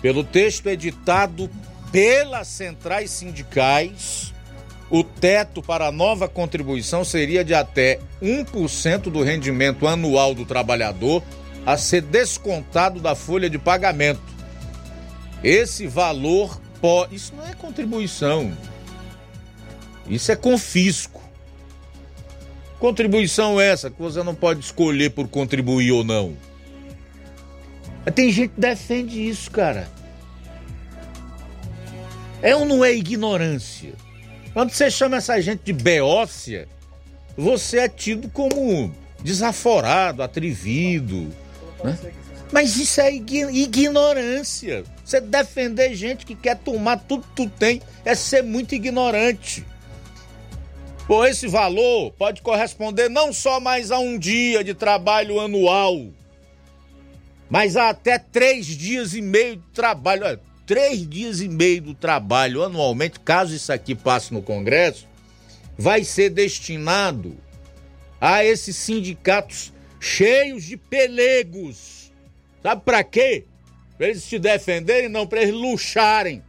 Pelo 0.00 0.22
texto 0.22 0.68
editado 0.68 1.50
pelas 1.90 2.46
centrais 2.46 3.10
sindicais, 3.10 4.32
o 4.90 5.04
teto 5.04 5.62
para 5.62 5.88
a 5.88 5.92
nova 5.92 6.28
contribuição 6.28 7.04
seria 7.04 7.44
de 7.44 7.54
até 7.54 8.00
1% 8.22 9.02
do 9.10 9.22
rendimento 9.22 9.86
anual 9.86 10.34
do 10.34 10.46
trabalhador 10.46 11.22
a 11.66 11.76
ser 11.76 12.00
descontado 12.00 12.98
da 12.98 13.14
folha 13.14 13.50
de 13.50 13.58
pagamento. 13.58 14.22
Esse 15.44 15.86
valor 15.86 16.58
pode. 16.80 17.14
Isso 17.14 17.34
não 17.36 17.46
é 17.46 17.52
contribuição. 17.52 18.56
Isso 20.08 20.32
é 20.32 20.36
confisco. 20.36 21.20
Contribuição 22.78 23.60
essa 23.60 23.90
que 23.90 24.00
você 24.00 24.22
não 24.22 24.34
pode 24.34 24.60
escolher 24.60 25.10
por 25.10 25.28
contribuir 25.28 25.92
ou 25.92 26.02
não. 26.02 26.34
Tem 28.14 28.32
gente 28.32 28.52
que 28.54 28.60
defende 28.60 29.28
isso, 29.28 29.50
cara. 29.50 29.88
É 32.40 32.56
ou 32.56 32.64
não 32.64 32.84
é 32.84 32.94
ignorância? 32.94 33.92
Quando 34.58 34.72
você 34.72 34.90
chama 34.90 35.18
essa 35.18 35.40
gente 35.40 35.60
de 35.66 35.72
beócia, 35.72 36.66
você 37.36 37.78
é 37.78 37.88
tido 37.88 38.28
como 38.28 38.92
desaforado, 39.20 40.20
atrevido. 40.20 41.32
Né? 41.84 41.96
Mas 42.50 42.76
isso 42.76 43.00
é 43.00 43.08
ignorância. 43.14 44.82
Você 45.04 45.20
defender 45.20 45.94
gente 45.94 46.26
que 46.26 46.34
quer 46.34 46.56
tomar 46.56 46.96
tudo 46.96 47.22
que 47.22 47.36
tu 47.36 47.48
tem 47.48 47.80
é 48.04 48.16
ser 48.16 48.42
muito 48.42 48.74
ignorante. 48.74 49.64
Pô, 51.06 51.24
esse 51.24 51.46
valor 51.46 52.10
pode 52.18 52.42
corresponder 52.42 53.08
não 53.08 53.32
só 53.32 53.60
mais 53.60 53.92
a 53.92 54.00
um 54.00 54.18
dia 54.18 54.64
de 54.64 54.74
trabalho 54.74 55.38
anual, 55.38 56.08
mas 57.48 57.76
a 57.76 57.90
até 57.90 58.18
três 58.18 58.66
dias 58.66 59.14
e 59.14 59.22
meio 59.22 59.58
de 59.58 59.66
trabalho. 59.72 60.40
Três 60.68 61.08
dias 61.08 61.40
e 61.40 61.48
meio 61.48 61.80
do 61.80 61.94
trabalho 61.94 62.62
anualmente, 62.62 63.18
caso 63.20 63.54
isso 63.54 63.72
aqui 63.72 63.94
passe 63.94 64.34
no 64.34 64.42
Congresso, 64.42 65.08
vai 65.78 66.04
ser 66.04 66.28
destinado 66.28 67.34
a 68.20 68.44
esses 68.44 68.76
sindicatos 68.76 69.72
cheios 69.98 70.64
de 70.64 70.76
pelegos. 70.76 72.12
Sabe 72.62 72.82
para 72.84 73.02
quê? 73.02 73.46
Para 73.96 74.08
eles 74.08 74.22
se 74.22 74.38
defenderem, 74.38 75.08
não, 75.08 75.26
para 75.26 75.40
eles 75.40 75.54
luxarem. 75.54 76.42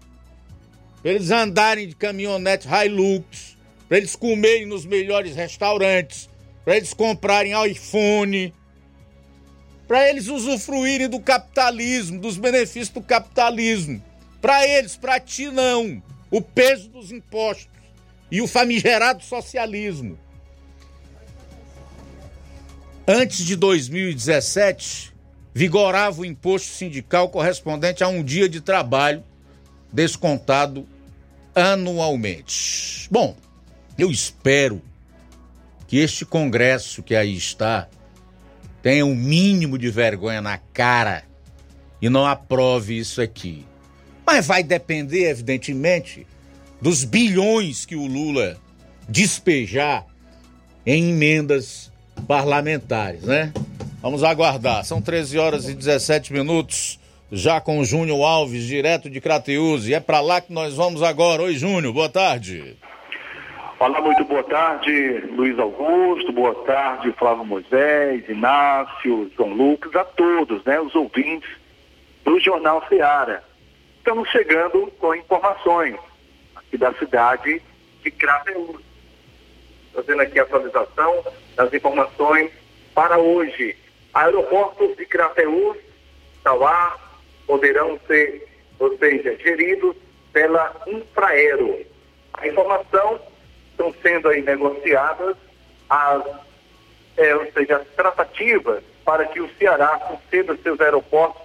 Para 1.01 1.11
eles 1.11 1.31
andarem 1.31 1.87
de 1.87 1.95
caminhonete 1.95 2.67
Hilux, 2.67 3.57
para 3.87 3.99
eles 3.99 4.17
comerem 4.17 4.65
nos 4.65 4.85
melhores 4.85 5.33
restaurantes, 5.33 6.27
para 6.65 6.75
eles 6.75 6.93
comprarem 6.93 7.53
iPhone, 7.71 8.53
para 9.87 10.09
eles 10.09 10.27
usufruírem 10.27 11.07
do 11.07 11.21
capitalismo, 11.21 12.19
dos 12.19 12.37
benefícios 12.37 12.89
do 12.89 13.01
capitalismo. 13.01 14.08
Para 14.41 14.67
eles, 14.67 14.95
para 14.95 15.19
ti 15.19 15.49
não. 15.49 16.01
O 16.31 16.41
peso 16.41 16.89
dos 16.89 17.11
impostos 17.11 17.67
e 18.31 18.41
o 18.41 18.47
famigerado 18.47 19.23
socialismo. 19.23 20.17
Antes 23.07 23.43
de 23.43 23.55
2017, 23.55 25.13
vigorava 25.53 26.21
o 26.21 26.25
imposto 26.25 26.69
sindical 26.69 27.29
correspondente 27.29 28.03
a 28.03 28.07
um 28.07 28.23
dia 28.23 28.47
de 28.47 28.61
trabalho 28.61 29.23
descontado 29.91 30.87
anualmente. 31.55 33.07
Bom, 33.09 33.35
eu 33.97 34.11
espero 34.11 34.81
que 35.87 35.97
este 35.97 36.23
Congresso 36.23 37.01
que 37.01 37.15
aí 37.15 37.35
está 37.35 37.89
tenha 38.81 39.05
um 39.05 39.15
mínimo 39.15 39.77
de 39.77 39.89
vergonha 39.89 40.41
na 40.41 40.57
cara 40.57 41.23
e 42.01 42.07
não 42.09 42.25
aprove 42.25 42.97
isso 42.97 43.21
aqui. 43.21 43.65
Mas 44.31 44.45
vai 44.45 44.61
depender, 44.61 45.27
evidentemente, 45.27 46.27
dos 46.79 47.03
bilhões 47.03 47.83
que 47.83 47.95
o 47.95 48.05
Lula 48.05 48.57
despejar 49.07 50.05
em 50.85 51.09
emendas 51.09 51.91
parlamentares, 52.27 53.23
né? 53.23 53.51
Vamos 54.03 54.23
aguardar. 54.23 54.85
São 54.85 55.01
13 55.01 55.39
horas 55.39 55.67
e 55.67 55.73
17 55.73 56.31
minutos. 56.31 56.99
já 57.31 57.59
com 57.59 57.79
o 57.79 57.85
Júnior 57.85 58.23
Alves, 58.23 58.65
direto 58.65 59.09
de 59.09 59.19
Crateus. 59.19 59.87
E 59.87 59.95
é 59.95 59.99
para 59.99 60.21
lá 60.21 60.39
que 60.39 60.53
nós 60.53 60.75
vamos 60.75 61.01
agora. 61.01 61.41
Oi, 61.41 61.55
Júnior, 61.55 61.91
boa 61.91 62.09
tarde. 62.09 62.77
Olá, 63.79 63.99
muito 63.99 64.23
boa 64.25 64.43
tarde, 64.43 65.23
Luiz 65.35 65.57
Augusto, 65.57 66.31
boa 66.31 66.53
tarde, 66.65 67.11
Flávio 67.17 67.45
Moisés, 67.45 68.29
Inácio, 68.29 69.31
João 69.35 69.53
Lucas, 69.53 69.95
a 69.95 70.03
todos, 70.03 70.63
né, 70.65 70.79
os 70.79 70.93
ouvintes 70.93 71.49
do 72.23 72.39
Jornal 72.39 72.83
Seara. 72.87 73.48
Estamos 74.09 74.27
chegando 74.29 74.91
com 74.97 75.13
informações 75.13 75.95
aqui 76.55 76.79
da 76.79 76.91
cidade 76.95 77.61
de 78.01 78.09
Crateús. 78.09 78.81
Fazendo 79.93 80.23
aqui 80.23 80.39
a 80.39 80.41
atualização 80.41 81.23
das 81.55 81.71
informações 81.71 82.51
para 82.95 83.19
hoje. 83.19 83.77
Aeroportos 84.11 84.97
de 84.97 85.05
Crateús, 85.05 85.77
Tauá, 86.43 86.97
poderão 87.45 87.99
ser, 88.07 88.47
ou 88.79 88.97
seja, 88.97 89.37
geridos 89.37 89.95
pela 90.33 90.75
Infraero. 90.87 91.85
A 92.33 92.47
informação 92.47 93.21
estão 93.69 93.93
sendo 94.01 94.29
aí 94.29 94.41
negociadas 94.41 95.37
as, 95.87 96.23
é, 97.15 97.35
ou 97.35 97.45
seja, 97.51 97.77
as 97.77 97.87
tratativas 97.89 98.83
para 99.05 99.25
que 99.25 99.39
o 99.39 99.47
Ceará 99.59 99.99
conceda 99.99 100.57
seus 100.63 100.81
aeroportos 100.81 101.43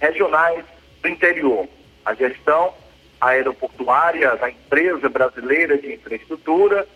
regionais 0.00 0.64
do 1.02 1.08
interior. 1.08 1.68
A 2.04 2.14
gestão 2.14 2.74
aeroportuária 3.20 4.34
da 4.36 4.50
empresa 4.50 5.08
brasileira 5.08 5.76
de 5.76 5.94
infraestrutura, 5.94 6.86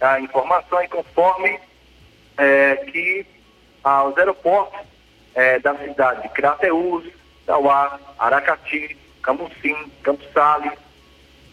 a 0.00 0.20
informação 0.20 0.78
é 0.80 0.86
conforme 0.86 1.58
é, 2.36 2.76
que 2.76 3.26
ah, 3.82 4.04
os 4.04 4.16
aeroportos 4.16 4.80
é, 5.34 5.58
da 5.58 5.74
cidade 5.76 6.22
de 6.22 6.28
Crateús, 6.30 7.04
Tauá, 7.46 7.98
Aracati, 8.18 8.96
Camusim, 9.22 9.90
Campos 10.02 10.26
Sales, 10.32 10.72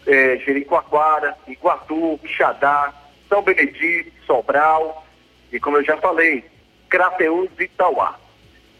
é, 0.06 0.36
Jericoacoara, 0.38 1.36
Iguatu, 1.46 2.18
Quixadá, 2.22 2.92
São 3.28 3.42
Benedito, 3.42 4.12
Sobral 4.26 5.06
e, 5.52 5.58
como 5.58 5.78
eu 5.78 5.84
já 5.84 5.96
falei, 5.96 6.44
Crateús 6.88 7.50
e 7.58 7.68
Tauá. 7.68 8.18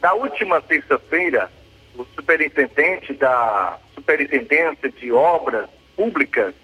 Na 0.01 0.13
última 0.13 0.61
terça-feira, 0.61 1.51
o 1.97 2.05
superintendente 2.15 3.13
da 3.15 3.79
Superintendência 4.09 4.91
de 4.91 5.13
Obras 5.13 5.69
Públicas, 5.95 6.55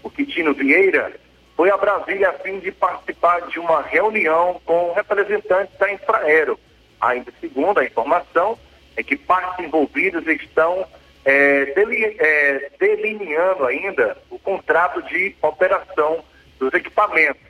o 0.00 0.08
Quitino 0.08 0.54
Vieira, 0.54 1.12
foi 1.56 1.68
a 1.68 1.76
Brasília 1.76 2.30
a 2.30 2.34
fim 2.34 2.60
de 2.60 2.70
participar 2.70 3.48
de 3.48 3.58
uma 3.58 3.82
reunião 3.82 4.60
com 4.64 4.92
representantes 4.92 5.76
da 5.76 5.92
Infraero. 5.92 6.56
Ainda 7.00 7.32
segundo 7.40 7.80
a 7.80 7.84
informação, 7.84 8.56
é 8.96 9.02
que 9.02 9.16
partes 9.16 9.64
envolvidas 9.64 10.24
estão 10.28 10.86
é, 11.24 11.64
deli, 11.64 12.16
é, 12.16 12.70
delineando 12.78 13.66
ainda 13.66 14.16
o 14.30 14.38
contrato 14.38 15.02
de 15.02 15.34
operação 15.42 16.22
dos 16.60 16.72
equipamentos, 16.74 17.42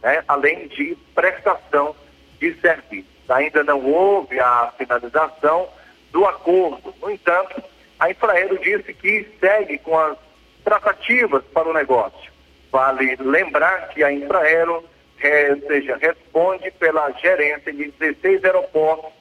né, 0.00 0.22
além 0.28 0.68
de 0.68 0.96
prestação 1.12 1.96
de 2.38 2.54
serviços. 2.60 3.10
Ainda 3.28 3.64
não 3.64 3.84
houve 3.84 4.38
a 4.38 4.72
finalização 4.78 5.68
do 6.12 6.24
acordo. 6.24 6.94
No 7.02 7.10
entanto, 7.10 7.71
a 8.02 8.10
Infraero 8.10 8.58
disse 8.58 8.92
que 8.94 9.28
segue 9.38 9.78
com 9.78 9.96
as 9.96 10.18
tratativas 10.64 11.44
para 11.54 11.68
o 11.68 11.72
negócio. 11.72 12.32
Vale 12.72 13.14
lembrar 13.20 13.90
que 13.90 14.02
a 14.02 14.12
Infraero, 14.12 14.84
é, 15.22 15.54
seja, 15.54 15.96
responde 15.98 16.68
pela 16.72 17.12
gerência 17.12 17.72
de 17.72 17.92
16 17.92 18.44
aeroportos, 18.44 19.12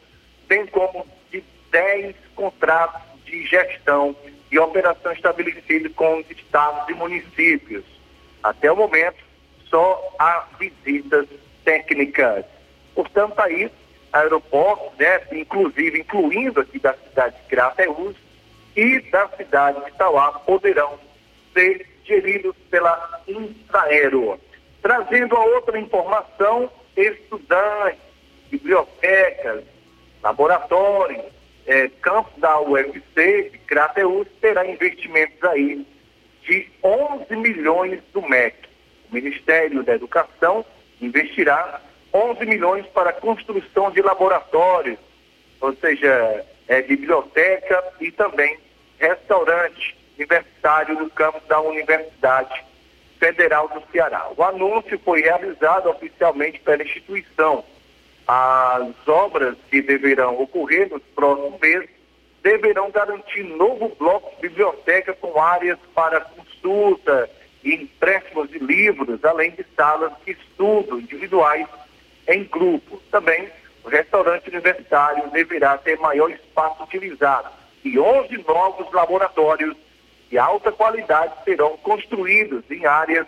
bem 0.48 0.66
como 0.66 1.06
de 1.32 1.44
10 1.70 2.16
contratos 2.36 3.04
de 3.24 3.46
gestão 3.46 4.16
e 4.52 4.58
operação 4.58 5.12
estabelecidos 5.12 5.94
com 5.94 6.18
os 6.18 6.32
estados 6.32 6.90
e 6.90 6.96
municípios. 6.96 7.84
Até 8.42 8.72
o 8.72 8.76
momento, 8.76 9.24
só 9.70 10.12
há 10.18 10.48
visitas 10.58 11.28
técnicas. 11.64 12.46
Portanto, 12.96 13.40
aí, 13.42 13.72
aeroportos, 14.12 14.98
né, 14.98 15.22
inclusive 15.34 16.00
incluindo 16.00 16.62
aqui 16.62 16.80
da 16.80 16.96
cidade 16.96 17.36
de 17.36 17.48
Crateús 17.48 18.16
e 18.76 19.00
da 19.12 19.28
cidade 19.30 19.84
de 19.86 19.92
Tauá, 19.98 20.32
poderão 20.40 21.00
ser 21.54 21.86
geridos 22.04 22.56
pela 22.70 23.22
Infraero. 23.28 24.40
Trazendo 24.82 25.36
a 25.36 25.46
outra 25.46 25.80
informação, 25.80 26.70
estudantes, 26.96 28.00
bibliotecas, 28.50 29.64
laboratórios, 30.22 31.24
é, 31.66 31.90
campos 32.02 32.34
da 32.40 32.60
UFC, 32.60 33.50
de 33.52 33.58
Crateus, 33.60 34.28
terá 34.40 34.66
investimentos 34.66 35.44
aí 35.44 35.86
de 36.44 36.68
11 36.84 37.36
milhões 37.36 38.02
do 38.14 38.22
MEC. 38.22 38.58
O 39.10 39.16
Ministério 39.16 39.84
da 39.84 39.94
Educação 39.94 40.66
investirá 41.00 41.82
11 42.14 42.46
milhões 42.46 42.86
para 42.88 43.12
a 43.12 43.14
construção 43.14 43.92
de 43.92 44.02
laboratórios, 44.02 44.98
ou 45.60 45.74
seja, 45.76 46.46
é, 46.68 46.82
biblioteca 46.82 47.84
e 48.00 48.12
também 48.12 48.58
restaurante 49.00 49.96
universitário 50.18 51.00
no 51.00 51.10
campus 51.10 51.42
da 51.48 51.60
Universidade 51.60 52.64
Federal 53.20 53.68
do 53.68 53.84
Ceará. 53.92 54.30
O 54.36 54.44
anúncio 54.44 55.00
foi 55.00 55.22
realizado 55.22 55.90
oficialmente 55.90 56.60
pela 56.60 56.84
instituição 56.84 57.64
as 58.28 59.08
obras 59.08 59.58
que 59.70 59.82
deverão 59.82 60.40
ocorrer 60.40 60.90
nos 60.90 61.02
próximos 61.16 61.60
meses 61.60 61.90
deverão 62.42 62.90
garantir 62.90 63.44
novo 63.44 63.90
bloco 64.00 64.34
de 64.36 64.48
biblioteca 64.50 65.14
com 65.14 65.40
áreas 65.40 65.78
para 65.94 66.22
consulta 66.22 67.30
e 67.64 67.74
empréstimos 67.76 68.50
de 68.50 68.58
livros, 68.58 69.24
além 69.24 69.52
de 69.52 69.66
salas 69.76 70.12
de 70.26 70.32
estudo 70.32 71.00
individuais 71.00 71.68
em 72.28 72.44
grupo. 72.46 73.02
Também 73.12 73.50
o 73.84 73.90
restaurante 73.90 74.50
universitário 74.50 75.30
deverá 75.32 75.78
ter 75.78 75.98
maior 76.00 76.30
espaço 76.30 76.84
utilizado 76.84 77.50
e 77.84 77.98
11 77.98 78.38
novos 78.48 78.92
laboratórios 78.94 79.76
de 80.30 80.38
alta 80.38 80.72
qualidade 80.72 81.34
serão 81.44 81.78
construídos 81.78 82.64
em 82.70 82.86
áreas 82.86 83.28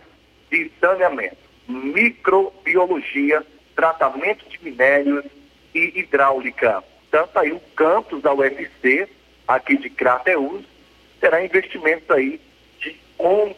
de 0.49 0.71
saneamento, 0.79 1.37
microbiologia, 1.67 3.43
tratamento 3.75 4.47
de 4.47 4.63
minérios 4.63 5.25
e 5.73 5.99
hidráulica. 5.99 6.83
Tanto 7.09 7.37
aí 7.39 7.51
o 7.51 7.59
campus 7.75 8.21
da 8.21 8.33
UFC, 8.33 9.07
aqui 9.47 9.77
de 9.77 9.89
Crateus, 9.89 10.63
terá 11.19 11.43
investimentos 11.43 12.09
aí 12.09 12.39
de 12.79 12.95
11 13.19 13.55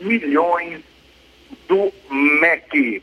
milhões 0.00 0.82
do 1.68 1.92
MEC. 2.10 3.02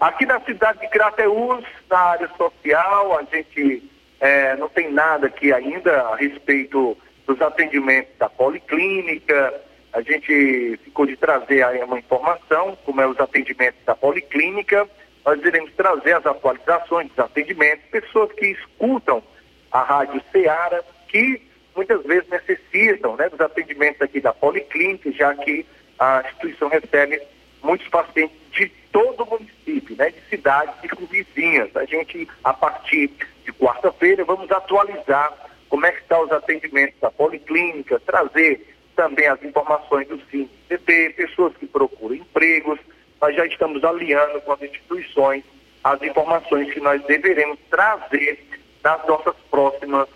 Aqui 0.00 0.24
na 0.24 0.40
cidade 0.40 0.80
de 0.80 0.88
Crateus, 0.88 1.64
na 1.88 1.98
área 1.98 2.30
social, 2.36 3.18
a 3.18 3.22
gente 3.24 3.82
é, 4.18 4.56
não 4.56 4.68
tem 4.68 4.90
nada 4.90 5.26
aqui 5.26 5.52
ainda 5.52 6.00
a 6.08 6.16
respeito 6.16 6.96
dos 7.26 7.40
atendimentos 7.42 8.16
da 8.18 8.28
policlínica. 8.28 9.54
A 9.92 10.00
gente 10.00 10.78
ficou 10.84 11.04
de 11.04 11.16
trazer 11.16 11.62
aí 11.64 11.82
uma 11.82 11.98
informação, 11.98 12.78
como 12.84 13.00
é 13.00 13.06
os 13.06 13.20
atendimentos 13.20 13.80
da 13.84 13.94
policlínica 13.94 14.88
nós 15.24 15.44
iremos 15.44 15.72
trazer 15.74 16.14
as 16.14 16.26
atualizações 16.26 17.08
dos 17.08 17.18
atendimentos, 17.18 17.84
pessoas 17.90 18.32
que 18.32 18.46
escutam 18.46 19.22
a 19.70 19.82
Rádio 19.82 20.22
Ceará, 20.32 20.82
que 21.08 21.42
muitas 21.76 22.02
vezes 22.04 22.28
necessitam 22.28 23.16
né, 23.16 23.28
dos 23.28 23.40
atendimentos 23.40 24.00
aqui 24.00 24.20
da 24.20 24.32
Policlínica, 24.32 25.12
já 25.12 25.34
que 25.34 25.64
a 25.98 26.22
instituição 26.26 26.68
recebe 26.68 27.22
muitos 27.62 27.88
pacientes 27.88 28.36
de 28.52 28.68
todo 28.92 29.22
o 29.22 29.30
município, 29.30 29.96
né, 29.96 30.10
de 30.10 30.20
cidades 30.28 30.74
vizinhas. 31.10 31.74
A 31.76 31.84
gente, 31.84 32.28
a 32.44 32.52
partir 32.52 33.10
de 33.44 33.52
quarta-feira, 33.52 34.24
vamos 34.24 34.50
atualizar 34.50 35.32
como 35.68 35.86
é 35.86 35.92
que 35.92 36.00
estão 36.00 36.24
os 36.24 36.32
atendimentos 36.32 36.98
da 37.00 37.10
Policlínica, 37.10 38.00
trazer 38.00 38.76
também 38.96 39.26
as 39.28 39.42
informações 39.42 40.08
do 40.08 40.20
CINCP, 40.30 41.10
pessoas 41.10 41.56
que 41.56 41.66
procuram 41.66 42.16
empregos, 42.16 42.78
nós 43.20 43.34
já 43.36 43.46
estamos 43.46 43.84
alinhando 43.84 44.40
com 44.40 44.52
as 44.52 44.62
instituições 44.62 45.44
as 45.82 46.02
informações 46.02 46.72
que 46.72 46.80
nós 46.80 47.02
deveremos 47.04 47.58
trazer 47.70 48.38
nas 48.82 49.06
nossas 49.06 49.34
próximas 49.50 50.08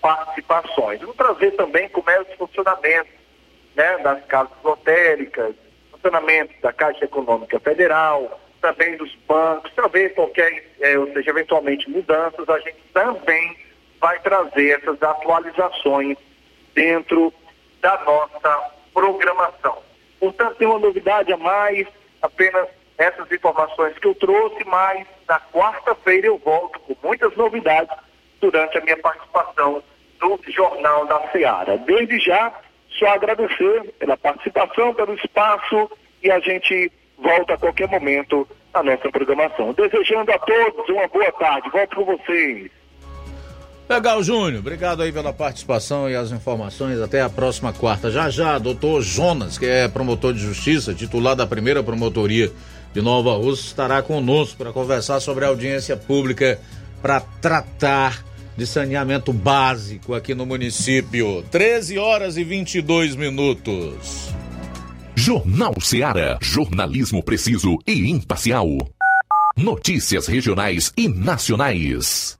participações. 0.00 1.00
Vamos 1.00 1.16
trazer 1.16 1.50
também 1.52 1.88
como 1.90 2.08
é 2.10 2.20
o 2.20 2.36
funcionamento 2.36 3.10
né, 3.76 3.98
das 3.98 4.24
casas 4.26 4.56
lotéricas, 4.64 5.54
funcionamento 6.00 6.54
da 6.62 6.72
Caixa 6.72 7.04
Econômica 7.04 7.60
Federal, 7.60 8.40
também 8.60 8.96
dos 8.96 9.14
bancos, 9.28 9.72
talvez 9.74 10.12
qualquer, 10.14 10.64
é, 10.80 10.98
ou 10.98 11.12
seja, 11.12 11.30
eventualmente 11.30 11.88
mudanças, 11.88 12.48
a 12.48 12.58
gente 12.58 12.80
também 12.92 13.56
vai 14.00 14.18
trazer 14.20 14.78
essas 14.78 15.02
atualizações 15.02 16.16
dentro 16.74 17.32
da 17.80 17.98
nossa 18.04 18.70
programação. 18.92 19.78
Portanto, 20.18 20.56
tem 20.56 20.66
uma 20.66 20.78
novidade 20.78 21.32
a 21.32 21.36
mais, 21.36 21.86
apenas 22.20 22.68
essas 22.98 23.30
informações 23.32 23.98
que 23.98 24.06
eu 24.06 24.14
trouxe, 24.14 24.62
mas 24.64 25.06
na 25.26 25.40
quarta-feira 25.52 26.26
eu 26.26 26.38
volto 26.38 26.78
com 26.80 26.94
muitas 27.02 27.34
novidades 27.36 27.96
durante 28.40 28.76
a 28.76 28.80
minha 28.82 28.96
participação 28.98 29.82
do 30.18 30.38
Jornal 30.48 31.06
da 31.06 31.20
Seara. 31.28 31.78
Desde 31.78 32.18
já, 32.18 32.52
só 32.98 33.08
agradecer 33.08 33.94
pela 33.98 34.16
participação, 34.16 34.94
pelo 34.94 35.14
espaço 35.14 35.90
e 36.22 36.30
a 36.30 36.40
gente 36.40 36.90
volta 37.18 37.54
a 37.54 37.58
qualquer 37.58 37.88
momento 37.88 38.46
na 38.72 38.82
nossa 38.82 39.10
programação. 39.10 39.72
Desejando 39.72 40.32
a 40.32 40.38
todos 40.38 40.88
uma 40.88 41.06
boa 41.08 41.32
tarde. 41.32 41.70
Volto 41.70 41.96
com 41.96 42.04
vocês. 42.04 42.70
Legal, 43.88 44.22
Júnior. 44.22 44.60
Obrigado 44.60 45.02
aí 45.02 45.10
pela 45.10 45.32
participação 45.32 46.08
e 46.08 46.14
as 46.14 46.30
informações. 46.30 47.00
Até 47.00 47.20
a 47.20 47.28
próxima 47.28 47.72
quarta. 47.72 48.10
Já 48.10 48.30
já, 48.30 48.56
doutor 48.58 49.02
Jonas, 49.02 49.58
que 49.58 49.66
é 49.66 49.88
promotor 49.88 50.32
de 50.32 50.38
justiça, 50.38 50.94
titular 50.94 51.34
da 51.34 51.46
primeira 51.46 51.82
promotoria 51.82 52.52
de 52.92 53.00
Nova 53.02 53.34
Rússia, 53.34 53.66
estará 53.66 54.00
conosco 54.02 54.58
para 54.58 54.72
conversar 54.72 55.18
sobre 55.18 55.44
a 55.44 55.48
audiência 55.48 55.96
pública 55.96 56.60
para 57.02 57.20
tratar 57.20 58.24
de 58.60 58.66
saneamento 58.66 59.32
básico 59.32 60.14
aqui 60.14 60.34
no 60.34 60.44
município. 60.44 61.42
13 61.50 61.96
horas 61.96 62.36
e 62.36 62.44
22 62.44 63.16
minutos. 63.16 64.28
Jornal 65.16 65.80
Seara. 65.80 66.38
Jornalismo 66.42 67.22
preciso 67.22 67.78
e 67.86 68.10
imparcial. 68.10 68.68
Notícias 69.56 70.26
regionais 70.26 70.92
e 70.94 71.08
nacionais. 71.08 72.39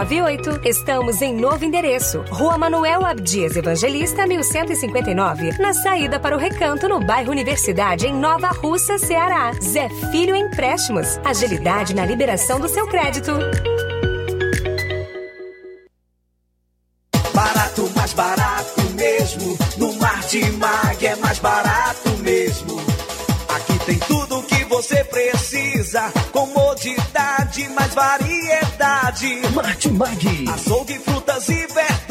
981330698 0.05 0.65
Estamos 0.65 1.21
em 1.21 1.35
novo 1.35 1.63
endereço. 1.63 2.23
Rua 2.29 2.57
Manuel 2.57 3.05
Abdias 3.05 3.55
Evangelista, 3.55 4.25
1159. 4.25 5.57
Na 5.59 5.73
saída 5.73 6.19
para 6.19 6.35
o 6.35 6.39
Recanto, 6.39 6.87
no 6.87 6.99
bairro 6.99 7.31
Universidade, 7.31 8.07
em 8.07 8.13
Nova 8.13 8.47
Russa, 8.49 8.97
Ceará. 8.97 9.51
Zé 9.61 9.89
Filho 10.11 10.35
Empréstimos. 10.35 11.19
Agilidade 11.23 11.93
na 11.95 12.05
liberação 12.05 12.59
do 12.59 12.67
seu 12.67 12.87
crédito. 12.87 13.31
Barato, 17.33 17.89
mais 17.95 18.13
barato 18.13 18.81
mesmo. 18.95 19.57
No 19.77 19.93
Martimag 19.93 21.05
é 21.05 21.15
mais 21.17 21.39
barato 21.39 22.09
mesmo. 22.19 22.81
Aqui 23.49 23.79
tem 23.85 23.99
tudo 23.99 24.39
o 24.39 24.43
que 24.43 24.63
você 24.65 25.03
precisa. 25.03 26.11
Comodidade, 26.31 27.10
mais 27.69 27.93
variedade. 27.93 29.41
Martimag. 29.53 30.45
Açougue, 30.53 30.99
frutas 30.99 31.49
e 31.49 31.67
verduras. 31.67 32.10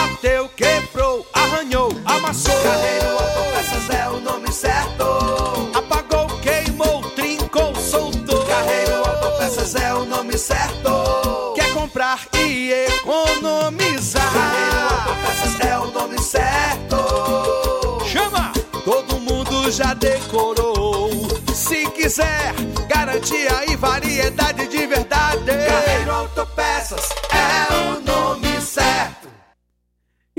Bateu, 0.00 0.48
quebrou, 0.56 1.26
arranhou, 1.30 1.90
amassou. 2.06 2.54
Carreiro 2.62 3.10
Autopeças 3.10 3.90
é 3.90 4.08
o 4.08 4.18
nome 4.20 4.50
certo. 4.50 5.04
Apagou, 5.74 6.26
queimou, 6.40 7.02
trincou, 7.10 7.74
soltou. 7.74 8.46
Carreiro 8.46 8.96
Autopeças 8.96 9.74
é 9.74 9.92
o 9.92 10.06
nome 10.06 10.38
certo. 10.38 11.52
Quer 11.54 11.70
comprar 11.74 12.26
e 12.34 12.72
economizar. 12.72 14.32
Carreiro 14.32 14.94
Autopeças 14.94 15.60
é 15.68 15.78
o 15.78 15.90
nome 15.90 16.18
certo. 16.18 18.00
Chama! 18.06 18.52
Todo 18.82 19.18
mundo 19.18 19.70
já 19.70 19.92
decorou. 19.92 21.10
Se 21.54 21.86
quiser, 21.90 22.54
garantia 22.88 23.70
e 23.70 23.76
variedade 23.76 24.66
de 24.66 24.86
verdade. 24.86 25.44
Carreiro 25.44 26.10
Autopeças 26.10 27.19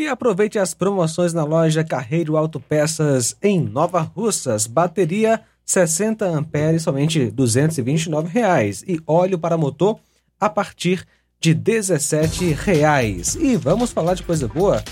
E 0.01 0.07
aproveite 0.07 0.57
as 0.57 0.73
promoções 0.73 1.31
na 1.31 1.43
loja 1.43 1.83
Carreiro 1.83 2.35
Autopeças 2.35 3.37
em 3.39 3.61
Nova 3.61 4.01
Russas. 4.01 4.65
Bateria 4.65 5.41
60 5.63 6.25
amperes, 6.25 6.81
somente 6.81 7.29
229 7.29 8.27
reais. 8.27 8.83
E 8.87 8.99
óleo 9.05 9.37
para 9.37 9.59
motor 9.59 9.99
a 10.39 10.49
partir 10.49 11.05
de 11.39 11.53
17 11.53 12.45
reais. 12.51 13.35
E 13.35 13.55
vamos 13.55 13.91
falar 13.91 14.15
de 14.15 14.23
coisa 14.23 14.47
boa? 14.47 14.83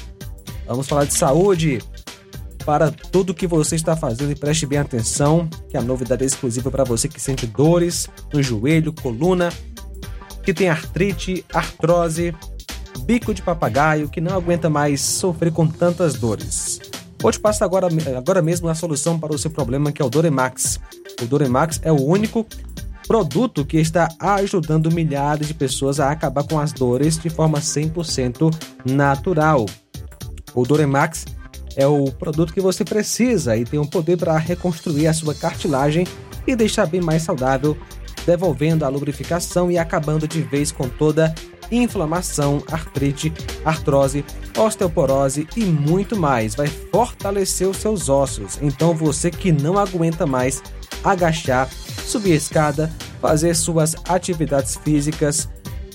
Vamos 0.67 0.87
falar 0.87 1.05
de 1.05 1.15
saúde. 1.15 1.79
Para 2.63 2.91
tudo 2.91 3.33
que 3.33 3.47
você 3.47 3.75
está 3.75 3.97
fazendo, 3.97 4.31
e 4.31 4.35
preste 4.35 4.67
bem 4.67 4.77
atenção, 4.77 5.49
que 5.71 5.75
a 5.75 5.81
novidade 5.81 6.23
é 6.23 6.27
exclusiva 6.27 6.69
para 6.69 6.83
você 6.83 7.07
que 7.07 7.19
sente 7.19 7.47
dores 7.47 8.07
no 8.31 8.43
joelho, 8.43 8.93
coluna, 8.93 9.51
que 10.43 10.53
tem 10.53 10.69
artrite, 10.69 11.43
artrose, 11.51 12.31
bico 12.99 13.33
de 13.33 13.41
papagaio, 13.41 14.09
que 14.09 14.21
não 14.21 14.35
aguenta 14.35 14.69
mais 14.69 15.01
sofrer 15.01 15.51
com 15.51 15.67
tantas 15.67 16.15
dores. 16.15 16.79
Vou 17.21 17.31
te 17.31 17.39
passar 17.39 17.65
agora, 17.65 17.87
agora 18.17 18.41
mesmo 18.41 18.69
a 18.69 18.75
solução 18.75 19.19
para 19.19 19.33
o 19.33 19.37
seu 19.37 19.51
problema, 19.51 19.91
que 19.91 20.01
é 20.01 20.05
o 20.05 20.09
Doremax. 20.09 20.79
O 21.21 21.25
Doremax 21.25 21.79
é 21.83 21.91
o 21.91 22.01
único 22.01 22.45
produto 23.07 23.65
que 23.65 23.77
está 23.77 24.07
ajudando 24.19 24.91
milhares 24.91 25.47
de 25.47 25.53
pessoas 25.53 25.99
a 25.99 26.11
acabar 26.11 26.43
com 26.43 26.59
as 26.59 26.71
dores 26.71 27.17
de 27.17 27.29
forma 27.29 27.59
100% 27.59 28.55
natural. 28.85 29.65
O 30.53 30.63
Doremax 30.63 31.25
é 31.75 31.87
o 31.87 32.11
produto 32.11 32.53
que 32.53 32.61
você 32.61 32.85
precisa 32.85 33.57
e 33.57 33.65
tem 33.65 33.79
o 33.79 33.87
poder 33.87 34.17
para 34.17 34.37
reconstruir 34.37 35.07
a 35.07 35.13
sua 35.13 35.33
cartilagem 35.33 36.05
e 36.45 36.55
deixar 36.55 36.85
bem 36.85 37.01
mais 37.01 37.23
saudável, 37.23 37.77
devolvendo 38.25 38.85
a 38.85 38.89
lubrificação 38.89 39.71
e 39.71 39.77
acabando 39.77 40.27
de 40.27 40.41
vez 40.41 40.71
com 40.71 40.87
toda 40.87 41.33
inflamação, 41.71 42.63
artrite, 42.71 43.33
artrose, 43.63 44.25
osteoporose 44.57 45.47
e 45.55 45.63
muito 45.65 46.17
mais. 46.17 46.55
Vai 46.55 46.67
fortalecer 46.67 47.67
os 47.67 47.77
seus 47.77 48.09
ossos. 48.09 48.57
Então 48.61 48.93
você 48.93 49.29
que 49.29 49.51
não 49.51 49.77
aguenta 49.77 50.25
mais 50.25 50.61
agachar, 51.03 51.69
subir 52.05 52.33
a 52.33 52.35
escada, 52.35 52.91
fazer 53.21 53.55
suas 53.55 53.95
atividades 54.07 54.75
físicas, 54.77 55.49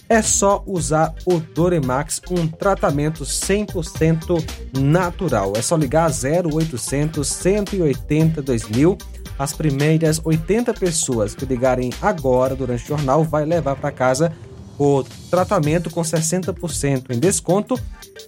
é 0.09 0.21
só 0.21 0.63
usar 0.67 1.15
o 1.25 1.39
Doremax, 1.39 2.21
um 2.31 2.47
tratamento 2.47 3.25
100% 3.25 4.45
natural. 4.79 5.55
É 5.57 5.63
só 5.63 5.77
ligar 5.77 6.11
0800 6.11 7.27
180 7.27 8.43
2000. 8.43 8.99
As 9.39 9.53
primeiras 9.53 10.21
80 10.23 10.75
pessoas 10.75 11.35
que 11.35 11.45
ligarem 11.47 11.91
agora 12.01 12.55
durante 12.55 12.85
o 12.85 12.89
jornal 12.89 13.25
vai 13.25 13.45
levar 13.45 13.77
para 13.77 13.91
casa 13.91 14.33
o 14.79 15.05
tratamento 15.31 15.91
com 15.91 16.03
60% 16.03 17.11
em 17.11 17.19
desconto 17.19 17.79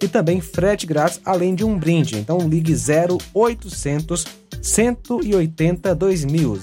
e 0.01 0.09
também 0.09 0.41
frete 0.41 0.87
grátis, 0.87 1.21
além 1.25 1.55
de 1.55 1.65
um 1.65 1.79
brinde. 1.79 2.17
Então 2.17 2.39
ligue 2.39 2.75
0800 2.75 4.25
180 4.63 5.95
2000 5.95 6.61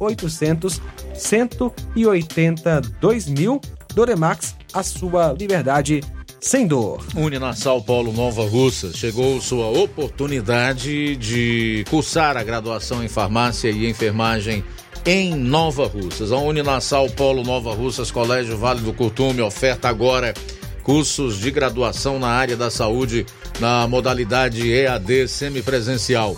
0800 0.00 0.80
180 1.14 2.80
2000 3.00 3.60
Doremax, 3.94 4.54
a 4.72 4.82
sua 4.82 5.32
liberdade 5.32 6.00
sem 6.40 6.66
dor. 6.66 7.04
Uninasal 7.14 7.82
Paulo 7.82 8.12
Nova 8.12 8.48
Russa. 8.48 8.92
Chegou 8.92 9.40
sua 9.40 9.66
oportunidade 9.66 11.16
de 11.16 11.84
cursar 11.90 12.36
a 12.36 12.42
graduação 12.42 13.04
em 13.04 13.08
farmácia 13.08 13.70
e 13.70 13.88
enfermagem 13.88 14.64
em 15.04 15.34
Nova 15.34 15.86
Russas. 15.86 16.32
A 16.32 16.38
Uninasal 16.38 17.08
Polo 17.10 17.42
Nova 17.42 17.74
Russas, 17.74 18.10
Colégio 18.10 18.56
Vale 18.56 18.80
do 18.80 18.92
Curtume, 18.92 19.40
oferta 19.40 19.88
agora 19.88 20.34
cursos 20.82 21.38
de 21.38 21.50
graduação 21.50 22.18
na 22.18 22.28
área 22.28 22.56
da 22.56 22.70
saúde 22.70 23.26
na 23.58 23.86
modalidade 23.86 24.70
EAD 24.72 25.28
semipresencial. 25.28 26.36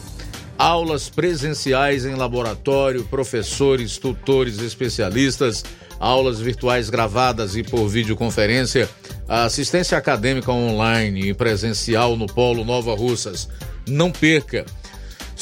Aulas 0.59 1.09
presenciais 1.09 2.05
em 2.05 2.15
laboratório, 2.15 3.05
professores, 3.05 3.97
tutores, 3.99 4.61
especialistas, 4.61 5.65
aulas 5.99 6.41
virtuais 6.41 6.91
gravadas 6.91 7.57
e 7.57 7.63
por 7.63 7.89
videoconferência, 7.89 8.89
assistência 9.29 9.97
acadêmica 9.97 10.53
online 10.53 11.31
e 11.31 11.35
presencial 11.35 12.17
no 12.17 12.27
Polo 12.27 12.65
Nova 12.65 12.95
Russas. 12.95 13.49
Não 13.87 14.13
perca! 14.13 14.67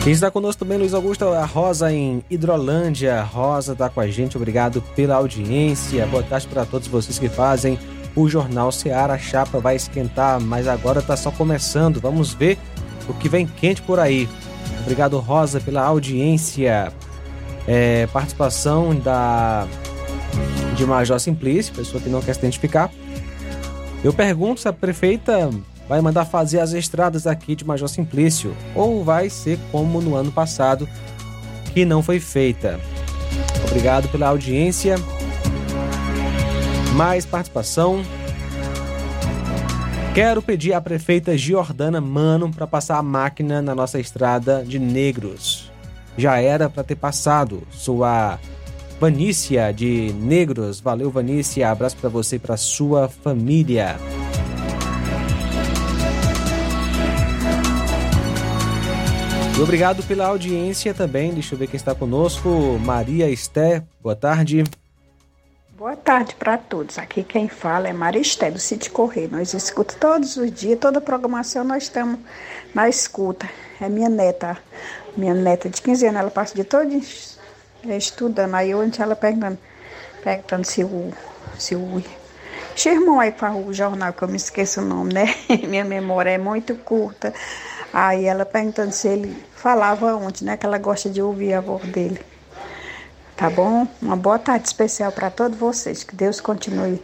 Quem 0.02 0.14
está 0.14 0.30
conosco 0.30 0.60
também, 0.60 0.78
Luiz 0.78 0.94
Augusto, 0.94 1.26
a 1.26 1.44
Rosa 1.44 1.92
em 1.92 2.24
Hidrolândia. 2.30 3.20
Rosa 3.22 3.74
está 3.74 3.90
com 3.90 4.00
a 4.00 4.06
gente, 4.06 4.34
obrigado 4.34 4.80
pela 4.96 5.16
audiência. 5.16 6.06
Boa 6.06 6.22
tarde 6.22 6.46
para 6.46 6.64
todos 6.64 6.88
vocês 6.88 7.18
que 7.18 7.28
fazem 7.28 7.78
o 8.16 8.26
Jornal 8.26 8.72
Seara. 8.72 9.12
A 9.12 9.18
chapa 9.18 9.60
vai 9.60 9.76
esquentar, 9.76 10.40
mas 10.40 10.66
agora 10.66 11.00
está 11.00 11.18
só 11.18 11.30
começando. 11.30 12.00
Vamos 12.00 12.32
ver 12.32 12.56
o 13.06 13.12
que 13.12 13.28
vem 13.28 13.46
quente 13.46 13.82
por 13.82 14.00
aí. 14.00 14.26
Obrigado, 14.80 15.18
Rosa, 15.18 15.60
pela 15.60 15.82
audiência. 15.82 16.90
É, 17.68 18.06
participação 18.06 18.94
da 18.94 19.68
de 20.76 20.86
Major 20.86 21.20
Simplício, 21.20 21.74
pessoa 21.74 22.02
que 22.02 22.08
não 22.08 22.22
quer 22.22 22.32
se 22.32 22.38
identificar. 22.38 22.90
Eu 24.02 24.14
pergunto 24.14 24.62
se 24.62 24.68
a 24.68 24.72
prefeita 24.72 25.50
vai 25.90 26.00
mandar 26.00 26.24
fazer 26.24 26.60
as 26.60 26.72
estradas 26.72 27.26
aqui 27.26 27.56
de 27.56 27.64
Major 27.64 27.88
Simplício 27.88 28.56
ou 28.76 29.02
vai 29.02 29.28
ser 29.28 29.58
como 29.72 30.00
no 30.00 30.14
ano 30.14 30.30
passado, 30.30 30.88
que 31.74 31.84
não 31.84 32.00
foi 32.00 32.20
feita. 32.20 32.78
Obrigado 33.66 34.08
pela 34.08 34.28
audiência. 34.28 34.94
Mais 36.94 37.26
participação. 37.26 38.04
Quero 40.14 40.40
pedir 40.40 40.74
à 40.74 40.80
prefeita 40.80 41.36
Giordana 41.36 42.00
Mano 42.00 42.52
para 42.52 42.68
passar 42.68 42.96
a 42.96 43.02
máquina 43.02 43.60
na 43.60 43.74
nossa 43.74 43.98
estrada 43.98 44.62
de 44.64 44.78
Negros. 44.78 45.72
Já 46.16 46.40
era 46.40 46.70
para 46.70 46.84
ter 46.84 46.94
passado. 46.94 47.66
Sua 47.68 48.38
Vanícia 49.00 49.72
de 49.72 50.14
Negros. 50.14 50.78
Valeu, 50.78 51.10
Vanícia. 51.10 51.68
Abraço 51.68 51.96
para 51.96 52.08
você 52.08 52.36
e 52.36 52.38
para 52.38 52.56
sua 52.56 53.08
família. 53.08 53.96
Obrigado 59.62 60.02
pela 60.04 60.26
audiência 60.26 60.94
também. 60.94 61.34
Deixa 61.34 61.54
eu 61.54 61.58
ver 61.58 61.66
quem 61.66 61.76
está 61.76 61.94
conosco. 61.94 62.48
Maria 62.82 63.28
Esté, 63.28 63.84
boa 64.02 64.16
tarde. 64.16 64.64
Boa 65.76 65.94
tarde 65.94 66.34
para 66.34 66.56
todos. 66.56 66.98
Aqui 66.98 67.22
quem 67.22 67.46
fala 67.46 67.86
é 67.86 67.92
Maria 67.92 68.22
Esté, 68.22 68.50
do 68.50 68.58
Sítio 68.58 68.90
Correio. 68.90 69.28
Nós 69.30 69.52
escutamos 69.52 70.00
todos 70.00 70.36
os 70.38 70.50
dias, 70.50 70.78
toda 70.78 70.98
programação 70.98 71.62
nós 71.62 71.84
estamos 71.84 72.18
na 72.74 72.88
escuta. 72.88 73.48
É 73.78 73.88
minha 73.88 74.08
neta, 74.08 74.56
minha 75.14 75.34
neta 75.34 75.68
de 75.68 75.80
15 75.82 76.06
anos, 76.06 76.20
ela 76.20 76.30
passa 76.30 76.54
de 76.54 76.64
todo 76.64 76.90
estudando. 77.84 78.54
Aí 78.54 78.74
ontem 78.74 79.02
ela 79.02 79.14
perguntando, 79.14 79.58
perguntando 80.24 80.66
se 80.66 80.82
o, 80.84 81.12
se 81.58 81.76
o 81.76 82.02
esse 82.74 82.88
irmão 82.88 83.20
aí 83.20 83.30
para 83.30 83.52
o 83.52 83.74
jornal, 83.74 84.12
que 84.14 84.22
eu 84.22 84.28
me 84.28 84.36
esqueço 84.36 84.80
o 84.80 84.84
nome, 84.84 85.12
né? 85.12 85.34
Minha 85.68 85.84
memória 85.84 86.30
é 86.30 86.38
muito 86.38 86.74
curta. 86.76 87.34
Aí 87.92 88.24
ela 88.24 88.46
perguntando 88.46 88.92
se 88.92 89.08
ele 89.08 89.49
falava 89.60 90.14
ontem, 90.16 90.44
né? 90.44 90.56
Que 90.56 90.66
ela 90.66 90.78
gosta 90.78 91.10
de 91.10 91.20
ouvir 91.20 91.52
a 91.54 91.60
voz 91.60 91.82
dele. 91.84 92.20
Tá 93.36 93.48
bom? 93.48 93.86
Uma 94.00 94.16
boa 94.16 94.38
tarde 94.38 94.66
especial 94.66 95.12
para 95.12 95.30
todos 95.30 95.58
vocês. 95.58 96.02
Que 96.02 96.14
Deus 96.14 96.40
continue 96.40 97.00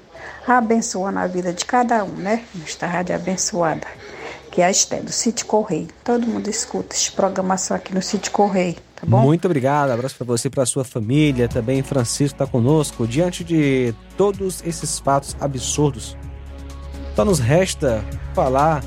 abençoando 0.47 1.19
a 1.19 1.27
vida 1.27 1.53
de 1.53 1.65
cada 1.65 2.05
um, 2.05 2.13
né? 2.13 2.45
Esta 2.65 2.87
rádio 2.87 3.15
abençoada. 3.15 3.87
Que 4.51 4.63
é 4.63 4.67
a 4.67 4.71
Esté, 4.71 5.01
do 5.01 5.13
Sítio 5.13 5.47
Correio. 5.47 5.89
Todo 6.03 6.27
mundo 6.27 6.49
escuta 6.49 6.95
essa 6.95 7.13
programação 7.13 7.77
aqui 7.77 7.95
no 7.95 8.03
Sítio 8.03 8.33
Correio. 8.33 8.77
Tá 8.97 9.03
bom? 9.07 9.21
Muito 9.21 9.45
obrigado, 9.45 9.91
abraço 9.91 10.17
para 10.17 10.27
você 10.27 10.49
para 10.49 10.65
sua 10.65 10.85
família. 10.85 11.49
Também 11.49 11.83
Francisco 11.83 12.35
está 12.35 12.47
conosco. 12.47 13.07
Diante 13.07 13.45
de 13.45 13.95
todos 14.17 14.63
esses 14.65 14.99
fatos 14.99 15.37
absurdos, 15.41 16.17
só 17.15 17.25
nos 17.25 17.39
resta 17.39 18.03
falar 18.35 18.83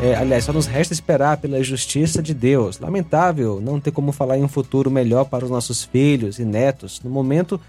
é, 0.00 0.14
aliás, 0.16 0.44
só 0.44 0.52
nos 0.52 0.66
resta 0.66 0.92
esperar 0.92 1.36
pela 1.36 1.62
justiça 1.62 2.22
de 2.22 2.34
Deus. 2.34 2.78
Lamentável 2.78 3.60
não 3.60 3.80
ter 3.80 3.92
como 3.92 4.12
falar 4.12 4.36
em 4.36 4.44
um 4.44 4.48
futuro 4.48 4.90
melhor 4.90 5.24
para 5.24 5.44
os 5.44 5.50
nossos 5.50 5.84
filhos 5.84 6.38
e 6.38 6.44
netos. 6.44 7.00
No 7.02 7.10
momento, 7.10 7.60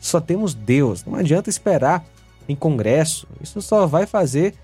só 0.00 0.20
temos 0.20 0.54
Deus. 0.54 1.04
Não 1.04 1.14
adianta 1.14 1.48
esperar 1.48 2.04
em 2.48 2.54
Congresso. 2.54 3.26
Isso 3.42 3.60
só 3.62 3.86
vai 3.86 4.06
fazer 4.06 4.54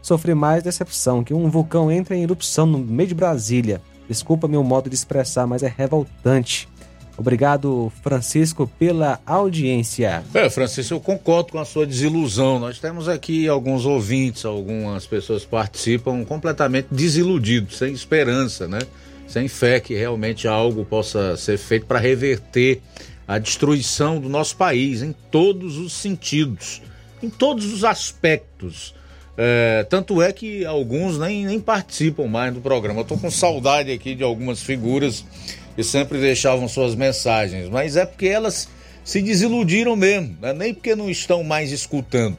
sofrer 0.00 0.34
mais 0.34 0.62
decepção. 0.62 1.22
Que 1.22 1.34
um 1.34 1.50
vulcão 1.50 1.90
entre 1.90 2.16
em 2.16 2.22
erupção 2.22 2.66
no 2.66 2.78
meio 2.78 3.08
de 3.08 3.14
Brasília. 3.14 3.80
Desculpa 4.08 4.48
meu 4.48 4.64
modo 4.64 4.88
de 4.88 4.96
expressar, 4.96 5.46
mas 5.46 5.62
é 5.62 5.72
revoltante. 5.74 6.68
Obrigado, 7.16 7.92
Francisco, 8.02 8.70
pela 8.78 9.20
audiência. 9.26 10.24
É, 10.32 10.48
Francisco, 10.48 10.94
eu 10.94 11.00
concordo 11.00 11.52
com 11.52 11.58
a 11.58 11.64
sua 11.64 11.86
desilusão. 11.86 12.58
Nós 12.58 12.78
temos 12.78 13.08
aqui 13.08 13.46
alguns 13.46 13.84
ouvintes, 13.84 14.44
algumas 14.44 15.06
pessoas 15.06 15.44
participam 15.44 16.24
completamente 16.24 16.88
desiludidos, 16.90 17.78
sem 17.78 17.92
esperança, 17.92 18.66
né? 18.66 18.80
Sem 19.28 19.46
fé 19.46 19.78
que 19.78 19.94
realmente 19.94 20.48
algo 20.48 20.84
possa 20.84 21.36
ser 21.36 21.58
feito 21.58 21.86
para 21.86 21.98
reverter 21.98 22.80
a 23.26 23.38
destruição 23.38 24.18
do 24.18 24.28
nosso 24.28 24.56
país 24.56 25.02
em 25.02 25.14
todos 25.30 25.76
os 25.78 25.92
sentidos, 25.92 26.82
em 27.22 27.30
todos 27.30 27.72
os 27.72 27.84
aspectos. 27.84 28.94
É, 29.36 29.86
tanto 29.88 30.20
é 30.20 30.32
que 30.32 30.64
alguns 30.64 31.18
nem, 31.18 31.46
nem 31.46 31.58
participam 31.58 32.26
mais 32.26 32.52
do 32.52 32.60
programa. 32.60 33.00
Eu 33.00 33.02
estou 33.02 33.18
com 33.18 33.30
saudade 33.30 33.90
aqui 33.90 34.14
de 34.14 34.22
algumas 34.22 34.62
figuras 34.62 35.24
que 35.74 35.82
sempre 35.82 36.18
deixavam 36.18 36.68
suas 36.68 36.94
mensagens, 36.94 37.68
mas 37.68 37.96
é 37.96 38.04
porque 38.04 38.26
elas 38.26 38.68
se 39.04 39.20
desiludiram 39.20 39.96
mesmo, 39.96 40.36
né? 40.40 40.52
nem 40.52 40.74
porque 40.74 40.94
não 40.94 41.10
estão 41.10 41.42
mais 41.42 41.72
escutando 41.72 42.38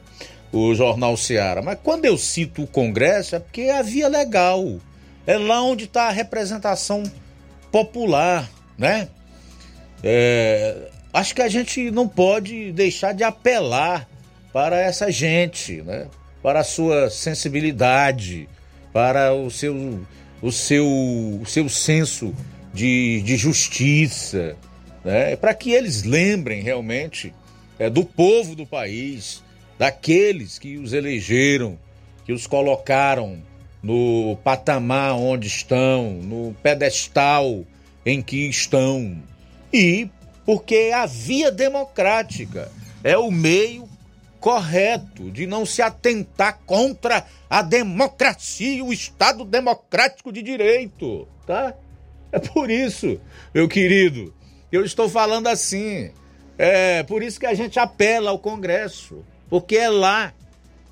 o 0.52 0.74
Jornal 0.74 1.16
Seara. 1.16 1.60
Mas 1.60 1.78
quando 1.82 2.04
eu 2.04 2.16
cito 2.16 2.62
o 2.62 2.66
Congresso 2.66 3.36
é 3.36 3.38
porque 3.38 3.62
é 3.62 3.78
a 3.78 3.82
via 3.82 4.08
legal, 4.08 4.78
é 5.26 5.36
lá 5.36 5.62
onde 5.62 5.84
está 5.84 6.04
a 6.04 6.12
representação 6.12 7.02
popular, 7.70 8.48
né? 8.78 9.08
É, 10.02 10.90
acho 11.12 11.34
que 11.34 11.42
a 11.42 11.48
gente 11.48 11.90
não 11.90 12.06
pode 12.06 12.72
deixar 12.72 13.12
de 13.12 13.24
apelar 13.24 14.08
para 14.52 14.80
essa 14.80 15.10
gente, 15.10 15.82
né? 15.82 16.06
para 16.44 16.60
a 16.60 16.64
sua 16.64 17.08
sensibilidade, 17.08 18.46
para 18.92 19.32
o 19.32 19.50
seu, 19.50 19.98
o 20.42 20.52
seu, 20.52 20.86
o 20.86 21.46
seu 21.46 21.70
senso 21.70 22.34
de, 22.74 23.22
de 23.22 23.36
justiça, 23.36 24.56
né? 25.04 25.36
para 25.36 25.54
que 25.54 25.70
eles 25.70 26.02
lembrem 26.02 26.60
realmente 26.60 27.32
é, 27.78 27.88
do 27.88 28.04
povo 28.04 28.56
do 28.56 28.66
país, 28.66 29.42
daqueles 29.78 30.58
que 30.58 30.76
os 30.76 30.92
elegeram, 30.92 31.78
que 32.26 32.32
os 32.32 32.46
colocaram 32.48 33.38
no 33.80 34.36
patamar 34.42 35.14
onde 35.14 35.46
estão, 35.46 36.14
no 36.14 36.54
pedestal 36.62 37.64
em 38.04 38.20
que 38.20 38.48
estão. 38.48 39.22
E 39.72 40.10
porque 40.44 40.90
a 40.92 41.06
via 41.06 41.52
democrática 41.52 42.70
é 43.04 43.16
o 43.16 43.30
meio 43.30 43.88
correto 44.40 45.30
de 45.30 45.46
não 45.46 45.64
se 45.64 45.80
atentar 45.80 46.60
contra 46.66 47.24
a 47.48 47.62
democracia 47.62 48.84
o 48.84 48.92
Estado 48.92 49.44
democrático 49.44 50.32
de 50.32 50.42
direito, 50.42 51.26
tá? 51.46 51.74
É 52.34 52.38
por 52.40 52.68
isso, 52.68 53.20
meu 53.54 53.68
querido, 53.68 54.34
eu 54.72 54.84
estou 54.84 55.08
falando 55.08 55.46
assim. 55.46 56.10
É 56.58 57.04
por 57.04 57.22
isso 57.22 57.38
que 57.38 57.46
a 57.46 57.54
gente 57.54 57.78
apela 57.78 58.30
ao 58.30 58.40
Congresso, 58.40 59.24
porque 59.48 59.76
é 59.76 59.88
lá 59.88 60.34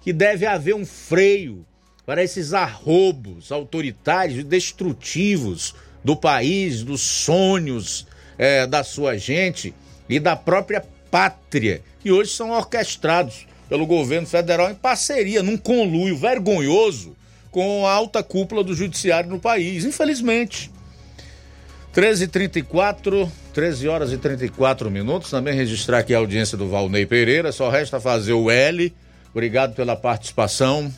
que 0.02 0.12
deve 0.12 0.46
haver 0.46 0.72
um 0.76 0.86
freio 0.86 1.66
para 2.06 2.22
esses 2.22 2.52
arrobos 2.52 3.50
autoritários 3.50 4.38
e 4.38 4.44
destrutivos 4.44 5.74
do 6.04 6.14
país, 6.14 6.84
dos 6.84 7.00
sonhos 7.00 8.06
é, 8.38 8.64
da 8.64 8.84
sua 8.84 9.18
gente 9.18 9.74
e 10.08 10.20
da 10.20 10.36
própria 10.36 10.84
pátria, 11.10 11.82
que 11.98 12.12
hoje 12.12 12.30
são 12.30 12.50
orquestrados 12.50 13.48
pelo 13.68 13.84
governo 13.84 14.28
federal 14.28 14.70
em 14.70 14.76
parceria, 14.76 15.42
num 15.42 15.56
conluio 15.56 16.16
vergonhoso 16.16 17.16
com 17.50 17.84
a 17.84 17.92
alta 17.92 18.22
cúpula 18.22 18.62
do 18.62 18.76
judiciário 18.76 19.28
no 19.28 19.40
país, 19.40 19.84
infelizmente. 19.84 20.70
13h34, 21.94 23.28
13 23.52 23.88
horas 23.88 24.12
e 24.12 24.16
34 24.16 24.90
minutos. 24.90 25.30
Também 25.30 25.54
registrar 25.54 25.98
aqui 25.98 26.14
a 26.14 26.18
audiência 26.18 26.56
do 26.56 26.68
Valnei 26.68 27.04
Pereira. 27.04 27.52
Só 27.52 27.68
resta 27.68 28.00
fazer 28.00 28.32
o 28.32 28.50
L. 28.50 28.92
Obrigado 29.30 29.74
pela 29.74 29.94
participação. 29.94 30.92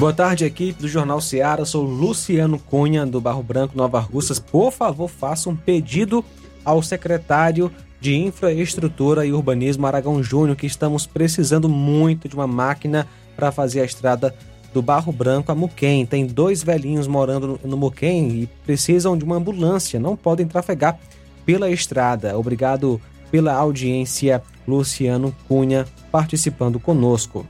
Boa 0.00 0.12
tarde, 0.12 0.44
equipe 0.44 0.80
do 0.80 0.88
Jornal 0.88 1.20
Seara. 1.20 1.64
Sou 1.64 1.84
Luciano 1.84 2.58
Cunha, 2.58 3.06
do 3.06 3.20
Barro 3.20 3.42
Branco, 3.42 3.76
Nova 3.76 4.00
Russas. 4.00 4.40
Por 4.40 4.72
favor, 4.72 5.08
faça 5.08 5.48
um 5.48 5.54
pedido 5.54 6.24
ao 6.64 6.82
secretário 6.82 7.70
de 8.00 8.16
Infraestrutura 8.16 9.26
e 9.26 9.32
Urbanismo 9.32 9.86
Aragão 9.86 10.22
Júnior, 10.22 10.56
que 10.56 10.66
estamos 10.66 11.06
precisando 11.06 11.68
muito 11.68 12.28
de 12.28 12.34
uma 12.34 12.46
máquina 12.46 13.06
para 13.36 13.52
fazer 13.52 13.82
a 13.82 13.84
estrada 13.84 14.34
do 14.72 14.82
Barro 14.82 15.12
Branco 15.12 15.50
a 15.50 15.54
Muquem. 15.54 16.06
Tem 16.06 16.26
dois 16.26 16.62
velhinhos 16.62 17.06
morando 17.06 17.58
no 17.64 17.76
Muquem 17.76 18.42
e 18.42 18.46
precisam 18.64 19.16
de 19.16 19.24
uma 19.24 19.36
ambulância, 19.36 19.98
não 20.00 20.16
podem 20.16 20.46
trafegar 20.46 20.98
pela 21.44 21.70
estrada. 21.70 22.38
Obrigado 22.38 23.00
pela 23.30 23.54
audiência, 23.54 24.42
Luciano 24.66 25.34
Cunha, 25.46 25.86
participando 26.10 26.78
conosco. 26.78 27.46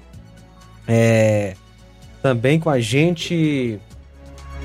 É, 0.86 1.55
também 2.22 2.59
com 2.59 2.68
a 2.68 2.80
gente, 2.80 3.78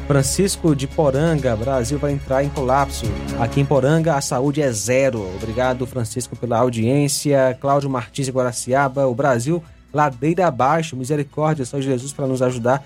Francisco 0.07 0.75
de 0.75 0.87
Poranga, 0.87 1.55
Brasil 1.55 1.97
vai 1.97 2.11
entrar 2.11 2.43
em 2.43 2.49
colapso. 2.49 3.05
Aqui 3.39 3.61
em 3.61 3.65
Poranga 3.65 4.15
a 4.15 4.21
saúde 4.21 4.61
é 4.61 4.71
zero. 4.71 5.21
Obrigado, 5.35 5.85
Francisco, 5.85 6.35
pela 6.35 6.59
audiência. 6.59 7.57
Cláudio 7.59 7.89
Martins 7.89 8.25
de 8.25 8.31
Guaraciaba, 8.31 9.07
o 9.07 9.15
Brasil 9.15 9.63
ladeira 9.95 10.45
abaixo. 10.45 10.97
Misericórdia, 10.97 11.65
só 11.65 11.79
Jesus 11.79 12.11
para 12.11 12.27
nos 12.27 12.41
ajudar 12.41 12.85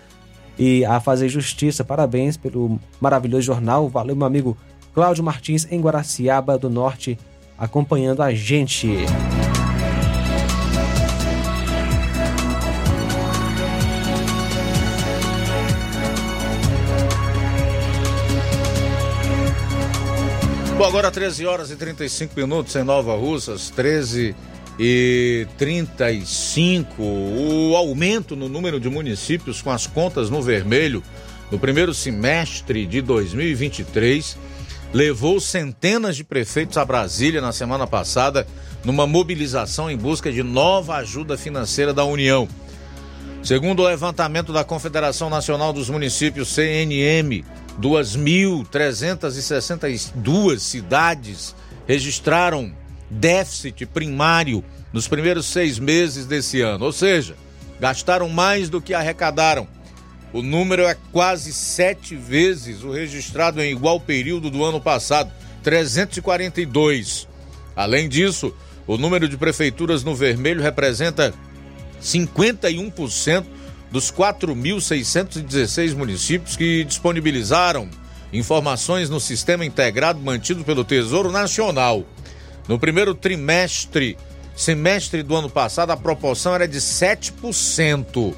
e 0.58 0.86
a 0.86 1.00
fazer 1.00 1.28
justiça. 1.28 1.84
Parabéns 1.84 2.38
pelo 2.38 2.80
maravilhoso 3.02 3.42
jornal. 3.42 3.90
Valeu, 3.90 4.16
meu 4.16 4.28
amigo 4.28 4.56
Cláudio 4.94 5.24
Martins 5.24 5.68
em 5.72 5.82
Guaraciaba 5.82 6.58
do 6.58 6.70
Norte, 6.70 7.18
acompanhando 7.58 8.22
a 8.22 8.32
gente. 8.32 8.88
Bom, 20.78 20.86
agora 20.86 21.12
13 21.12 21.46
horas 21.46 21.72
e 21.72 21.76
35 21.76 22.34
minutos 22.40 22.74
em 22.76 22.84
Nova 22.84 23.14
Russas, 23.14 23.70
13 23.70 24.34
e 24.80 25.46
35. 25.58 27.04
O 27.04 27.76
aumento 27.76 28.34
no 28.36 28.48
número 28.48 28.80
de 28.80 28.90
municípios 28.90 29.62
com 29.62 29.70
as 29.70 29.86
contas 29.86 30.30
no 30.30 30.42
vermelho 30.42 31.04
no 31.52 31.60
primeiro 31.60 31.94
semestre 31.94 32.86
de 32.86 33.02
2023 33.02 34.38
levou 34.94 35.42
centenas 35.42 36.16
de 36.16 36.24
prefeitos 36.24 36.78
a 36.78 36.86
Brasília 36.86 37.42
na 37.42 37.52
semana 37.52 37.86
passada 37.86 38.48
numa 38.86 39.06
mobilização 39.06 39.92
em 39.92 39.98
busca 39.98 40.32
de 40.32 40.42
nova 40.42 40.96
ajuda 40.96 41.38
financeira 41.38 41.94
da 41.94 42.06
União. 42.06 42.48
Segundo 43.44 43.82
o 43.82 43.88
levantamento 43.88 44.54
da 44.54 44.64
Confederação 44.64 45.30
Nacional 45.30 45.74
dos 45.74 45.90
Municípios, 45.90 46.54
CNM, 46.54 47.44
2.362 47.80 50.60
cidades 50.60 51.56
registraram 51.88 52.74
déficit 53.10 53.86
primário 53.86 54.64
nos 54.94 55.08
primeiros 55.08 55.46
seis 55.46 55.80
meses 55.80 56.26
desse 56.26 56.62
ano, 56.62 56.86
ou 56.86 56.92
seja, 56.92 57.36
gastaram 57.80 58.30
mais 58.30 58.70
do 58.70 58.82
que 58.82 58.94
arrecadaram. 58.94 59.68
O 60.32 60.42
número 60.44 60.84
é 60.84 60.96
quase 61.12 61.52
sete 61.52 62.16
vezes 62.16 62.84
o 62.84 62.92
registrado 62.92 63.62
em 63.62 63.72
igual 63.72 64.00
período 64.00 64.50
do 64.52 64.64
ano 64.64 64.80
passado, 64.80 65.32
342. 65.64 67.28
Além 67.76 68.08
disso, 68.08 68.54
o 68.86 68.98
número 68.98 69.28
de 69.28 69.38
prefeituras 69.38 70.04
no 70.04 70.16
vermelho 70.16 70.62
representa 70.62 71.34
51% 72.02 73.46
dos 73.92 74.12
4.616 74.12 75.96
municípios 75.96 76.56
que 76.56 76.84
disponibilizaram 76.84 77.90
informações 78.32 79.10
no 79.10 79.20
sistema 79.20 79.66
integrado 79.66 80.20
mantido 80.20 80.64
pelo 80.64 80.84
Tesouro 80.84 81.32
Nacional. 81.32 82.06
No 82.70 82.78
primeiro 82.78 83.16
trimestre, 83.16 84.16
semestre 84.56 85.24
do 85.24 85.36
ano 85.36 85.50
passado, 85.50 85.90
a 85.90 85.98
proporção 85.98 86.54
era 86.54 86.68
de 86.68 86.78
7%. 86.78 88.36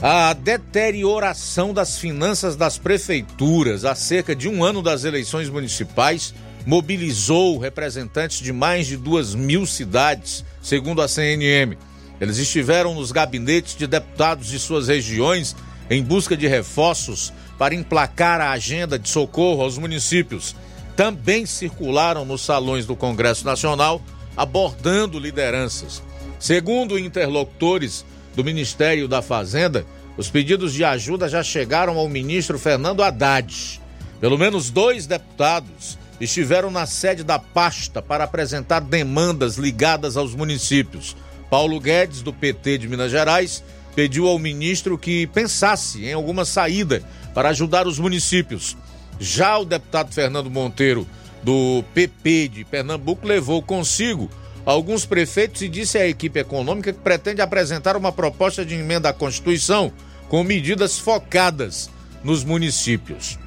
A 0.00 0.32
deterioração 0.32 1.74
das 1.74 1.98
finanças 1.98 2.54
das 2.54 2.78
prefeituras 2.78 3.84
há 3.84 3.96
cerca 3.96 4.32
de 4.32 4.48
um 4.48 4.62
ano 4.62 4.80
das 4.80 5.02
eleições 5.02 5.50
municipais 5.50 6.32
mobilizou 6.64 7.58
representantes 7.58 8.38
de 8.38 8.52
mais 8.52 8.86
de 8.86 8.96
duas 8.96 9.34
mil 9.34 9.66
cidades, 9.66 10.44
segundo 10.62 11.02
a 11.02 11.08
CNM. 11.08 11.76
Eles 12.20 12.38
estiveram 12.38 12.94
nos 12.94 13.10
gabinetes 13.10 13.74
de 13.74 13.88
deputados 13.88 14.46
de 14.46 14.58
suas 14.60 14.86
regiões 14.86 15.56
em 15.90 16.00
busca 16.00 16.36
de 16.36 16.46
reforços 16.46 17.32
para 17.58 17.74
emplacar 17.74 18.40
a 18.40 18.52
agenda 18.52 18.96
de 18.96 19.08
socorro 19.08 19.62
aos 19.62 19.78
municípios. 19.78 20.54
Também 20.96 21.44
circularam 21.44 22.24
nos 22.24 22.42
salões 22.42 22.86
do 22.86 22.94
Congresso 22.94 23.44
Nacional 23.44 24.00
abordando 24.36 25.18
lideranças. 25.18 26.02
Segundo 26.38 26.98
interlocutores 26.98 28.04
do 28.34 28.44
Ministério 28.44 29.08
da 29.08 29.22
Fazenda, 29.22 29.86
os 30.16 30.28
pedidos 30.28 30.72
de 30.72 30.84
ajuda 30.84 31.28
já 31.28 31.42
chegaram 31.42 31.98
ao 31.98 32.08
ministro 32.08 32.58
Fernando 32.58 33.02
Haddad. 33.02 33.80
Pelo 34.20 34.38
menos 34.38 34.70
dois 34.70 35.06
deputados 35.06 35.98
estiveram 36.20 36.70
na 36.70 36.86
sede 36.86 37.24
da 37.24 37.38
pasta 37.38 38.00
para 38.00 38.24
apresentar 38.24 38.80
demandas 38.80 39.56
ligadas 39.56 40.16
aos 40.16 40.34
municípios. 40.34 41.16
Paulo 41.50 41.80
Guedes, 41.80 42.22
do 42.22 42.32
PT 42.32 42.78
de 42.78 42.88
Minas 42.88 43.10
Gerais, 43.10 43.62
pediu 43.94 44.28
ao 44.28 44.38
ministro 44.38 44.98
que 44.98 45.26
pensasse 45.28 46.04
em 46.04 46.12
alguma 46.12 46.44
saída 46.44 47.02
para 47.32 47.50
ajudar 47.50 47.86
os 47.86 47.98
municípios. 47.98 48.76
Já 49.18 49.58
o 49.58 49.64
deputado 49.64 50.12
Fernando 50.12 50.50
Monteiro, 50.50 51.06
do 51.42 51.84
PP 51.94 52.48
de 52.48 52.64
Pernambuco, 52.64 53.26
levou 53.26 53.62
consigo 53.62 54.30
alguns 54.64 55.04
prefeitos 55.04 55.62
e 55.62 55.68
disse 55.68 55.98
à 55.98 56.06
equipe 56.06 56.40
econômica 56.40 56.92
que 56.92 57.00
pretende 57.00 57.42
apresentar 57.42 57.96
uma 57.96 58.10
proposta 58.10 58.64
de 58.64 58.74
emenda 58.74 59.10
à 59.10 59.12
Constituição 59.12 59.92
com 60.28 60.42
medidas 60.42 60.98
focadas 60.98 61.90
nos 62.22 62.42
municípios. 62.42 63.38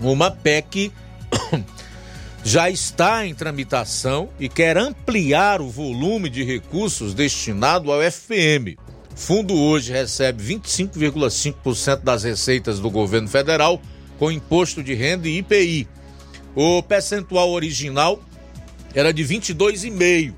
Uma 0.00 0.30
PEC 0.30 0.92
já 2.44 2.68
está 2.68 3.24
em 3.24 3.34
tramitação 3.34 4.28
e 4.38 4.48
quer 4.48 4.76
ampliar 4.76 5.60
o 5.60 5.70
volume 5.70 6.28
de 6.28 6.44
recursos 6.44 7.14
destinado 7.14 7.90
ao 7.90 8.02
FPM. 8.02 8.76
O 9.14 9.18
fundo 9.18 9.54
hoje 9.54 9.92
recebe 9.92 10.42
25,5% 10.42 12.02
das 12.02 12.24
receitas 12.24 12.78
do 12.78 12.90
governo 12.90 13.28
federal 13.28 13.80
com 14.18 14.30
imposto 14.30 14.82
de 14.82 14.94
renda 14.94 15.28
e 15.28 15.38
IPI. 15.38 15.88
O 16.54 16.82
percentual 16.82 17.50
original 17.50 18.20
era 18.94 19.12
de 19.12 19.22
22,5%, 19.24 20.32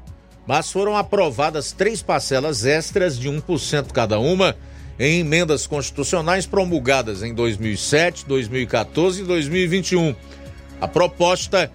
mas 0.46 0.70
foram 0.72 0.96
aprovadas 0.96 1.72
três 1.72 2.02
parcelas 2.02 2.64
extras 2.64 3.18
de 3.18 3.28
1% 3.28 3.92
cada 3.92 4.18
uma 4.18 4.56
em 4.98 5.20
emendas 5.20 5.66
constitucionais 5.66 6.44
promulgadas 6.44 7.22
em 7.22 7.32
2007, 7.32 8.26
2014 8.26 9.22
e 9.22 9.24
2021. 9.24 10.14
A 10.80 10.88
proposta 10.88 11.70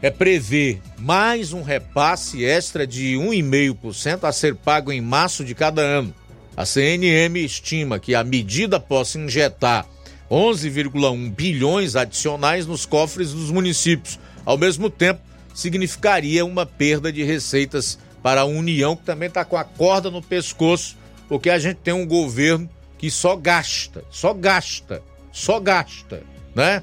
é 0.00 0.10
prever 0.10 0.80
mais 0.98 1.52
um 1.52 1.62
repasse 1.62 2.44
extra 2.44 2.86
de 2.86 3.14
1,5% 3.14 4.24
a 4.24 4.32
ser 4.32 4.54
pago 4.54 4.92
em 4.92 5.00
março 5.00 5.44
de 5.44 5.54
cada 5.54 5.82
ano. 5.82 6.14
A 6.56 6.64
CNM 6.64 7.42
estima 7.44 7.98
que 7.98 8.14
a 8.14 8.22
medida 8.22 8.78
possa 8.78 9.18
injetar 9.18 9.86
11,1 10.30 11.30
bilhões 11.34 11.96
adicionais 11.96 12.66
nos 12.66 12.86
cofres 12.86 13.32
dos 13.32 13.50
municípios. 13.50 14.18
Ao 14.44 14.56
mesmo 14.56 14.90
tempo, 14.90 15.20
significaria 15.54 16.44
uma 16.44 16.66
perda 16.66 17.12
de 17.12 17.22
receitas 17.22 17.98
para 18.22 18.42
a 18.42 18.44
União, 18.44 18.96
que 18.96 19.04
também 19.04 19.28
está 19.28 19.44
com 19.44 19.56
a 19.56 19.64
corda 19.64 20.10
no 20.10 20.22
pescoço, 20.22 20.96
porque 21.28 21.50
a 21.50 21.58
gente 21.58 21.76
tem 21.76 21.94
um 21.94 22.06
governo 22.06 22.68
que 22.98 23.10
só 23.10 23.36
gasta, 23.36 24.04
só 24.10 24.32
gasta, 24.32 25.02
só 25.30 25.60
gasta, 25.60 26.22
né? 26.54 26.82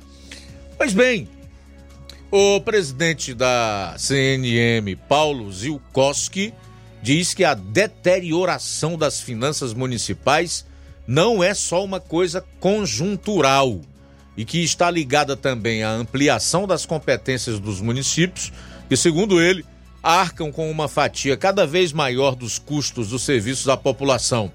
Pois 0.78 0.94
bem, 0.94 1.28
o 2.32 2.62
presidente 2.62 3.34
da 3.34 3.96
CNM, 3.98 4.96
Paulo 5.08 5.52
Zilkowski, 5.52 6.54
diz 7.02 7.34
que 7.34 7.44
a 7.44 7.54
deterioração 7.54 8.98
das 8.98 9.20
finanças 9.20 9.74
municipais 9.74 10.66
não 11.08 11.44
é 11.44 11.54
só 11.54 11.84
uma 11.84 12.00
coisa 12.00 12.44
conjuntural 12.60 13.82
e 14.38 14.46
que 14.46 14.64
está 14.64 14.90
ligada 14.90 15.36
também 15.36 15.84
à 15.84 15.92
ampliação 15.92 16.66
das 16.66 16.86
competências 16.86 17.60
dos 17.60 17.82
municípios, 17.82 18.52
que, 18.88 18.96
segundo 18.96 19.42
ele, 19.42 19.66
arcam 20.02 20.52
com 20.52 20.70
uma 20.72 20.88
fatia 20.88 21.38
cada 21.38 21.66
vez 21.66 21.92
maior 21.92 22.36
dos 22.36 22.58
custos 22.58 23.10
dos 23.10 23.24
serviços 23.24 23.68
à 23.68 23.78
população. 23.78 24.52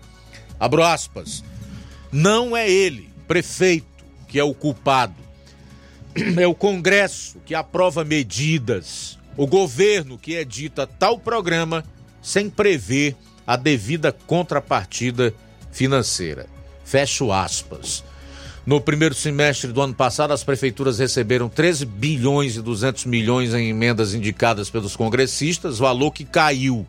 Abro 0.58 0.82
aspas. 0.82 1.44
Não 2.10 2.56
é 2.56 2.70
ele, 2.70 3.10
prefeito, 3.28 3.86
que 4.26 4.38
é 4.38 4.44
o 4.44 4.54
culpado. 4.54 5.14
É 6.40 6.46
o 6.46 6.54
Congresso 6.54 7.36
que 7.44 7.54
aprova 7.54 8.02
medidas, 8.02 9.18
o 9.36 9.46
governo 9.46 10.16
que 10.16 10.32
edita 10.32 10.86
tal 10.86 11.18
programa 11.18 11.84
sem 12.22 12.48
prever 12.48 13.14
a 13.46 13.54
devida 13.54 14.10
contrapartida 14.10 15.34
financeira. 15.76 16.46
Fecho 16.84 17.30
aspas. 17.30 18.02
No 18.64 18.80
primeiro 18.80 19.14
semestre 19.14 19.70
do 19.72 19.82
ano 19.82 19.94
passado, 19.94 20.32
as 20.32 20.42
prefeituras 20.42 20.98
receberam 20.98 21.48
13 21.48 21.84
bilhões 21.84 22.56
e 22.56 22.62
200 22.62 23.04
milhões 23.04 23.52
em 23.52 23.68
emendas 23.68 24.14
indicadas 24.14 24.70
pelos 24.70 24.96
congressistas, 24.96 25.78
valor 25.78 26.10
que 26.12 26.24
caiu 26.24 26.86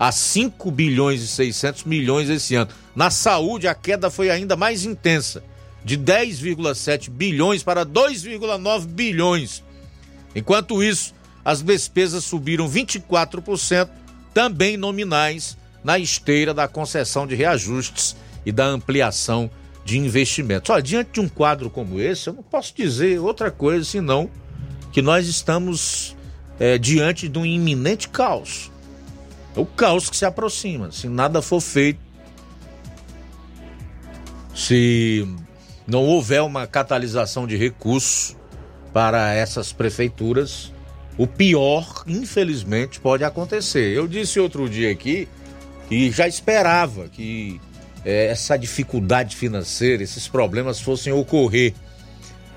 a 0.00 0.10
5 0.10 0.70
bilhões 0.70 1.22
e 1.22 1.28
600 1.28 1.84
milhões 1.84 2.28
esse 2.30 2.54
ano. 2.56 2.70
Na 2.96 3.10
saúde, 3.10 3.68
a 3.68 3.74
queda 3.74 4.10
foi 4.10 4.30
ainda 4.30 4.56
mais 4.56 4.84
intensa, 4.84 5.44
de 5.84 5.98
10,7 5.98 7.10
bilhões 7.10 7.62
para 7.62 7.84
2,9 7.84 8.86
bilhões. 8.86 9.62
Enquanto 10.34 10.82
isso, 10.82 11.14
as 11.44 11.60
despesas 11.60 12.24
subiram 12.24 12.68
24%, 12.68 13.88
também 14.32 14.76
nominais, 14.76 15.56
na 15.84 15.98
esteira 15.98 16.54
da 16.54 16.66
concessão 16.66 17.26
de 17.26 17.34
reajustes 17.34 18.16
e 18.44 18.50
da 18.50 18.64
ampliação 18.64 19.50
de 19.84 19.98
investimentos. 19.98 20.70
Olha, 20.70 20.82
diante 20.82 21.12
de 21.12 21.20
um 21.20 21.28
quadro 21.28 21.68
como 21.68 22.00
esse, 22.00 22.28
eu 22.28 22.32
não 22.32 22.42
posso 22.42 22.74
dizer 22.74 23.20
outra 23.20 23.50
coisa 23.50 23.84
senão 23.84 24.30
que 24.90 25.02
nós 25.02 25.28
estamos 25.28 26.16
é, 26.58 26.78
diante 26.78 27.28
de 27.28 27.38
um 27.38 27.44
iminente 27.44 28.08
caos. 28.08 28.72
É 29.54 29.60
o 29.60 29.66
caos 29.66 30.08
que 30.08 30.16
se 30.16 30.24
aproxima. 30.24 30.90
Se 30.90 31.06
nada 31.06 31.42
for 31.42 31.60
feito, 31.60 32.00
se 34.54 35.28
não 35.86 36.04
houver 36.04 36.42
uma 36.42 36.66
catalisação 36.66 37.46
de 37.46 37.56
recursos 37.56 38.34
para 38.92 39.34
essas 39.34 39.72
prefeituras, 39.72 40.72
o 41.18 41.26
pior, 41.26 42.04
infelizmente, 42.06 43.00
pode 43.00 43.22
acontecer. 43.22 43.94
Eu 43.94 44.08
disse 44.08 44.40
outro 44.40 44.68
dia 44.68 44.90
aqui 44.90 45.28
que 45.88 46.10
já 46.10 46.26
esperava 46.26 47.08
que 47.08 47.60
é, 48.04 48.26
essa 48.26 48.56
dificuldade 48.56 49.36
financeira, 49.36 50.02
esses 50.02 50.28
problemas 50.28 50.80
fossem 50.80 51.12
ocorrer 51.12 51.74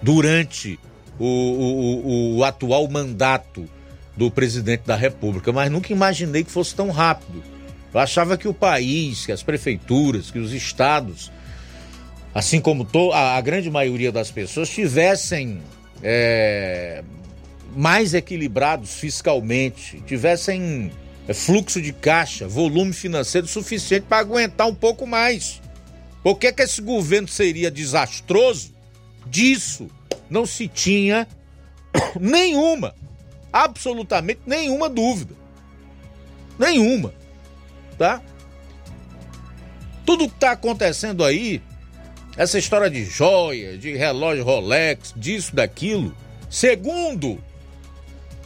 durante 0.02 0.80
o, 1.20 1.26
o, 1.26 2.38
o, 2.38 2.44
atual 2.44 2.88
mandato 2.88 3.68
do 4.16 4.30
presidente 4.30 4.84
da 4.86 4.96
República, 4.96 5.52
mas 5.52 5.72
nunca 5.72 5.92
imaginei 5.92 6.44
que 6.44 6.52
fosse 6.52 6.76
tão 6.76 6.90
rápido. 6.90 7.44
Eu 7.94 8.00
achava 8.00 8.38
que 8.38 8.48
o 8.48 8.54
país, 8.54 9.26
que 9.26 9.32
as 9.32 9.42
prefeituras, 9.42 10.30
que 10.30 10.40
os 10.40 10.52
estados, 10.54 11.32
assim 12.34 12.60
como 12.60 12.84
to, 12.84 13.12
a, 13.12 13.38
a 13.38 13.42
grande 13.42 13.70
maioria 13.72 14.12
das 14.12 14.30
pessoas, 14.30 14.70
tivessem 14.70 15.62
é, 16.04 17.04
mais 17.76 18.14
equilibrados 18.14 18.96
fiscalmente, 18.96 20.02
tivessem 20.06 20.92
é 21.28 21.34
fluxo 21.34 21.82
de 21.82 21.92
caixa, 21.92 22.48
volume 22.48 22.94
financeiro 22.94 23.48
suficiente 23.48 24.06
para 24.08 24.20
aguentar 24.20 24.68
um 24.68 24.76
pouco 24.76 25.06
mais. 25.06 25.62
Por 26.24 26.38
que, 26.38 26.52
que 26.52 26.62
esse 26.62 26.82
governo 26.82 27.28
seria 27.28 27.70
desastroso? 27.70 28.74
Disso 29.26 29.90
não 30.30 30.46
se 30.46 30.68
tinha 30.68 31.28
nenhuma, 32.20 32.96
absolutamente 33.52 34.42
nenhuma 34.46 34.90
dúvida. 34.90 35.36
Nenhuma, 36.58 37.14
tá? 37.98 38.22
Tudo 40.06 40.30
que 40.30 40.36
está 40.36 40.52
acontecendo 40.52 41.24
aí, 41.24 41.62
essa 42.38 42.58
história 42.58 42.90
de 42.90 43.04
joia, 43.04 43.78
de 43.78 43.96
relógio 43.96 44.46
Rolex, 44.46 45.14
disso, 45.16 45.54
daquilo, 45.54 46.16
segundo 46.50 47.38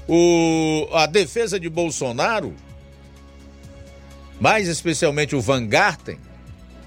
o, 0.07 0.87
a 0.93 1.05
defesa 1.05 1.59
de 1.59 1.69
Bolsonaro, 1.69 2.53
mais 4.41 4.67
especialmente 4.67 5.35
o 5.35 5.39
Van 5.39 5.67
Garten, 5.67 6.17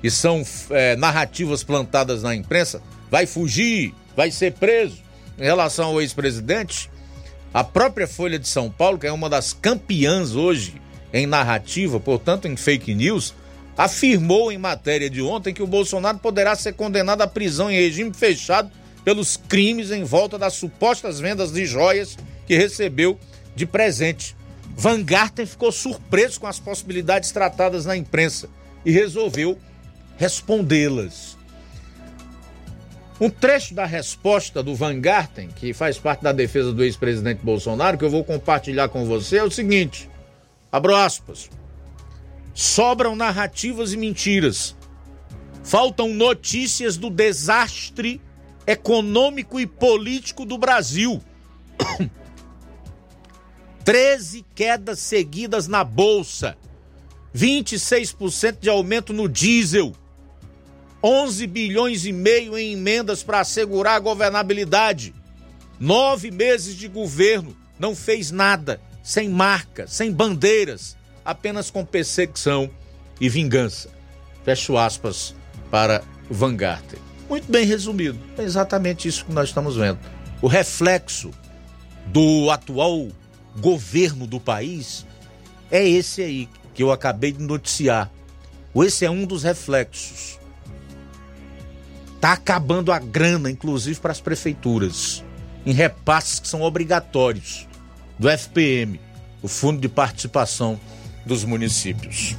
que 0.02 0.10
são 0.10 0.42
é, 0.70 0.96
narrativas 0.96 1.62
plantadas 1.62 2.24
na 2.24 2.34
imprensa, 2.34 2.82
vai 3.08 3.26
fugir, 3.26 3.94
vai 4.16 4.32
ser 4.32 4.54
preso. 4.54 4.98
Em 5.38 5.44
relação 5.44 5.86
ao 5.86 6.00
ex-presidente, 6.00 6.90
a 7.52 7.62
própria 7.62 8.08
Folha 8.08 8.40
de 8.40 8.48
São 8.48 8.68
Paulo, 8.68 8.98
que 8.98 9.06
é 9.06 9.12
uma 9.12 9.30
das 9.30 9.52
campeãs 9.52 10.34
hoje 10.34 10.74
em 11.12 11.26
narrativa, 11.26 12.00
portanto 12.00 12.48
em 12.48 12.56
fake 12.56 12.92
news, 12.92 13.32
afirmou 13.78 14.50
em 14.50 14.58
matéria 14.58 15.08
de 15.08 15.22
ontem 15.22 15.54
que 15.54 15.62
o 15.62 15.66
Bolsonaro 15.66 16.18
poderá 16.18 16.56
ser 16.56 16.72
condenado 16.72 17.22
à 17.22 17.26
prisão 17.26 17.70
em 17.70 17.76
regime 17.76 18.12
fechado 18.12 18.68
pelos 19.04 19.36
crimes 19.36 19.92
em 19.92 20.02
volta 20.02 20.36
das 20.36 20.54
supostas 20.54 21.20
vendas 21.20 21.52
de 21.52 21.64
joias 21.66 22.16
que 22.46 22.56
recebeu 22.56 23.18
de 23.54 23.64
presente 23.64 24.34
Van 24.76 25.02
Garten 25.02 25.46
ficou 25.46 25.70
surpreso 25.70 26.40
com 26.40 26.46
as 26.46 26.58
possibilidades 26.58 27.30
tratadas 27.30 27.86
na 27.86 27.96
imprensa 27.96 28.48
e 28.84 28.90
resolveu 28.90 29.58
respondê-las. 30.16 31.36
Um 33.20 33.30
trecho 33.30 33.74
da 33.74 33.86
resposta 33.86 34.62
do 34.62 34.74
Van 34.74 35.00
Garten, 35.00 35.48
que 35.48 35.72
faz 35.72 35.96
parte 35.98 36.22
da 36.22 36.32
defesa 36.32 36.72
do 36.72 36.82
ex-presidente 36.82 37.44
Bolsonaro, 37.44 37.96
que 37.96 38.04
eu 38.04 38.10
vou 38.10 38.24
compartilhar 38.24 38.88
com 38.88 39.04
você, 39.04 39.38
é 39.38 39.44
o 39.44 39.50
seguinte: 39.50 40.10
abro 40.70 40.94
aspas. 40.94 41.48
Sobram 42.52 43.16
narrativas 43.16 43.92
e 43.92 43.96
mentiras. 43.96 44.76
Faltam 45.62 46.08
notícias 46.08 46.96
do 46.96 47.08
desastre 47.08 48.20
econômico 48.66 49.58
e 49.58 49.66
político 49.66 50.44
do 50.44 50.58
Brasil. 50.58 51.22
13 53.84 54.46
quedas 54.54 54.98
seguidas 54.98 55.68
na 55.68 55.84
bolsa, 55.84 56.56
26% 57.36 58.58
de 58.60 58.70
aumento 58.70 59.12
no 59.12 59.28
diesel, 59.28 59.92
11 61.02 61.46
bilhões 61.46 62.06
e 62.06 62.12
meio 62.12 62.56
em 62.56 62.72
emendas 62.72 63.22
para 63.22 63.40
assegurar 63.40 63.96
a 63.96 64.00
governabilidade. 64.00 65.14
Nove 65.78 66.30
meses 66.30 66.76
de 66.76 66.88
governo, 66.88 67.54
não 67.78 67.94
fez 67.94 68.30
nada, 68.30 68.80
sem 69.02 69.28
marca, 69.28 69.86
sem 69.86 70.10
bandeiras, 70.10 70.96
apenas 71.22 71.70
com 71.70 71.84
perseguição 71.84 72.70
e 73.20 73.28
vingança. 73.28 73.90
Fecho 74.44 74.78
aspas 74.78 75.34
para 75.70 76.02
Van 76.30 76.56
Garten. 76.56 76.98
Muito 77.28 77.50
bem 77.52 77.66
resumido. 77.66 78.18
É 78.38 78.42
exatamente 78.42 79.08
isso 79.08 79.26
que 79.26 79.32
nós 79.32 79.50
estamos 79.50 79.76
vendo. 79.76 79.98
O 80.40 80.46
reflexo 80.46 81.30
do 82.06 82.50
atual 82.50 83.08
governo 83.60 84.26
do 84.26 84.40
país 84.40 85.06
é 85.70 85.86
esse 85.86 86.22
aí 86.22 86.48
que 86.74 86.82
eu 86.82 86.90
acabei 86.92 87.32
de 87.32 87.42
noticiar. 87.42 88.10
Esse 88.74 89.04
é 89.04 89.10
um 89.10 89.24
dos 89.24 89.42
reflexos. 89.42 90.38
Está 92.16 92.32
acabando 92.32 92.90
a 92.90 92.98
grana, 92.98 93.50
inclusive 93.50 94.00
para 94.00 94.12
as 94.12 94.20
prefeituras, 94.20 95.22
em 95.64 95.72
repasses 95.72 96.40
que 96.40 96.48
são 96.48 96.62
obrigatórios 96.62 97.68
do 98.18 98.28
FPM, 98.28 99.00
o 99.42 99.48
Fundo 99.48 99.80
de 99.80 99.88
Participação 99.88 100.80
dos 101.24 101.44
Municípios. 101.44 102.36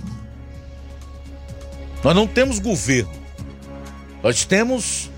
Nós 2.04 2.16
não 2.16 2.28
temos 2.28 2.60
governo. 2.60 3.12
Nós 4.22 4.44
temos 4.44 5.10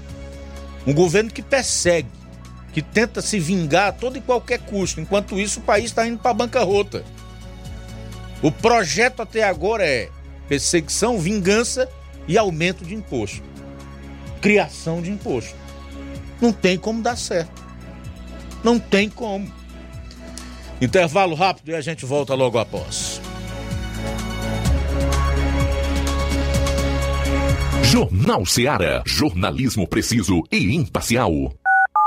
um 0.85 0.93
governo 0.93 1.31
que 1.31 1.41
persegue, 1.41 2.09
que 2.77 2.81
tenta 2.83 3.23
se 3.23 3.39
vingar 3.39 3.87
a 3.87 3.91
todo 3.91 4.19
e 4.19 4.21
qualquer 4.21 4.59
custo. 4.59 5.01
Enquanto 5.01 5.39
isso, 5.39 5.59
o 5.59 5.63
país 5.63 5.85
está 5.85 6.07
indo 6.07 6.19
para 6.19 6.29
a 6.29 6.33
bancarrota. 6.35 7.03
O 8.39 8.51
projeto 8.51 9.19
até 9.23 9.41
agora 9.41 9.83
é 9.83 10.11
perseguição, 10.47 11.17
vingança 11.17 11.89
e 12.27 12.37
aumento 12.37 12.85
de 12.85 12.93
imposto. 12.93 13.41
Criação 14.39 15.01
de 15.01 15.09
imposto. 15.09 15.55
Não 16.39 16.53
tem 16.53 16.77
como 16.77 17.01
dar 17.01 17.17
certo. 17.17 17.65
Não 18.63 18.77
tem 18.77 19.09
como. 19.09 19.51
Intervalo 20.79 21.33
rápido 21.33 21.69
e 21.71 21.75
a 21.75 21.81
gente 21.81 22.05
volta 22.05 22.35
logo 22.35 22.59
após. 22.59 23.19
Jornal 27.81 28.45
Seara. 28.45 29.01
Jornalismo 29.03 29.87
preciso 29.87 30.43
e 30.51 30.75
imparcial. 30.75 31.33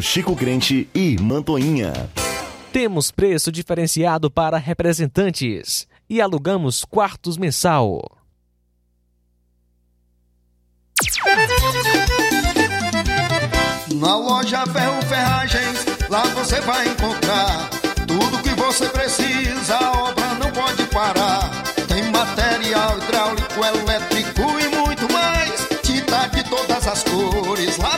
Chico 0.00 0.34
Crente 0.36 0.88
e 0.94 1.16
Mantoinha. 1.20 1.92
Temos 2.72 3.10
preço 3.10 3.50
diferenciado 3.50 4.30
para 4.30 4.58
representantes 4.58 5.86
e 6.08 6.20
alugamos 6.20 6.84
quartos 6.84 7.36
mensal. 7.36 8.00
Na 13.94 14.16
loja 14.16 14.64
Ferro 14.66 15.02
Ferragens, 15.02 15.86
lá 16.08 16.22
você 16.34 16.60
vai 16.60 16.88
encontrar 16.88 17.68
tudo 18.06 18.42
que 18.42 18.54
você 18.54 18.88
precisa, 18.88 19.76
a 19.76 20.08
obra 20.08 20.34
não 20.34 20.50
pode 20.50 20.82
parar. 20.84 21.50
Tem 21.86 22.10
material 22.10 22.96
hidráulico, 22.98 23.64
elétrico 23.64 24.42
e 24.58 24.76
muito 24.76 25.12
mais. 25.12 25.68
Tinta 25.82 26.26
de 26.28 26.42
todas 26.44 26.86
as 26.86 27.02
cores, 27.04 27.76
lá 27.76 27.97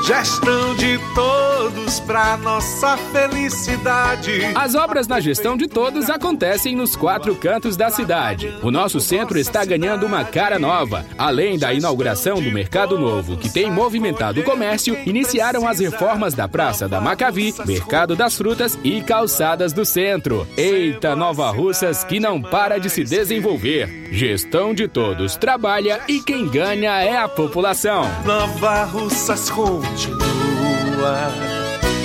Gestão 0.00 0.74
de 0.74 0.98
todos 1.14 2.00
pra 2.00 2.36
nossa 2.36 2.96
felicidade. 2.96 4.42
As 4.52 4.74
obras 4.74 5.06
na 5.06 5.20
gestão 5.20 5.56
de 5.56 5.68
todos 5.68 6.10
acontecem 6.10 6.74
nos 6.74 6.96
quatro 6.96 7.36
cantos 7.36 7.76
da 7.76 7.88
cidade. 7.88 8.52
O 8.62 8.70
nosso 8.70 8.98
centro 8.98 9.38
está 9.38 9.64
ganhando 9.64 10.04
uma 10.04 10.24
cara 10.24 10.58
nova. 10.58 11.06
Além 11.16 11.56
da 11.56 11.72
inauguração 11.72 12.42
do 12.42 12.50
Mercado 12.50 12.98
Novo, 12.98 13.36
que 13.36 13.48
tem 13.48 13.70
movimentado 13.70 14.40
o 14.40 14.44
comércio, 14.44 14.98
iniciaram 15.06 15.68
as 15.68 15.78
reformas 15.78 16.34
da 16.34 16.48
Praça 16.48 16.88
da 16.88 17.00
Macavi, 17.00 17.54
Mercado 17.64 18.16
das 18.16 18.36
Frutas 18.36 18.76
e 18.82 19.02
Calçadas 19.02 19.72
do 19.72 19.84
Centro. 19.84 20.48
Eita, 20.56 21.14
Nova 21.14 21.48
Russas 21.52 22.02
que 22.02 22.18
não 22.18 22.42
para 22.42 22.78
de 22.78 22.90
se 22.90 23.04
desenvolver. 23.04 24.08
Gestão 24.10 24.74
de 24.74 24.88
todos 24.88 25.36
trabalha 25.36 26.00
e 26.08 26.20
quem 26.20 26.48
ganha 26.48 27.00
é 27.02 27.16
a 27.16 27.28
população. 27.28 28.04
Nova 28.24 28.84
Russas 28.84 29.48
continua 29.82 31.32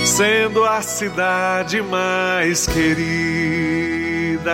sendo 0.04 0.64
a 0.64 0.82
cidade 0.82 1.80
mais 1.80 2.66
querida. 2.66 4.48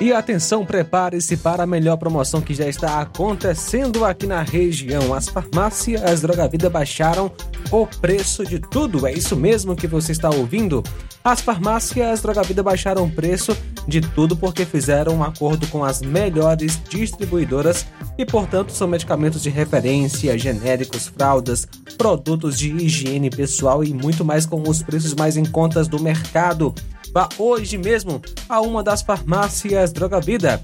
E 0.00 0.14
atenção, 0.14 0.64
prepare-se 0.64 1.36
para 1.36 1.64
a 1.64 1.66
melhor 1.66 1.98
promoção 1.98 2.40
que 2.40 2.54
já 2.54 2.66
está 2.66 3.02
acontecendo 3.02 4.02
aqui 4.02 4.26
na 4.26 4.40
região. 4.40 5.12
As 5.12 5.28
farmácias 5.28 6.02
as 6.02 6.22
Droga 6.22 6.48
Vida 6.48 6.70
baixaram 6.70 7.30
o 7.70 7.86
preço 7.86 8.42
de 8.42 8.58
tudo. 8.58 9.06
É 9.06 9.12
isso 9.12 9.36
mesmo 9.36 9.76
que 9.76 9.86
você 9.86 10.12
está 10.12 10.30
ouvindo? 10.30 10.82
As 11.22 11.42
farmácias 11.42 12.22
Droga 12.22 12.42
Vida 12.42 12.62
baixaram 12.62 13.04
o 13.04 13.10
preço 13.10 13.54
de 13.86 14.00
tudo 14.00 14.34
porque 14.34 14.64
fizeram 14.64 15.16
um 15.16 15.22
acordo 15.22 15.66
com 15.66 15.84
as 15.84 16.00
melhores 16.00 16.80
distribuidoras 16.88 17.84
e, 18.16 18.24
portanto, 18.24 18.72
são 18.72 18.88
medicamentos 18.88 19.42
de 19.42 19.50
referência, 19.50 20.38
genéricos, 20.38 21.08
fraldas, 21.08 21.68
produtos 21.98 22.58
de 22.58 22.70
higiene 22.70 23.28
pessoal 23.28 23.84
e 23.84 23.92
muito 23.92 24.24
mais 24.24 24.46
com 24.46 24.62
os 24.66 24.82
preços 24.82 25.14
mais 25.14 25.36
em 25.36 25.44
contas 25.44 25.88
do 25.88 26.00
mercado. 26.00 26.74
Vá 27.12 27.28
hoje 27.38 27.76
mesmo 27.76 28.22
a 28.48 28.60
uma 28.60 28.82
das 28.82 29.02
farmácias 29.02 29.92
Droga 29.92 30.20
Vida. 30.20 30.60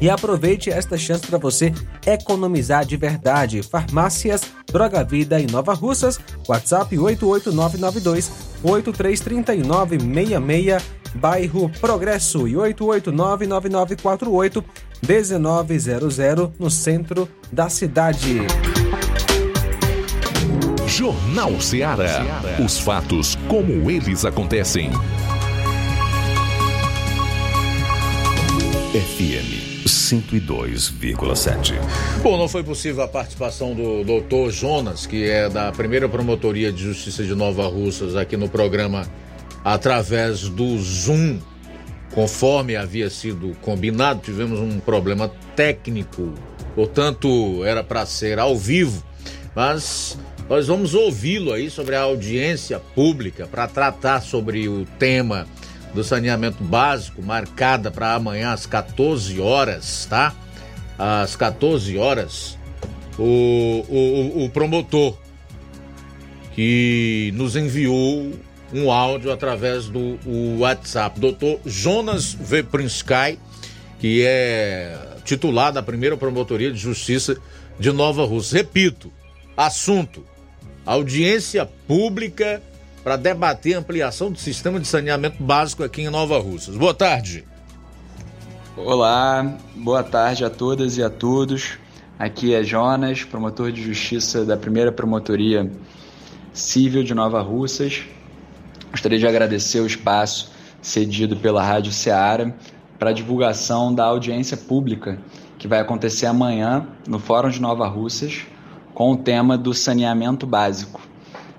E 0.00 0.10
aproveite 0.10 0.68
esta 0.68 0.98
chance 0.98 1.24
para 1.26 1.38
você 1.38 1.72
economizar 2.04 2.84
de 2.84 2.96
verdade. 2.96 3.62
Farmácias 3.62 4.42
Droga 4.66 5.04
Vida 5.04 5.40
em 5.40 5.46
Nova 5.46 5.74
Russas, 5.74 6.18
WhatsApp 6.48 6.98
88992 6.98 8.32
833966, 8.64 10.82
bairro 11.14 11.70
Progresso 11.80 12.48
e 12.48 12.54
8899948 12.54 14.64
1900 15.06 16.50
no 16.58 16.70
centro 16.70 17.28
da 17.52 17.68
cidade. 17.68 18.40
Jornal 20.86 21.60
Seara. 21.60 22.24
Os 22.64 22.78
fatos 22.78 23.36
como 23.48 23.90
eles 23.90 24.24
acontecem. 24.24 24.90
FM 28.92 29.86
102,7. 29.86 31.72
Bom, 32.22 32.36
não 32.36 32.46
foi 32.46 32.62
possível 32.62 33.02
a 33.02 33.08
participação 33.08 33.74
do 33.74 34.04
doutor 34.04 34.50
Jonas, 34.50 35.06
que 35.06 35.24
é 35.24 35.48
da 35.48 35.72
primeira 35.72 36.06
promotoria 36.10 36.70
de 36.70 36.82
justiça 36.82 37.24
de 37.24 37.34
Nova 37.34 37.66
Russas, 37.68 38.14
aqui 38.14 38.36
no 38.36 38.50
programa 38.50 39.10
através 39.64 40.46
do 40.46 40.76
Zoom. 40.76 41.38
Conforme 42.14 42.76
havia 42.76 43.08
sido 43.08 43.56
combinado, 43.62 44.20
tivemos 44.20 44.60
um 44.60 44.78
problema 44.78 45.32
técnico, 45.56 46.34
portanto, 46.74 47.64
era 47.64 47.82
para 47.82 48.04
ser 48.04 48.38
ao 48.38 48.54
vivo, 48.54 49.02
mas 49.56 50.18
nós 50.50 50.66
vamos 50.66 50.92
ouvi-lo 50.92 51.54
aí 51.54 51.70
sobre 51.70 51.96
a 51.96 52.02
audiência 52.02 52.78
pública 52.78 53.46
para 53.46 53.66
tratar 53.66 54.20
sobre 54.20 54.68
o 54.68 54.84
tema 54.98 55.46
do 55.94 56.02
saneamento 56.02 56.62
básico, 56.62 57.22
marcada 57.22 57.90
para 57.90 58.14
amanhã 58.14 58.52
às 58.52 58.66
14 58.66 59.40
horas, 59.40 60.06
tá? 60.08 60.34
Às 60.98 61.36
14 61.36 61.96
horas. 61.98 62.58
o, 63.18 63.84
o, 63.88 64.44
o 64.44 64.50
promotor 64.50 65.18
que 66.54 67.32
nos 67.34 67.56
enviou 67.56 68.32
um 68.72 68.90
áudio 68.90 69.30
através 69.30 69.86
do 69.88 70.18
WhatsApp. 70.58 71.20
Doutor 71.20 71.60
Jonas 71.66 72.32
Veprinsky, 72.32 73.38
que 73.98 74.24
é 74.24 74.98
titular 75.24 75.72
da 75.72 75.82
primeira 75.82 76.16
promotoria 76.16 76.70
de 76.72 76.78
justiça 76.78 77.36
de 77.78 77.92
Nova 77.92 78.24
Rússia. 78.24 78.58
Repito, 78.58 79.12
assunto: 79.56 80.24
audiência 80.84 81.66
pública 81.86 82.62
para 83.02 83.16
debater 83.16 83.74
a 83.74 83.78
ampliação 83.80 84.30
do 84.30 84.38
sistema 84.38 84.78
de 84.78 84.86
saneamento 84.86 85.42
básico 85.42 85.82
aqui 85.82 86.02
em 86.02 86.10
Nova 86.10 86.38
Russas. 86.38 86.76
Boa 86.76 86.94
tarde. 86.94 87.44
Olá, 88.76 89.58
boa 89.74 90.02
tarde 90.02 90.44
a 90.44 90.50
todas 90.50 90.96
e 90.96 91.02
a 91.02 91.10
todos. 91.10 91.78
Aqui 92.18 92.54
é 92.54 92.62
Jonas, 92.62 93.24
promotor 93.24 93.72
de 93.72 93.82
justiça 93.82 94.44
da 94.44 94.56
primeira 94.56 94.92
promotoria 94.92 95.70
civil 96.52 97.02
de 97.02 97.12
Nova 97.14 97.42
Russas. 97.42 98.02
Gostaria 98.90 99.18
de 99.18 99.26
agradecer 99.26 99.80
o 99.80 99.86
espaço 99.86 100.52
cedido 100.80 101.36
pela 101.36 101.62
Rádio 101.62 101.92
Ceará 101.92 102.52
para 102.98 103.10
a 103.10 103.12
divulgação 103.12 103.92
da 103.92 104.04
audiência 104.04 104.56
pública 104.56 105.18
que 105.58 105.66
vai 105.66 105.80
acontecer 105.80 106.26
amanhã 106.26 106.86
no 107.06 107.18
Fórum 107.18 107.50
de 107.50 107.60
Nova 107.60 107.86
Russas 107.88 108.42
com 108.94 109.12
o 109.12 109.16
tema 109.16 109.58
do 109.58 109.74
saneamento 109.74 110.46
básico. 110.46 111.01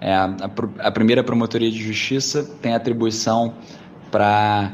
É, 0.06 0.14
a, 0.14 0.36
a 0.80 0.92
primeira 0.92 1.24
promotoria 1.24 1.72
de 1.72 1.82
justiça 1.82 2.44
tem 2.62 2.74
atribuição 2.74 3.54
para 4.12 4.74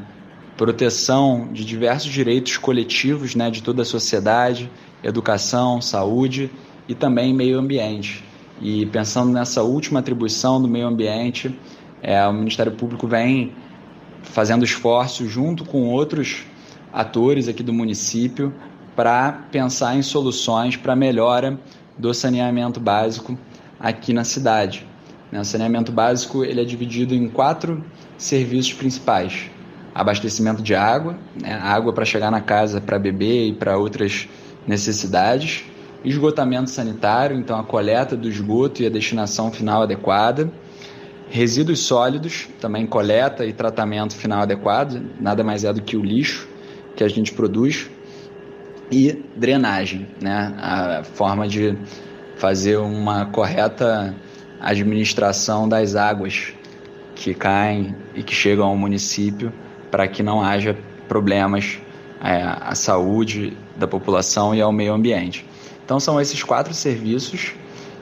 proteção 0.58 1.50
de 1.54 1.64
diversos 1.64 2.12
direitos 2.12 2.58
coletivos 2.58 3.36
né, 3.36 3.52
de 3.52 3.62
toda 3.62 3.84
a 3.84 3.86
sociedade, 3.86 4.72
educação, 5.04 5.80
saúde 5.84 6.50
e 6.88 6.96
também 6.96 7.32
meio 7.32 7.60
ambiente. 7.60 8.24
E 8.60 8.88
pensando 8.88 9.32
nessa 9.32 9.62
última 9.62 10.00
atribuição 10.00 10.60
do 10.60 10.68
meio 10.68 10.88
ambiente, 10.88 11.56
é, 12.02 12.28
o 12.28 12.34
Ministério 12.34 12.72
Público 12.72 13.08
vem 13.08 13.54
fazendo 14.24 14.66
esforços 14.66 15.30
junto 15.30 15.64
com 15.64 15.90
outros 15.90 16.44
atores 16.92 17.48
aqui 17.48 17.62
do 17.62 17.72
município 17.72 18.52
para 18.96 19.32
pensar 19.52 19.96
em 19.96 20.02
soluções 20.02 20.76
para 20.76 20.96
melhora 20.96 21.60
do 21.96 22.12
saneamento 22.16 22.80
básico 22.80 23.38
aqui 23.80 24.12
na 24.12 24.24
cidade. 24.24 24.90
Né, 25.32 25.40
o 25.40 25.46
saneamento 25.46 25.92
básico 25.92 26.44
ele 26.44 26.62
é 26.62 26.66
dividido 26.66 27.14
em 27.14 27.30
quatro 27.30 27.84
serviços 28.18 28.74
principais: 28.74 29.50
abastecimento 29.94 30.62
de 30.62 30.76
água, 30.76 31.18
né, 31.40 31.54
água 31.54 31.94
para 31.94 32.06
chegar 32.06 32.32
na 32.32 32.42
casa 32.42 32.82
para 32.82 32.98
beber 32.98 33.50
e 33.50 33.54
para 33.54 33.78
outras 33.78 34.28
necessidades, 34.68 35.64
esgotamento 36.04 36.70
sanitário, 36.70 37.38
então 37.38 37.60
a 37.60 37.64
coleta 37.64 38.16
do 38.16 38.28
esgoto 38.28 38.82
e 38.82 38.88
a 38.88 38.90
destinação 38.90 39.52
final 39.52 39.84
adequada, 39.84 40.52
resíduos 41.30 41.80
sólidos, 41.80 42.48
também 42.60 42.88
coleta 42.88 43.46
e 43.46 43.54
tratamento 43.54 44.16
final 44.16 44.42
adequado, 44.42 45.02
nada 45.20 45.44
mais 45.44 45.64
é 45.64 45.72
do 45.72 45.82
que 45.82 45.96
o 45.96 46.04
lixo 46.04 46.48
que 46.96 47.04
a 47.04 47.08
gente 47.08 47.32
produz, 47.34 47.90
e 48.92 49.24
drenagem, 49.36 50.08
né, 50.20 50.54
a 50.58 51.04
forma 51.04 51.48
de 51.48 51.78
fazer 52.38 52.78
uma 52.78 53.28
correta 53.28 54.16
administração 54.60 55.68
das 55.68 55.96
águas 55.96 56.54
que 57.16 57.34
caem 57.34 57.96
e 58.14 58.24
que 58.24 58.34
chegam 58.34 58.66
ao 58.66 58.78
município 58.78 59.52
para 59.92 60.08
que 60.08 60.24
não 60.24 60.42
haja 60.42 60.78
problemas 61.08 61.80
é, 62.22 62.44
à 62.44 62.76
saúde 62.76 63.58
da 63.76 63.88
população 63.88 64.54
e 64.54 64.62
ao 64.62 64.72
meio 64.72 64.94
ambiente. 64.94 65.46
Então 65.84 66.00
são 66.00 66.20
esses 66.20 66.44
quatro 66.44 66.74
serviços 66.74 67.54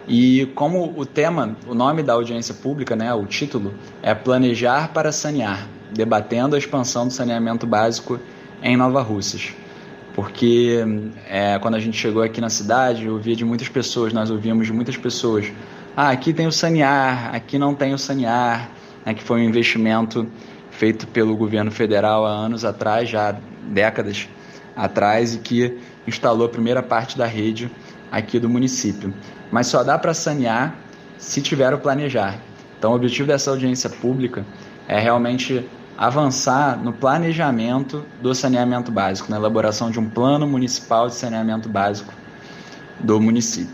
e 0.08 0.46
como 0.56 0.94
o 0.98 1.06
tema, 1.06 1.56
o 1.68 1.76
nome 1.76 2.02
da 2.02 2.14
audiência 2.14 2.54
pública, 2.54 2.96
né, 2.96 3.14
o 3.14 3.26
título 3.26 3.74
é 4.02 4.14
Planejar 4.16 4.94
para 4.94 5.12
Sanear, 5.12 5.68
debatendo 5.94 6.56
a 6.56 6.60
expansão 6.60 7.08
do 7.08 7.14
saneamento 7.14 7.68
básico 7.68 8.20
em 8.64 8.78
Nova 8.78 9.02
Russas. 9.02 9.54
Porque 10.16 10.84
é, 11.30 11.60
quando 11.60 11.76
a 11.76 11.80
gente 11.80 11.98
chegou 11.98 12.24
aqui 12.24 12.42
na 12.42 12.50
cidade, 12.50 13.06
eu 13.06 13.14
ouvia 13.14 13.36
de 13.36 13.46
muitas 13.46 13.70
pessoas, 13.70 14.14
nós 14.14 14.32
ouvimos 14.32 14.66
de 14.66 14.74
muitas 14.74 14.98
pessoas, 14.98 15.52
ah, 16.00 16.12
aqui 16.12 16.32
tem 16.32 16.46
o 16.46 16.52
sanear, 16.52 17.34
aqui 17.34 17.58
não 17.58 17.74
tem 17.74 17.92
o 17.92 17.98
sanear, 17.98 18.70
né, 19.04 19.16
que 19.16 19.24
foi 19.24 19.42
um 19.42 19.44
investimento 19.44 20.28
feito 20.70 21.08
pelo 21.08 21.36
governo 21.36 21.72
federal 21.72 22.24
há 22.24 22.30
anos 22.30 22.64
atrás, 22.64 23.10
já 23.10 23.36
décadas 23.64 24.30
atrás, 24.76 25.34
e 25.34 25.40
que 25.40 25.76
instalou 26.06 26.46
a 26.46 26.50
primeira 26.50 26.84
parte 26.84 27.18
da 27.18 27.26
rede 27.26 27.72
aqui 28.12 28.40
do 28.40 28.48
município. 28.48 29.12
Mas 29.52 29.66
só 29.66 29.84
dá 29.84 29.98
para 29.98 30.14
sanear 30.14 30.76
se 31.18 31.42
tiver 31.42 31.74
o 31.74 31.80
planejar. 31.80 32.38
Então, 32.78 32.92
o 32.92 32.96
objetivo 32.96 33.28
dessa 33.28 33.50
audiência 33.50 33.90
pública 33.90 34.46
é 34.88 35.00
realmente 35.00 35.68
avançar 35.98 36.78
no 36.78 36.94
planejamento 36.94 38.06
do 38.22 38.36
saneamento 38.36 38.92
básico, 38.92 39.32
na 39.32 39.38
elaboração 39.38 39.90
de 39.90 40.00
um 40.00 40.08
plano 40.08 40.46
municipal 40.46 41.08
de 41.08 41.16
saneamento 41.16 41.68
básico 41.68 42.14
do 43.00 43.20
município. 43.20 43.74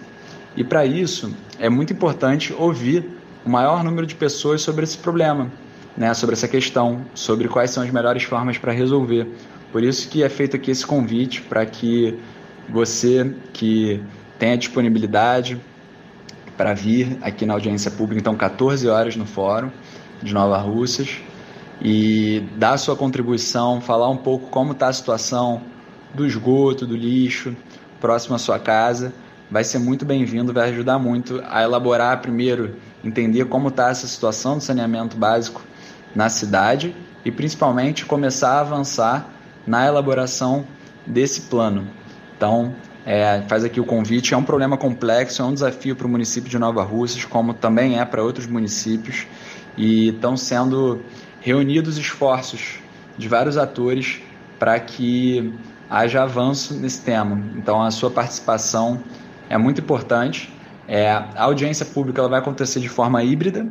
E 0.56 0.64
para 0.64 0.86
isso, 0.86 1.36
é 1.64 1.69
muito 1.69 1.94
importante 1.94 2.53
ouvir 2.53 3.10
o 3.45 3.49
maior 3.49 3.85
número 3.85 4.06
de 4.06 4.15
pessoas 4.15 4.61
sobre 4.61 4.84
esse 4.84 4.98
problema, 4.98 5.49
né, 5.95 6.14
sobre 6.14 6.34
essa 6.34 6.45
questão, 6.45 7.06
sobre 7.15 7.48
quais 7.48 7.72
são 7.72 7.81
as 7.81 7.90
melhores 7.90 8.23
formas 8.23 8.57
para 8.57 8.73
resolver. 8.73 9.26
Por 9.72 9.81
isso 9.81 10.10
que 10.10 10.23
é 10.23 10.27
feito 10.27 10.57
aqui 10.57 10.72
esse 10.72 10.85
convite 10.85 11.41
para 11.41 11.65
que 11.65 12.19
você 12.68 13.34
que 13.53 14.03
tenha 14.38 14.57
disponibilidade 14.57 15.57
para 16.57 16.73
vir 16.73 17.18
aqui 17.22 17.45
na 17.45 17.53
audiência 17.53 17.90
pública, 17.90 18.19
então 18.19 18.35
14 18.35 18.90
horas 18.90 19.15
no 19.15 19.26
fórum 19.26 19.72
de 20.22 20.34
Nova 20.34 20.57
Russas 20.57 21.22
e 21.81 22.44
dar 22.57 22.76
sua 22.76 22.98
contribuição, 22.98 23.80
falar 23.80 24.10
um 24.10 24.18
pouco 24.18 24.49
como 24.49 24.73
está 24.73 24.90
a 24.90 24.94
situação 24.94 25.61
do 26.14 26.27
esgoto, 26.27 26.85
do 26.85 26.98
lixo 26.98 27.56
próximo 28.02 28.35
à 28.35 28.38
sua 28.38 28.60
casa. 28.60 29.14
Vai 29.52 29.64
ser 29.64 29.80
muito 29.80 30.06
bem-vindo, 30.06 30.53
vai 30.53 30.70
ajudar 30.70 30.98
muito 30.98 31.44
a 31.48 31.61
elaborar 31.61 32.22
primeiro, 32.22 32.76
entender 33.03 33.45
como 33.45 33.68
está 33.68 33.90
essa 33.90 34.07
situação 34.07 34.57
do 34.57 34.64
saneamento 34.64 35.18
básico 35.18 35.61
na 36.15 36.30
cidade 36.30 36.95
e 37.24 37.32
principalmente 37.32 38.06
começar 38.06 38.53
a 38.53 38.61
avançar 38.61 39.30
na 39.65 39.86
elaboração 39.86 40.65
desse 41.06 41.41
plano. 41.41 41.88
Então, 42.36 42.74
é, 43.06 43.44
faz 43.48 43.64
aqui 43.64 43.80
o 43.80 43.86
convite. 43.86 44.34
É 44.34 44.38
um 44.38 44.44
problema 44.44 44.78
complexo, 44.78 45.41
é 45.41 45.45
um 45.45 45.53
desafio 45.53 45.95
para 45.95 46.07
o 46.07 46.10
município 46.10 46.49
de 46.49 46.57
Nova 46.57 46.84
Russas, 46.84 47.26
como 47.26 47.53
também 47.53 47.99
é 47.99 48.06
para 48.06 48.24
outros 48.24 48.48
municípios, 48.48 49.28
e 49.78 50.10
estão 50.10 50.38
sendo 50.38 51.02
reunidos 51.41 51.98
esforços 51.98 52.80
de 53.18 53.28
vários 53.28 53.57
atores 53.57 54.22
para 54.57 54.80
que 54.80 55.53
haja 55.90 56.24
avanço 56.24 56.74
nesse 56.74 57.02
tema. 57.02 57.41
Então, 57.56 57.82
a 57.82 57.91
sua 57.91 58.10
participação 58.10 59.03
é 59.54 59.58
muito 59.58 59.80
importante. 59.80 60.52
É, 60.88 61.12
a 61.12 61.44
audiência 61.44 61.86
pública 61.86 62.20
ela 62.20 62.30
vai 62.30 62.40
acontecer 62.40 62.80
de 62.80 62.90
forma 62.90 63.24
híbrida, 63.24 63.68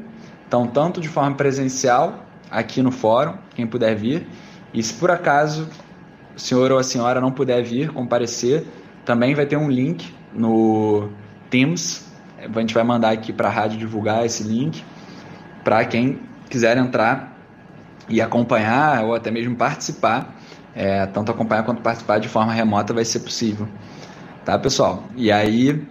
então, 0.47 0.67
tanto 0.67 1.01
de 1.01 1.09
forma 1.09 1.35
presencial, 1.35 2.25
aqui 2.51 2.83
no 2.83 2.93
fórum, 2.93 3.35
quem 3.55 3.67
puder 3.67 3.97
vir, 3.97 4.27
e 4.73 4.83
se 4.83 4.95
por 4.95 5.11
acaso 5.11 5.69
o 6.37 6.41
senhor 6.41 6.71
ou 6.71 6.79
a 6.79 6.85
senhora 6.85 7.21
não 7.21 7.33
puder 7.33 7.63
vir 7.63 7.91
comparecer, 7.91 8.65
também 9.05 9.35
vai 9.35 9.45
ter 9.45 9.57
um 9.57 9.69
link 9.69 10.15
no 10.33 11.09
Teams. 11.51 12.07
A 12.39 12.61
gente 12.61 12.75
vai 12.75 12.85
mandar 12.85 13.11
aqui 13.11 13.33
para 13.33 13.49
a 13.49 13.51
rádio 13.51 13.79
divulgar 13.79 14.25
esse 14.25 14.43
link 14.43 14.85
para 15.65 15.85
quem 15.85 16.21
quiser 16.49 16.77
entrar 16.77 17.37
e 18.09 18.21
acompanhar 18.21 19.05
ou 19.05 19.15
até 19.15 19.31
mesmo 19.31 19.57
participar. 19.57 20.37
É, 20.75 21.05
tanto 21.07 21.31
acompanhar 21.31 21.65
quanto 21.65 21.83
participar 21.83 22.19
de 22.19 22.29
forma 22.29 22.53
remota 22.53 22.95
vai 22.95 23.05
ser 23.05 23.21
possível. 23.21 23.69
Tá, 24.45 24.59
pessoal? 24.59 25.05
E 25.17 25.31
aí, 25.31 25.87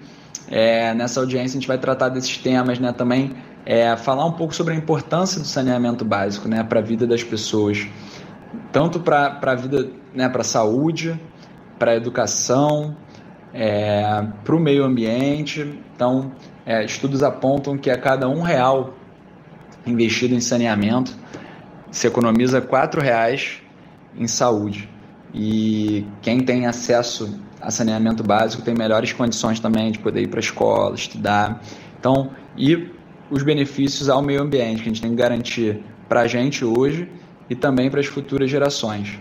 é, 0.50 0.94
nessa 0.94 1.22
audiência, 1.22 1.58
a 1.58 1.62
gente 1.62 1.68
vai 1.68 1.78
tratar 1.78 2.10
desses 2.10 2.38
temas 2.38 2.80
né, 2.80 2.92
também. 2.92 3.34
É, 3.66 3.96
falar 3.96 4.26
um 4.26 4.34
pouco 4.34 4.54
sobre 4.54 4.74
a 4.74 4.76
importância 4.76 5.40
do 5.40 5.46
saneamento 5.46 6.04
básico 6.04 6.50
né, 6.50 6.64
para 6.64 6.80
a 6.80 6.82
vida 6.82 7.08
das 7.08 7.24
pessoas, 7.24 7.88
tanto 8.72 9.00
para 9.00 9.40
a 9.42 9.56
vida, 9.56 9.90
né, 10.14 10.28
para 10.28 10.42
a 10.42 10.44
saúde, 10.44 11.18
para 11.80 11.92
a 11.92 11.96
educação, 11.96 12.98
é, 13.54 14.26
para 14.44 14.56
o 14.56 14.60
meio 14.60 14.84
ambiente. 14.84 15.80
Então, 15.96 16.32
é, 16.66 16.84
estudos 16.84 17.24
apontam 17.24 17.78
que 17.78 17.90
a 17.90 17.98
cada 17.98 18.28
um 18.28 18.42
real 18.42 18.96
investido 19.86 20.36
em 20.36 20.42
saneamento 20.42 21.16
se 21.90 22.08
economiza 22.08 22.60
quatro 22.60 23.00
reais 23.00 23.62
em 24.18 24.28
saúde. 24.28 24.90
E 25.34 26.06
quem 26.22 26.42
tem 26.42 26.66
acesso 26.66 27.40
a 27.62 27.70
saneamento 27.70 28.24
básico 28.24 28.64
tem 28.64 28.74
melhores 28.74 29.14
condições 29.14 29.60
também 29.60 29.92
de 29.92 30.00
poder 30.00 30.22
ir 30.22 30.28
para 30.28 30.40
a 30.40 30.42
escola, 30.42 30.96
estudar. 30.96 31.62
Então, 32.00 32.32
e 32.58 32.90
os 33.30 33.44
benefícios 33.44 34.10
ao 34.10 34.22
meio 34.22 34.42
ambiente 34.42 34.84
que 34.84 34.90
a 34.90 34.92
gente 34.92 35.02
tem 35.02 35.12
que 35.12 35.18
garantir 35.18 35.84
para 36.10 36.22
a 36.22 36.28
gente 36.28 36.66
hoje 36.66 37.08
e 37.50 37.56
também 37.56 37.90
para 37.90 38.00
as 38.00 38.08
futuras 38.08 38.50
gerações. 38.50 39.20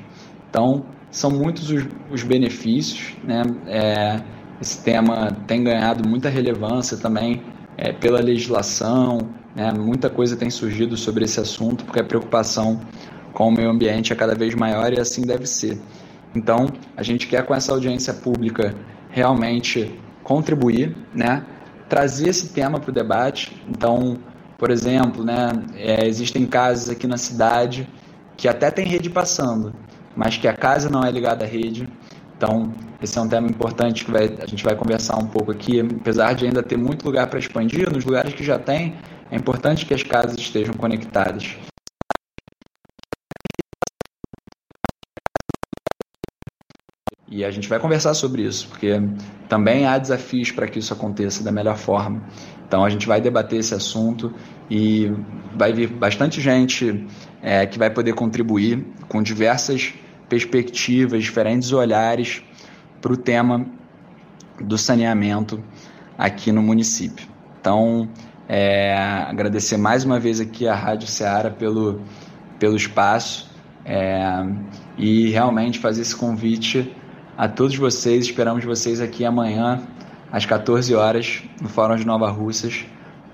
Então, 0.48 0.84
são 1.10 1.30
muitos 1.30 1.70
os, 1.70 1.84
os 2.10 2.22
benefícios, 2.22 3.14
né? 3.22 3.42
É, 3.66 4.20
esse 4.60 4.82
tema 4.82 5.36
tem 5.46 5.64
ganhado 5.64 6.06
muita 6.06 6.28
relevância 6.28 6.96
também 6.96 7.42
é, 7.78 7.92
pela 7.92 8.20
legislação, 8.20 9.18
né? 9.56 9.72
muita 9.72 10.10
coisa 10.10 10.36
tem 10.36 10.50
surgido 10.50 10.96
sobre 10.96 11.24
esse 11.24 11.40
assunto, 11.40 11.84
porque 11.84 12.00
a 12.00 12.04
preocupação 12.04 12.78
com 13.32 13.48
o 13.48 13.52
meio 13.52 13.70
ambiente 13.70 14.12
é 14.12 14.16
cada 14.16 14.34
vez 14.34 14.54
maior 14.54 14.92
e 14.92 15.00
assim 15.00 15.22
deve 15.22 15.46
ser. 15.46 15.78
Então, 16.34 16.68
a 16.96 17.02
gente 17.02 17.26
quer 17.26 17.44
com 17.44 17.54
essa 17.54 17.72
audiência 17.72 18.14
pública 18.14 18.74
realmente 19.10 19.98
contribuir, 20.22 20.96
né? 21.14 21.44
trazer 21.90 22.28
esse 22.28 22.50
tema 22.50 22.78
para 22.78 22.90
o 22.90 22.94
debate. 22.94 23.60
Então, 23.68 24.16
por 24.56 24.70
exemplo, 24.70 25.24
né, 25.24 25.50
é, 25.74 26.06
existem 26.06 26.46
casas 26.46 26.88
aqui 26.88 27.06
na 27.06 27.16
cidade 27.16 27.86
que 28.36 28.48
até 28.48 28.70
tem 28.70 28.86
rede 28.86 29.10
passando, 29.10 29.74
mas 30.16 30.38
que 30.38 30.46
a 30.46 30.56
casa 30.56 30.88
não 30.88 31.02
é 31.02 31.10
ligada 31.10 31.44
à 31.44 31.48
rede. 31.48 31.88
Então, 32.36 32.72
esse 33.02 33.18
é 33.18 33.20
um 33.20 33.28
tema 33.28 33.48
importante 33.48 34.04
que 34.04 34.10
vai, 34.10 34.34
a 34.40 34.46
gente 34.46 34.64
vai 34.64 34.74
conversar 34.74 35.18
um 35.18 35.26
pouco 35.26 35.50
aqui. 35.50 35.80
Apesar 35.80 36.32
de 36.34 36.46
ainda 36.46 36.62
ter 36.62 36.78
muito 36.78 37.04
lugar 37.04 37.26
para 37.26 37.38
expandir, 37.38 37.92
nos 37.92 38.04
lugares 38.04 38.32
que 38.32 38.44
já 38.44 38.58
tem, 38.58 38.94
é 39.30 39.36
importante 39.36 39.84
que 39.84 39.92
as 39.92 40.02
casas 40.02 40.38
estejam 40.38 40.74
conectadas. 40.74 41.56
E 47.30 47.44
a 47.44 47.50
gente 47.52 47.68
vai 47.68 47.78
conversar 47.78 48.12
sobre 48.14 48.42
isso, 48.42 48.66
porque 48.68 49.00
também 49.48 49.86
há 49.86 49.96
desafios 49.96 50.50
para 50.50 50.66
que 50.66 50.80
isso 50.80 50.92
aconteça 50.92 51.44
da 51.44 51.52
melhor 51.52 51.76
forma. 51.76 52.22
Então 52.66 52.84
a 52.84 52.90
gente 52.90 53.06
vai 53.06 53.20
debater 53.20 53.60
esse 53.60 53.72
assunto 53.72 54.34
e 54.68 55.12
vai 55.56 55.72
vir 55.72 55.88
bastante 55.88 56.40
gente 56.40 57.06
é, 57.40 57.66
que 57.66 57.78
vai 57.78 57.88
poder 57.88 58.14
contribuir 58.14 58.84
com 59.08 59.22
diversas 59.22 59.94
perspectivas, 60.28 61.22
diferentes 61.22 61.72
olhares 61.72 62.42
para 63.00 63.12
o 63.12 63.16
tema 63.16 63.64
do 64.60 64.76
saneamento 64.76 65.62
aqui 66.18 66.50
no 66.50 66.62
município. 66.62 67.28
Então, 67.60 68.08
é, 68.48 68.92
agradecer 69.28 69.76
mais 69.76 70.04
uma 70.04 70.18
vez 70.18 70.40
aqui 70.40 70.66
à 70.66 70.74
Rádio 70.74 71.06
Ceará 71.06 71.50
pelo, 71.50 72.00
pelo 72.58 72.76
espaço 72.76 73.48
é, 73.84 74.44
e 74.98 75.30
realmente 75.30 75.78
fazer 75.78 76.02
esse 76.02 76.16
convite 76.16 76.94
a 77.36 77.48
todos 77.48 77.76
vocês. 77.76 78.26
Esperamos 78.26 78.64
vocês 78.64 79.00
aqui 79.00 79.24
amanhã, 79.24 79.82
às 80.30 80.46
14 80.46 80.94
horas, 80.94 81.42
no 81.60 81.68
Fórum 81.68 81.96
de 81.96 82.06
Nova 82.06 82.30
Russas, 82.30 82.84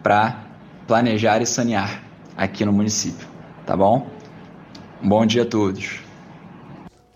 para 0.03 0.45
planejar 0.87 1.43
e 1.43 1.47
sanear 1.47 2.03
aqui 2.37 2.65
no 2.65 2.73
município. 2.73 3.27
Tá 3.65 3.77
bom? 3.77 4.09
Bom 5.03 5.27
dia 5.27 5.43
a 5.43 5.47
todos. 5.47 6.01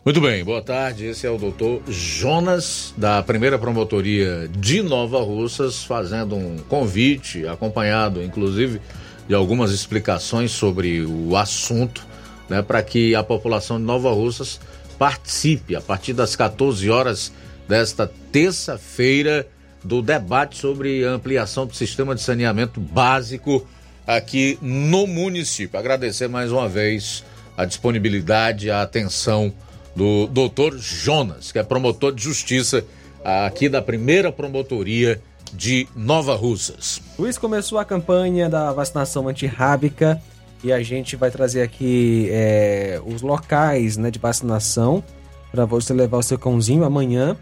Muito 0.04 0.20
bem, 0.20 0.42
boa 0.42 0.62
tarde. 0.62 1.04
Esse 1.04 1.26
é 1.26 1.30
o 1.30 1.36
doutor 1.36 1.82
Jonas, 1.86 2.94
da 2.96 3.22
primeira 3.22 3.58
promotoria 3.58 4.48
de 4.48 4.82
Nova 4.82 5.20
Russas, 5.20 5.84
fazendo 5.84 6.34
um 6.34 6.56
convite, 6.68 7.46
acompanhado 7.46 8.22
inclusive 8.22 8.80
de 9.28 9.34
algumas 9.34 9.70
explicações 9.70 10.50
sobre 10.50 11.02
o 11.02 11.36
assunto, 11.36 12.04
né, 12.48 12.62
para 12.62 12.82
que 12.82 13.14
a 13.14 13.22
população 13.22 13.78
de 13.78 13.84
Nova 13.84 14.10
Russas 14.10 14.58
participe 15.00 15.74
a 15.74 15.80
partir 15.80 16.12
das 16.12 16.36
14 16.36 16.90
horas 16.90 17.32
desta 17.66 18.06
terça-feira 18.30 19.48
do 19.82 20.02
debate 20.02 20.58
sobre 20.58 21.06
a 21.06 21.12
ampliação 21.12 21.66
do 21.66 21.74
sistema 21.74 22.14
de 22.14 22.20
saneamento 22.20 22.78
básico 22.78 23.66
aqui 24.06 24.58
no 24.60 25.06
município. 25.06 25.78
Agradecer 25.80 26.28
mais 26.28 26.52
uma 26.52 26.68
vez 26.68 27.24
a 27.56 27.64
disponibilidade, 27.64 28.70
a 28.70 28.82
atenção 28.82 29.50
do 29.96 30.26
doutor 30.26 30.76
Jonas, 30.76 31.50
que 31.50 31.58
é 31.58 31.62
promotor 31.62 32.14
de 32.14 32.22
justiça 32.22 32.84
aqui 33.24 33.70
da 33.70 33.80
primeira 33.80 34.30
promotoria 34.30 35.18
de 35.50 35.88
Nova 35.96 36.36
Russas. 36.36 37.00
Luiz 37.18 37.38
começou 37.38 37.78
a 37.78 37.86
campanha 37.86 38.50
da 38.50 38.70
vacinação 38.70 39.28
antirrábica 39.28 40.20
e 40.62 40.72
a 40.72 40.82
gente 40.82 41.16
vai 41.16 41.30
trazer 41.30 41.62
aqui 41.62 42.28
é, 42.30 43.00
os 43.04 43.22
locais 43.22 43.96
né, 43.96 44.10
de 44.10 44.18
vacinação 44.18 45.02
para 45.50 45.64
você 45.64 45.92
levar 45.92 46.18
o 46.18 46.22
seu 46.22 46.38
cãozinho 46.38 46.84
amanhã 46.84 47.36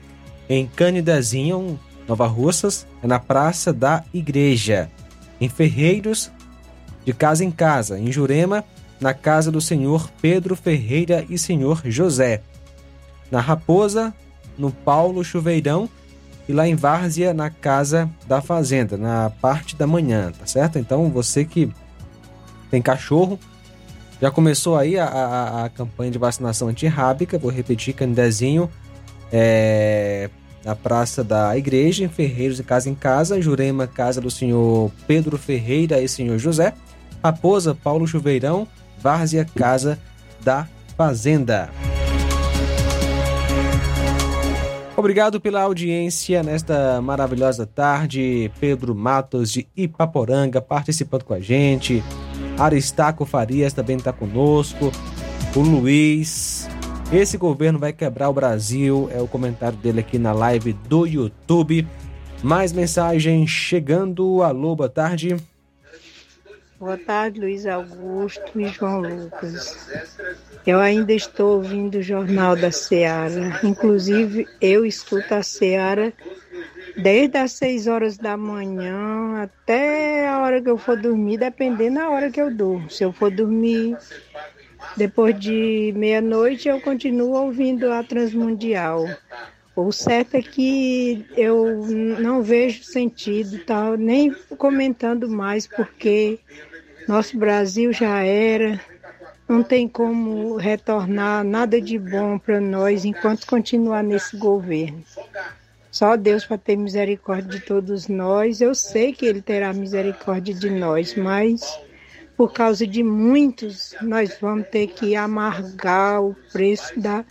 em 0.48 0.66
Canidezinho, 0.66 1.78
Nova 2.08 2.26
Russas, 2.26 2.86
é 3.02 3.06
na 3.06 3.18
Praça 3.18 3.72
da 3.72 4.02
Igreja. 4.14 4.90
Em 5.40 5.48
Ferreiros, 5.48 6.30
de 7.04 7.12
casa 7.12 7.44
em 7.44 7.50
casa. 7.50 7.98
Em 7.98 8.10
Jurema, 8.10 8.64
na 9.00 9.12
casa 9.12 9.52
do 9.52 9.60
senhor 9.60 10.10
Pedro 10.22 10.56
Ferreira 10.56 11.24
e 11.28 11.36
senhor 11.36 11.82
José. 11.84 12.40
Na 13.30 13.40
Raposa, 13.40 14.14
no 14.56 14.70
Paulo 14.70 15.22
Chuveirão. 15.22 15.88
E 16.48 16.52
lá 16.52 16.66
em 16.66 16.74
Várzea, 16.74 17.34
na 17.34 17.50
casa 17.50 18.08
da 18.26 18.40
Fazenda, 18.40 18.96
na 18.96 19.28
parte 19.28 19.76
da 19.76 19.86
manhã, 19.86 20.32
tá 20.32 20.46
certo? 20.46 20.78
Então 20.78 21.10
você 21.10 21.44
que 21.44 21.70
tem 22.70 22.80
cachorro. 22.82 23.38
Já 24.20 24.30
começou 24.30 24.76
aí 24.76 24.98
a, 24.98 25.04
a, 25.06 25.64
a 25.64 25.68
campanha 25.68 26.10
de 26.10 26.18
vacinação 26.18 26.68
antirrábica, 26.68 27.38
vou 27.38 27.50
repetir, 27.50 27.94
Candezinho, 27.94 28.68
é, 29.32 30.28
na 30.64 30.74
Praça 30.74 31.22
da 31.22 31.56
Igreja, 31.56 32.04
em 32.04 32.08
Ferreiros 32.08 32.58
e 32.58 32.64
Casa 32.64 32.90
em 32.90 32.94
Casa, 32.94 33.40
Jurema, 33.40 33.86
Casa 33.86 34.20
do 34.20 34.30
Senhor 34.30 34.90
Pedro 35.06 35.38
Ferreira 35.38 36.00
e 36.00 36.08
Senhor 36.08 36.38
José, 36.38 36.74
Raposa, 37.22 37.74
Paulo 37.74 38.06
Chuveirão, 38.06 38.66
Várzea, 39.00 39.46
Casa 39.54 39.98
da 40.42 40.66
Fazenda. 40.96 41.70
Obrigado 44.96 45.40
pela 45.40 45.62
audiência 45.62 46.42
nesta 46.42 47.00
maravilhosa 47.00 47.64
tarde. 47.64 48.50
Pedro 48.58 48.96
Matos 48.96 49.52
de 49.52 49.68
Ipaporanga 49.76 50.60
participando 50.60 51.22
com 51.22 51.34
a 51.34 51.38
gente. 51.38 52.02
Aristaco 52.58 53.24
Farias 53.24 53.72
também 53.72 53.96
está 53.96 54.12
conosco. 54.12 54.90
O 55.54 55.60
Luiz. 55.60 56.68
Esse 57.12 57.38
governo 57.38 57.78
vai 57.78 57.92
quebrar 57.92 58.28
o 58.28 58.32
Brasil. 58.32 59.08
É 59.12 59.22
o 59.22 59.28
comentário 59.28 59.78
dele 59.78 60.00
aqui 60.00 60.18
na 60.18 60.32
live 60.32 60.72
do 60.72 61.06
YouTube. 61.06 61.86
Mais 62.42 62.72
mensagem 62.72 63.46
chegando. 63.46 64.42
Alô, 64.42 64.74
boa 64.74 64.88
tarde. 64.88 65.36
Boa 66.78 66.96
tarde, 66.96 67.40
Luiz 67.40 67.66
Augusto 67.66 68.60
e 68.60 68.66
João 68.68 69.00
Lucas. 69.00 69.88
Eu 70.66 70.78
ainda 70.78 71.12
estou 71.12 71.56
ouvindo 71.56 71.98
o 71.98 72.02
Jornal 72.02 72.54
da 72.54 72.70
Seara. 72.70 73.58
Inclusive, 73.64 74.46
eu 74.60 74.84
escuto 74.84 75.34
a 75.34 75.42
Seara 75.42 76.12
desde 76.98 77.38
as 77.38 77.52
6 77.52 77.86
horas 77.86 78.18
da 78.18 78.36
manhã 78.36 79.42
até 79.42 80.28
a 80.28 80.40
hora 80.40 80.60
que 80.60 80.68
eu 80.68 80.76
for 80.76 80.96
dormir, 80.96 81.38
dependendo 81.38 81.96
da 81.96 82.10
hora 82.10 82.30
que 82.30 82.40
eu 82.40 82.50
durmo. 82.50 82.90
Se 82.90 83.04
eu 83.04 83.12
for 83.12 83.30
dormir 83.30 83.96
depois 84.96 85.38
de 85.38 85.92
meia-noite, 85.96 86.68
eu 86.68 86.80
continuo 86.80 87.32
ouvindo 87.32 87.90
a 87.92 88.02
Transmundial. 88.02 89.08
O 89.76 89.92
certo 89.92 90.34
é 90.34 90.42
que 90.42 91.24
eu 91.36 91.86
não 92.18 92.42
vejo 92.42 92.82
sentido, 92.82 93.58
tá, 93.64 93.96
nem 93.96 94.34
comentando 94.56 95.28
mais, 95.28 95.68
porque 95.68 96.40
nosso 97.06 97.38
Brasil 97.38 97.92
já 97.92 98.24
era, 98.24 98.80
não 99.48 99.62
tem 99.62 99.86
como 99.86 100.56
retornar 100.56 101.44
nada 101.44 101.80
de 101.80 101.96
bom 101.96 102.38
para 102.38 102.60
nós 102.60 103.04
enquanto 103.04 103.46
continuar 103.46 104.02
nesse 104.02 104.36
governo. 104.36 105.04
Só 105.98 106.16
Deus 106.16 106.44
para 106.46 106.56
ter 106.56 106.76
misericórdia 106.76 107.58
de 107.58 107.66
todos 107.66 108.06
nós. 108.06 108.60
Eu 108.60 108.72
sei 108.72 109.12
que 109.12 109.26
Ele 109.26 109.42
terá 109.42 109.72
misericórdia 109.72 110.54
de 110.54 110.70
nós, 110.70 111.16
mas 111.16 111.76
por 112.36 112.52
causa 112.52 112.86
de 112.86 113.02
muitos, 113.02 113.96
nós 114.00 114.38
vamos 114.40 114.68
ter 114.68 114.86
que 114.86 115.16
amargar 115.16 116.22
o 116.22 116.36
preço 116.52 117.00
da 117.00 117.24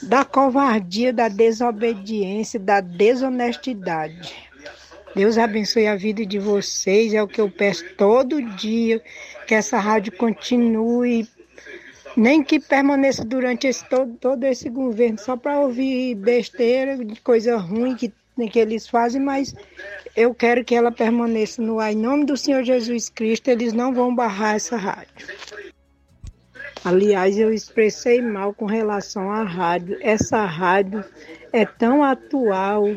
da 0.00 0.24
covardia, 0.24 1.12
da 1.12 1.28
desobediência, 1.28 2.58
da 2.58 2.80
desonestidade. 2.80 4.32
Deus 5.14 5.36
abençoe 5.36 5.86
a 5.86 5.94
vida 5.94 6.24
de 6.24 6.38
vocês, 6.38 7.12
é 7.12 7.22
o 7.22 7.28
que 7.28 7.40
eu 7.40 7.50
peço 7.50 7.84
todo 7.98 8.40
dia, 8.56 9.02
que 9.46 9.54
essa 9.54 9.78
rádio 9.78 10.12
continue, 10.12 11.28
nem 12.16 12.42
que 12.42 12.60
permaneça 12.60 13.24
durante 13.24 13.66
esse, 13.66 13.84
todo, 13.88 14.14
todo 14.14 14.44
esse 14.44 14.68
governo, 14.68 15.18
só 15.18 15.36
para 15.36 15.60
ouvir 15.60 16.14
besteira, 16.14 16.96
de 16.96 17.20
coisa 17.20 17.56
ruim 17.56 17.94
que, 17.96 18.12
que 18.50 18.58
eles 18.58 18.88
fazem, 18.88 19.20
mas 19.20 19.54
eu 20.16 20.34
quero 20.34 20.64
que 20.64 20.74
ela 20.74 20.92
permaneça 20.92 21.60
no 21.60 21.80
ar. 21.80 21.92
Em 21.92 21.96
nome 21.96 22.24
do 22.24 22.36
Senhor 22.36 22.62
Jesus 22.62 23.08
Cristo, 23.08 23.48
eles 23.48 23.72
não 23.72 23.92
vão 23.92 24.14
barrar 24.14 24.54
essa 24.54 24.76
rádio. 24.76 25.26
Aliás, 26.84 27.38
eu 27.38 27.52
expressei 27.52 28.20
mal 28.20 28.52
com 28.52 28.66
relação 28.66 29.30
à 29.32 29.42
rádio. 29.42 29.96
Essa 30.02 30.44
rádio 30.44 31.02
é 31.50 31.64
tão 31.64 32.04
atual, 32.04 32.94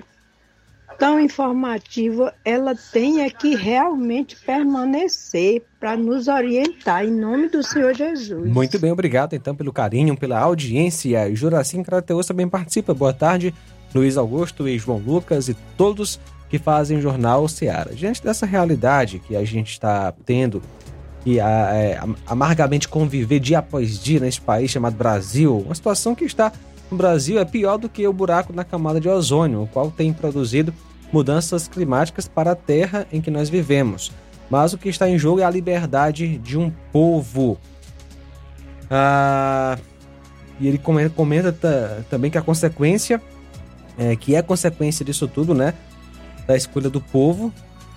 tão 0.98 1.20
informativa, 1.20 2.34
ela 2.44 2.76
tem 2.92 3.22
é 3.22 3.30
que 3.30 3.56
realmente 3.56 4.36
permanecer 4.36 5.64
para 5.80 5.96
nos 5.96 6.28
orientar, 6.28 7.06
em 7.06 7.12
nome 7.12 7.50
do 7.50 7.62
Senhor 7.62 7.94
Jesus. 7.94 8.52
Muito 8.52 8.80
bem, 8.80 8.92
obrigado 8.92 9.34
então 9.34 9.56
pelo 9.56 9.72
carinho, 9.72 10.18
pela 10.18 10.40
audiência. 10.40 11.34
Juracim 11.36 11.84
Crateus 11.84 12.26
também 12.26 12.48
participa. 12.48 12.94
Boa 12.94 13.14
tarde. 13.14 13.54
Luiz 13.94 14.18
Augusto 14.18 14.68
e 14.68 14.78
João 14.78 14.98
Lucas 14.98 15.48
e 15.48 15.56
todos 15.78 16.20
que 16.50 16.58
fazem 16.58 16.98
o 16.98 17.02
Jornal 17.02 17.48
Seara. 17.48 17.94
Diante 17.94 18.24
dessa 18.24 18.46
realidade 18.46 19.20
que 19.20 19.36
a 19.36 19.46
gente 19.46 19.72
está 19.72 20.14
tendo 20.26 20.62
e 21.26 21.40
é, 21.40 22.00
amargamente 22.26 22.88
conviver 22.88 23.40
dia 23.40 23.60
após 23.60 24.00
dia 24.00 24.20
nesse 24.20 24.40
país 24.40 24.72
chamado 24.72 24.96
Brasil, 24.96 25.58
uma 25.60 25.76
situação 25.76 26.16
que 26.16 26.24
está 26.24 26.52
no 26.90 26.98
Brasil 26.98 27.38
é 27.38 27.44
pior 27.44 27.78
do 27.78 27.90
que 27.90 28.08
o 28.08 28.14
buraco 28.14 28.54
na 28.54 28.64
camada 28.64 29.00
de 29.00 29.10
ozônio, 29.10 29.64
o 29.64 29.68
qual 29.68 29.92
tem 29.92 30.14
produzido 30.14 30.74
mudanças 31.12 31.68
climáticas 31.68 32.28
para 32.28 32.52
a 32.52 32.56
terra 32.56 33.08
em 33.12 33.22
que 33.22 33.32
nós 33.32 33.50
vivemos. 33.50 34.12
Mas 34.50 34.74
o 34.74 34.78
que 34.78 34.90
está 34.90 35.10
em 35.10 35.18
jogo 35.18 35.40
é 35.42 35.44
a 35.44 35.50
liberdade 35.50 36.38
de 36.38 36.58
um 36.58 36.72
povo. 36.92 37.58
Ah, 38.90 39.78
e 40.60 40.68
ele 40.68 40.78
comenta, 40.78 41.10
comenta 41.10 41.52
também 42.10 42.32
que 42.32 42.38
a 42.38 42.42
consequência, 42.42 43.22
é, 43.98 44.16
que 44.16 44.36
é 44.36 44.42
consequência 44.42 45.06
disso 45.06 45.28
tudo, 45.28 45.54
né? 45.54 45.74
Da 46.46 46.56
escolha 46.56 46.90
do 46.90 47.02
povo, 47.02 47.54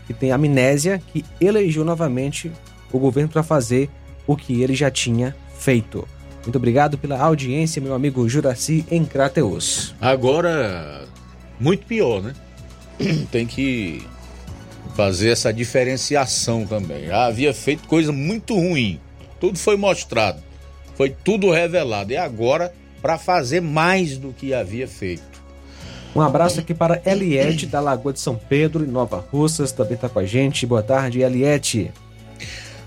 que 0.07 0.13
tem 0.13 0.33
amnésia, 0.33 1.01
que 1.13 1.25
elegeu 1.41 1.85
novamente 1.85 2.51
o 2.93 2.99
governo 2.99 3.29
para 3.29 3.43
fazer 3.43 3.89
o 4.27 4.37
que 4.37 4.61
ele 4.61 4.75
já 4.75 4.91
tinha 4.91 5.37
feito. 5.55 6.07
Muito 6.43 6.57
obrigado 6.57 6.99
pela 6.99 7.21
audiência, 7.21 7.81
meu 7.81 7.95
amigo 7.95 8.29
Juraci 8.29 8.85
em 8.91 9.05
Crateus. 9.05 9.95
Agora, 10.01 11.05
muito 11.61 11.87
pior, 11.87 12.23
né? 12.23 12.33
Tem 13.31 13.47
que 13.47 14.03
fazer 14.95 15.31
essa 15.31 15.53
diferenciação 15.53 16.67
também. 16.67 17.07
Já 17.07 17.27
havia 17.27 17.55
feito 17.55 17.87
coisa 17.89 18.13
muito 18.13 18.55
ruim. 18.55 19.01
Tudo 19.39 19.59
foi 19.59 19.77
mostrado. 19.77 20.43
Foi 20.95 21.11
tudo 21.11 21.51
revelado. 21.51 22.13
E 22.13 22.17
agora, 22.17 22.73
para 23.01 23.17
fazer 23.17 23.61
mais 23.61 24.19
do 24.19 24.33
que 24.33 24.53
havia 24.53 24.87
feito. 24.87 25.41
Um 26.15 26.21
abraço 26.21 26.59
aqui 26.61 26.75
para 26.75 27.01
Eliette, 27.07 27.67
da 27.67 27.81
Lagoa 27.81 28.13
de 28.13 28.19
São 28.19 28.35
Pedro, 28.35 28.85
em 28.85 28.89
Nova 28.89 29.25
Russas, 29.31 29.71
também 29.71 29.95
está 29.95 30.09
com 30.09 30.19
a 30.19 30.27
gente. 30.27 30.67
Boa 30.67 30.83
tarde, 30.83 31.21
Eliette. 31.21 31.93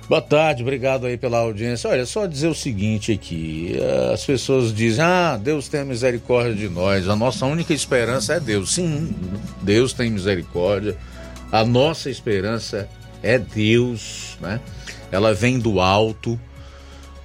Boa 0.09 0.21
tarde, 0.21 0.61
obrigado 0.61 1.05
aí 1.05 1.17
pela 1.17 1.37
audiência. 1.37 1.89
Olha, 1.89 2.05
só 2.05 2.25
dizer 2.25 2.47
o 2.47 2.53
seguinte 2.53 3.13
aqui: 3.13 3.73
as 4.13 4.25
pessoas 4.25 4.73
dizem, 4.73 5.03
ah, 5.03 5.39
Deus 5.41 5.69
tem 5.69 5.85
misericórdia 5.85 6.53
de 6.53 6.67
nós, 6.67 7.07
a 7.07 7.15
nossa 7.15 7.45
única 7.45 7.73
esperança 7.73 8.33
é 8.33 8.39
Deus. 8.39 8.73
Sim, 8.73 9.15
Deus 9.61 9.93
tem 9.93 10.11
misericórdia, 10.11 10.97
a 11.49 11.63
nossa 11.63 12.09
esperança 12.09 12.89
é 13.21 13.39
Deus, 13.39 14.37
né? 14.41 14.59
Ela 15.09 15.33
vem 15.33 15.57
do 15.57 15.79
alto, 15.79 16.37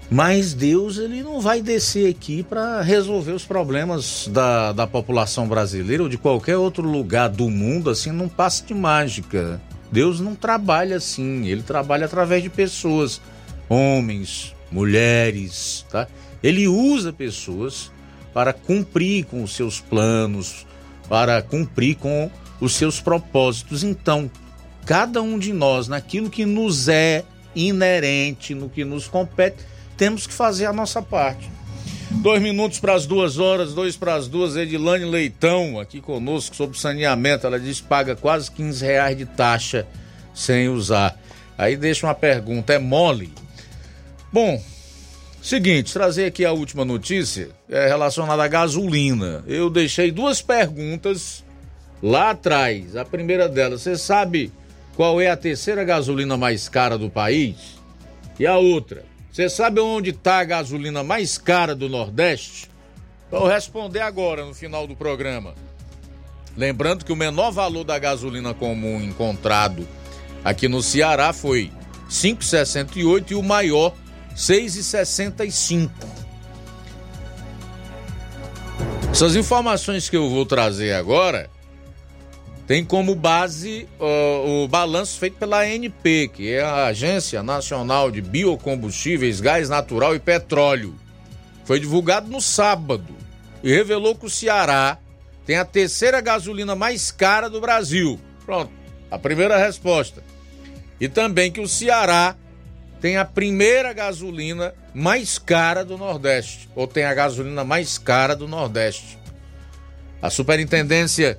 mas 0.09 0.55
Deus 0.55 0.99
ele 0.99 1.21
não 1.21 1.41
vai 1.41 1.61
descer 1.61 2.09
aqui 2.09 2.45
para 2.45 2.81
resolver 2.81 3.33
os 3.33 3.45
problemas 3.45 4.29
da, 4.31 4.71
da 4.71 4.87
população 4.87 5.49
brasileira 5.49 6.05
ou 6.05 6.09
de 6.09 6.17
qualquer 6.17 6.57
outro 6.57 6.89
lugar 6.89 7.29
do 7.29 7.51
mundo, 7.51 7.91
assim, 7.91 8.13
num 8.13 8.29
passe 8.29 8.63
de 8.65 8.73
mágica. 8.73 9.61
Deus 9.91 10.21
não 10.21 10.35
trabalha 10.35 10.97
assim, 10.97 11.47
ele 11.47 11.63
trabalha 11.63 12.07
através 12.07 12.43
de 12.43 12.51
pessoas, 12.51 13.21
homens, 13.69 14.55
mulheres, 14.71 15.87
tá? 15.91 16.07
Ele 16.43 16.69
usa 16.69 17.13
pessoas 17.13 17.91
para 18.33 18.53
cumprir 18.53 19.25
com 19.25 19.43
os 19.43 19.55
seus 19.55 19.81
planos, 19.81 20.67
para 21.09 21.43
cumprir 21.43 21.97
com 21.97 22.31
os 22.61 22.75
seus 22.75 23.01
propósitos. 23.01 23.83
Então, 23.83 24.31
cada 24.85 25.23
um 25.23 25.39
de 25.39 25.53
nós, 25.53 25.89
naquilo 25.89 26.31
que 26.31 26.45
nos 26.45 26.89
é 26.89 27.25
inerente, 27.55 28.55
no 28.55 28.69
que 28.69 28.85
nos 28.85 29.09
compete, 29.09 29.57
temos 29.97 30.27
que 30.27 30.33
fazer 30.33 30.67
a 30.67 30.73
nossa 30.73 31.03
parte. 31.03 31.51
Dois 32.11 32.43
minutos 32.43 32.81
para 32.81 32.95
as 32.95 33.07
duas 33.07 33.39
horas, 33.39 33.75
dois 33.75 33.97
para 33.97 34.15
as 34.15 34.29
duas. 34.29 34.57
Edilane 34.57 35.05
Leitão 35.05 35.79
aqui 35.79 36.01
conosco 36.01 36.57
sobre 36.57 36.79
saneamento. 36.79 37.47
Ela 37.47 37.61
diz 37.61 37.81
que 37.81 37.87
paga 37.87 38.17
quase 38.17 38.51
15 38.51 38.85
reais 38.85 39.17
de 39.17 39.27
taxa 39.27 39.87
sem 40.35 40.69
usar. 40.69 41.19
Aí 41.57 41.77
deixa 41.77 42.07
uma 42.07 42.15
pergunta: 42.15 42.73
é 42.73 42.79
mole? 42.79 43.31
Bom, 44.33 44.63
seguinte, 45.43 45.93
trazer 45.93 46.25
aqui 46.25 46.45
a 46.45 46.53
última 46.53 46.85
notícia 46.85 47.51
é 47.69 47.87
relacionada 47.87 48.43
à 48.43 48.49
gasolina. 48.49 49.45
Eu 49.47 49.69
deixei 49.69 50.11
duas 50.11 50.41
perguntas 50.41 51.45
lá 52.03 52.31
atrás. 52.31 52.97
A 52.97 53.05
primeira 53.05 53.49
delas, 53.49 53.83
você 53.83 53.99
sabe 53.99 54.51
qual 54.97 55.21
é 55.21 55.29
a 55.29 55.37
terceira 55.37 55.85
gasolina 55.85 56.37
mais 56.37 56.69
cara 56.69 56.97
do 56.97 57.11
país? 57.11 57.79
E 58.41 58.47
a 58.47 58.57
outra, 58.57 59.05
você 59.33 59.49
sabe 59.49 59.81
onde 59.81 60.11
está 60.11 60.39
a 60.39 60.45
gasolina 60.45 61.03
mais 61.03 61.39
cara 61.39 61.75
do 61.75 61.89
Nordeste? 61.89 62.69
Vou 63.31 63.47
responder 63.47 64.01
agora 64.01 64.45
no 64.45 64.55
final 64.55 64.87
do 64.87 64.97
programa. 64.97 65.55
Lembrando 66.57 67.05
que 67.05 67.13
o 67.13 67.17
menor 67.17 67.53
valor 67.53 67.85
da 67.85 67.99
gasolina 67.99 68.53
comum 68.53 69.01
encontrado 69.01 69.87
aqui 70.45 70.67
no 70.67 70.83
Ceará 70.83 71.33
foi 71.33 71.71
5,68 72.11 73.31
e 73.31 73.35
o 73.35 73.43
maior 73.43 73.95
6,65. 74.35 75.91
Essas 79.11 79.37
informações 79.37 80.09
que 80.09 80.17
eu 80.17 80.29
vou 80.29 80.47
trazer 80.47 80.95
agora 80.95 81.51
tem 82.69 82.85
como 82.85 83.15
base 83.15 83.89
uh, 83.99 84.65
o 84.65 84.69
balanço 84.69 85.19
feito 85.19 85.39
pela 85.39 85.63
ANP, 85.63 86.29
que 86.29 86.53
é 86.53 86.61
a 86.61 86.85
Agência 86.89 87.43
Nacional 87.43 88.11
de 88.11 88.21
Biocombustíveis, 88.21 89.41
Gás 89.41 89.71
Natural 89.71 90.15
e 90.15 90.19
Petróleo. 90.19 90.95
Foi 91.65 91.81
divulgado 91.81 92.29
no 92.29 92.43
sábado 92.43 93.17
e 93.65 93.73
revelou 93.73 94.15
que 94.15 94.27
o 94.27 94.31
Ceará 94.31 94.99
tem 95.47 95.57
a 95.57 95.65
terceira 95.65 96.21
gasolina 96.21 96.75
mais 96.75 97.11
cara 97.11 97.49
do 97.49 97.59
Brasil. 97.59 98.21
Pronto, 98.45 98.71
a 99.11 99.19
primeira 99.19 99.57
resposta. 99.57 100.23
E 101.01 101.09
também 101.09 101.51
que 101.51 101.63
o 101.63 101.69
Ceará 101.69 102.37
tem 103.01 103.17
a 103.17 103.25
primeira 103.25 103.95
gasolina 103.95 104.75
mais 104.93 105.39
cara 105.39 105.87
do 105.87 105.97
Nordeste, 105.97 106.69
ou 106.75 106.87
tem 106.87 107.05
a 107.05 107.15
gasolina 107.15 107.65
mais 107.65 107.97
cara 107.97 108.37
do 108.37 108.47
Nordeste. 108.47 109.19
A 110.21 110.29
Superintendência 110.29 111.39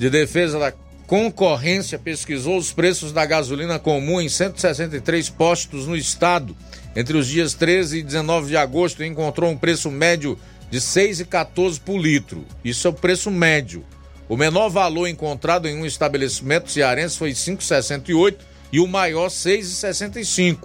de 0.00 0.08
Defesa 0.08 0.58
da 0.58 0.72
Concorrência 1.06 1.98
pesquisou 1.98 2.56
os 2.56 2.72
preços 2.72 3.12
da 3.12 3.26
gasolina 3.26 3.78
comum 3.78 4.18
em 4.18 4.30
163 4.30 5.28
postos 5.28 5.86
no 5.86 5.94
estado 5.94 6.56
entre 6.96 7.18
os 7.18 7.26
dias 7.26 7.52
13 7.52 7.98
e 7.98 8.02
19 8.02 8.48
de 8.48 8.56
agosto 8.56 9.04
encontrou 9.04 9.50
um 9.50 9.58
preço 9.58 9.90
médio 9.90 10.38
de 10.70 10.78
R$ 10.78 10.84
6,14 10.84 11.78
por 11.78 11.98
litro. 11.98 12.46
Isso 12.64 12.86
é 12.86 12.90
o 12.90 12.94
preço 12.94 13.30
médio. 13.30 13.84
O 14.26 14.38
menor 14.38 14.70
valor 14.70 15.06
encontrado 15.06 15.68
em 15.68 15.76
um 15.76 15.84
estabelecimento 15.84 16.70
cearense 16.70 17.18
foi 17.18 17.28
R$ 17.28 17.34
5,68 17.34 18.36
e 18.72 18.80
o 18.80 18.86
maior 18.86 19.28
R$ 19.28 19.28
6,65. 19.28 20.60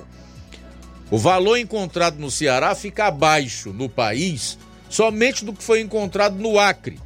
O 1.11 1.17
valor 1.17 1.57
encontrado 1.57 2.17
no 2.19 2.31
Ceará 2.31 2.73
fica 2.73 3.07
abaixo 3.07 3.73
no 3.73 3.89
país 3.89 4.57
somente 4.89 5.43
do 5.43 5.51
que 5.51 5.61
foi 5.61 5.81
encontrado 5.81 6.37
no 6.37 6.57
Acre, 6.57 6.99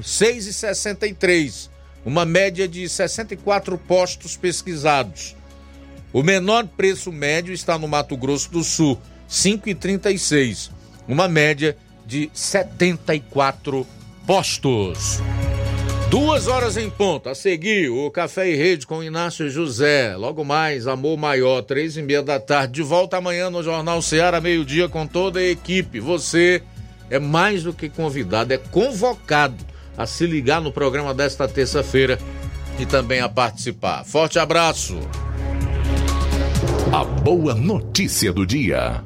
6,63, 0.00 1.68
uma 2.04 2.24
média 2.24 2.68
de 2.68 2.88
64 2.88 3.76
postos 3.78 4.36
pesquisados. 4.36 5.36
O 6.12 6.22
menor 6.22 6.66
preço 6.66 7.10
médio 7.10 7.52
está 7.52 7.78
no 7.78 7.88
Mato 7.88 8.16
Grosso 8.16 8.50
do 8.50 8.62
Sul, 8.62 8.98
5,36, 9.28 10.70
uma 11.08 11.26
média 11.26 11.76
de 12.06 12.30
74 12.32 13.86
postos. 14.26 15.20
Duas 16.10 16.46
horas 16.46 16.76
em 16.76 16.88
ponto. 16.88 17.28
A 17.28 17.34
seguir, 17.34 17.90
o 17.90 18.08
Café 18.10 18.48
e 18.48 18.54
Rede 18.54 18.86
com 18.86 19.02
Inácio 19.02 19.50
José. 19.50 20.14
Logo 20.16 20.44
mais, 20.44 20.86
Amor 20.86 21.16
Maior, 21.16 21.62
três 21.62 21.96
e 21.96 22.02
meia 22.02 22.22
da 22.22 22.38
tarde. 22.38 22.74
De 22.74 22.82
volta 22.82 23.16
amanhã 23.16 23.50
no 23.50 23.64
Jornal 23.64 24.00
Ceará, 24.00 24.40
meio-dia, 24.40 24.88
com 24.88 25.08
toda 25.08 25.40
a 25.40 25.42
equipe. 25.44 25.98
Você 25.98 26.62
é 27.10 27.18
mais 27.18 27.62
do 27.62 27.72
que 27.72 27.88
convidado, 27.88 28.52
é 28.52 28.58
convocado 28.58 29.64
a 29.96 30.06
se 30.06 30.26
ligar 30.26 30.60
no 30.60 30.72
programa 30.72 31.14
desta 31.14 31.46
terça-feira 31.46 32.18
e 32.78 32.86
também 32.86 33.20
a 33.20 33.28
participar. 33.28 34.04
Forte 34.04 34.38
abraço. 34.38 34.98
A 36.92 37.04
boa 37.04 37.54
notícia 37.54 38.32
do 38.32 38.46
dia. 38.46 39.02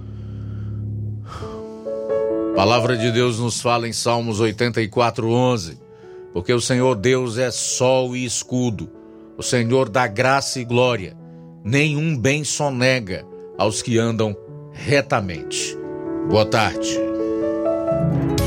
palavra 2.55 2.97
de 2.97 3.13
Deus 3.13 3.39
nos 3.39 3.61
fala 3.61 3.87
em 3.87 3.93
Salmos 3.93 4.41
84, 4.41 5.31
11. 5.31 5.79
Porque 6.33 6.53
o 6.53 6.61
Senhor 6.61 6.95
Deus 6.97 7.39
é 7.39 7.51
sol 7.51 8.17
e 8.17 8.25
escudo, 8.25 8.91
o 9.37 9.43
Senhor 9.43 9.89
dá 9.89 10.07
graça 10.07 10.61
e 10.61 10.65
glória. 10.65 11.17
Nenhum 11.65 12.17
bem 12.17 12.45
sonega 12.45 13.25
aos 13.57 13.83
que 13.83 13.99
andam 13.99 14.37
retamente. 14.73 15.77
Boa 16.29 16.47
tarde. 16.47 17.18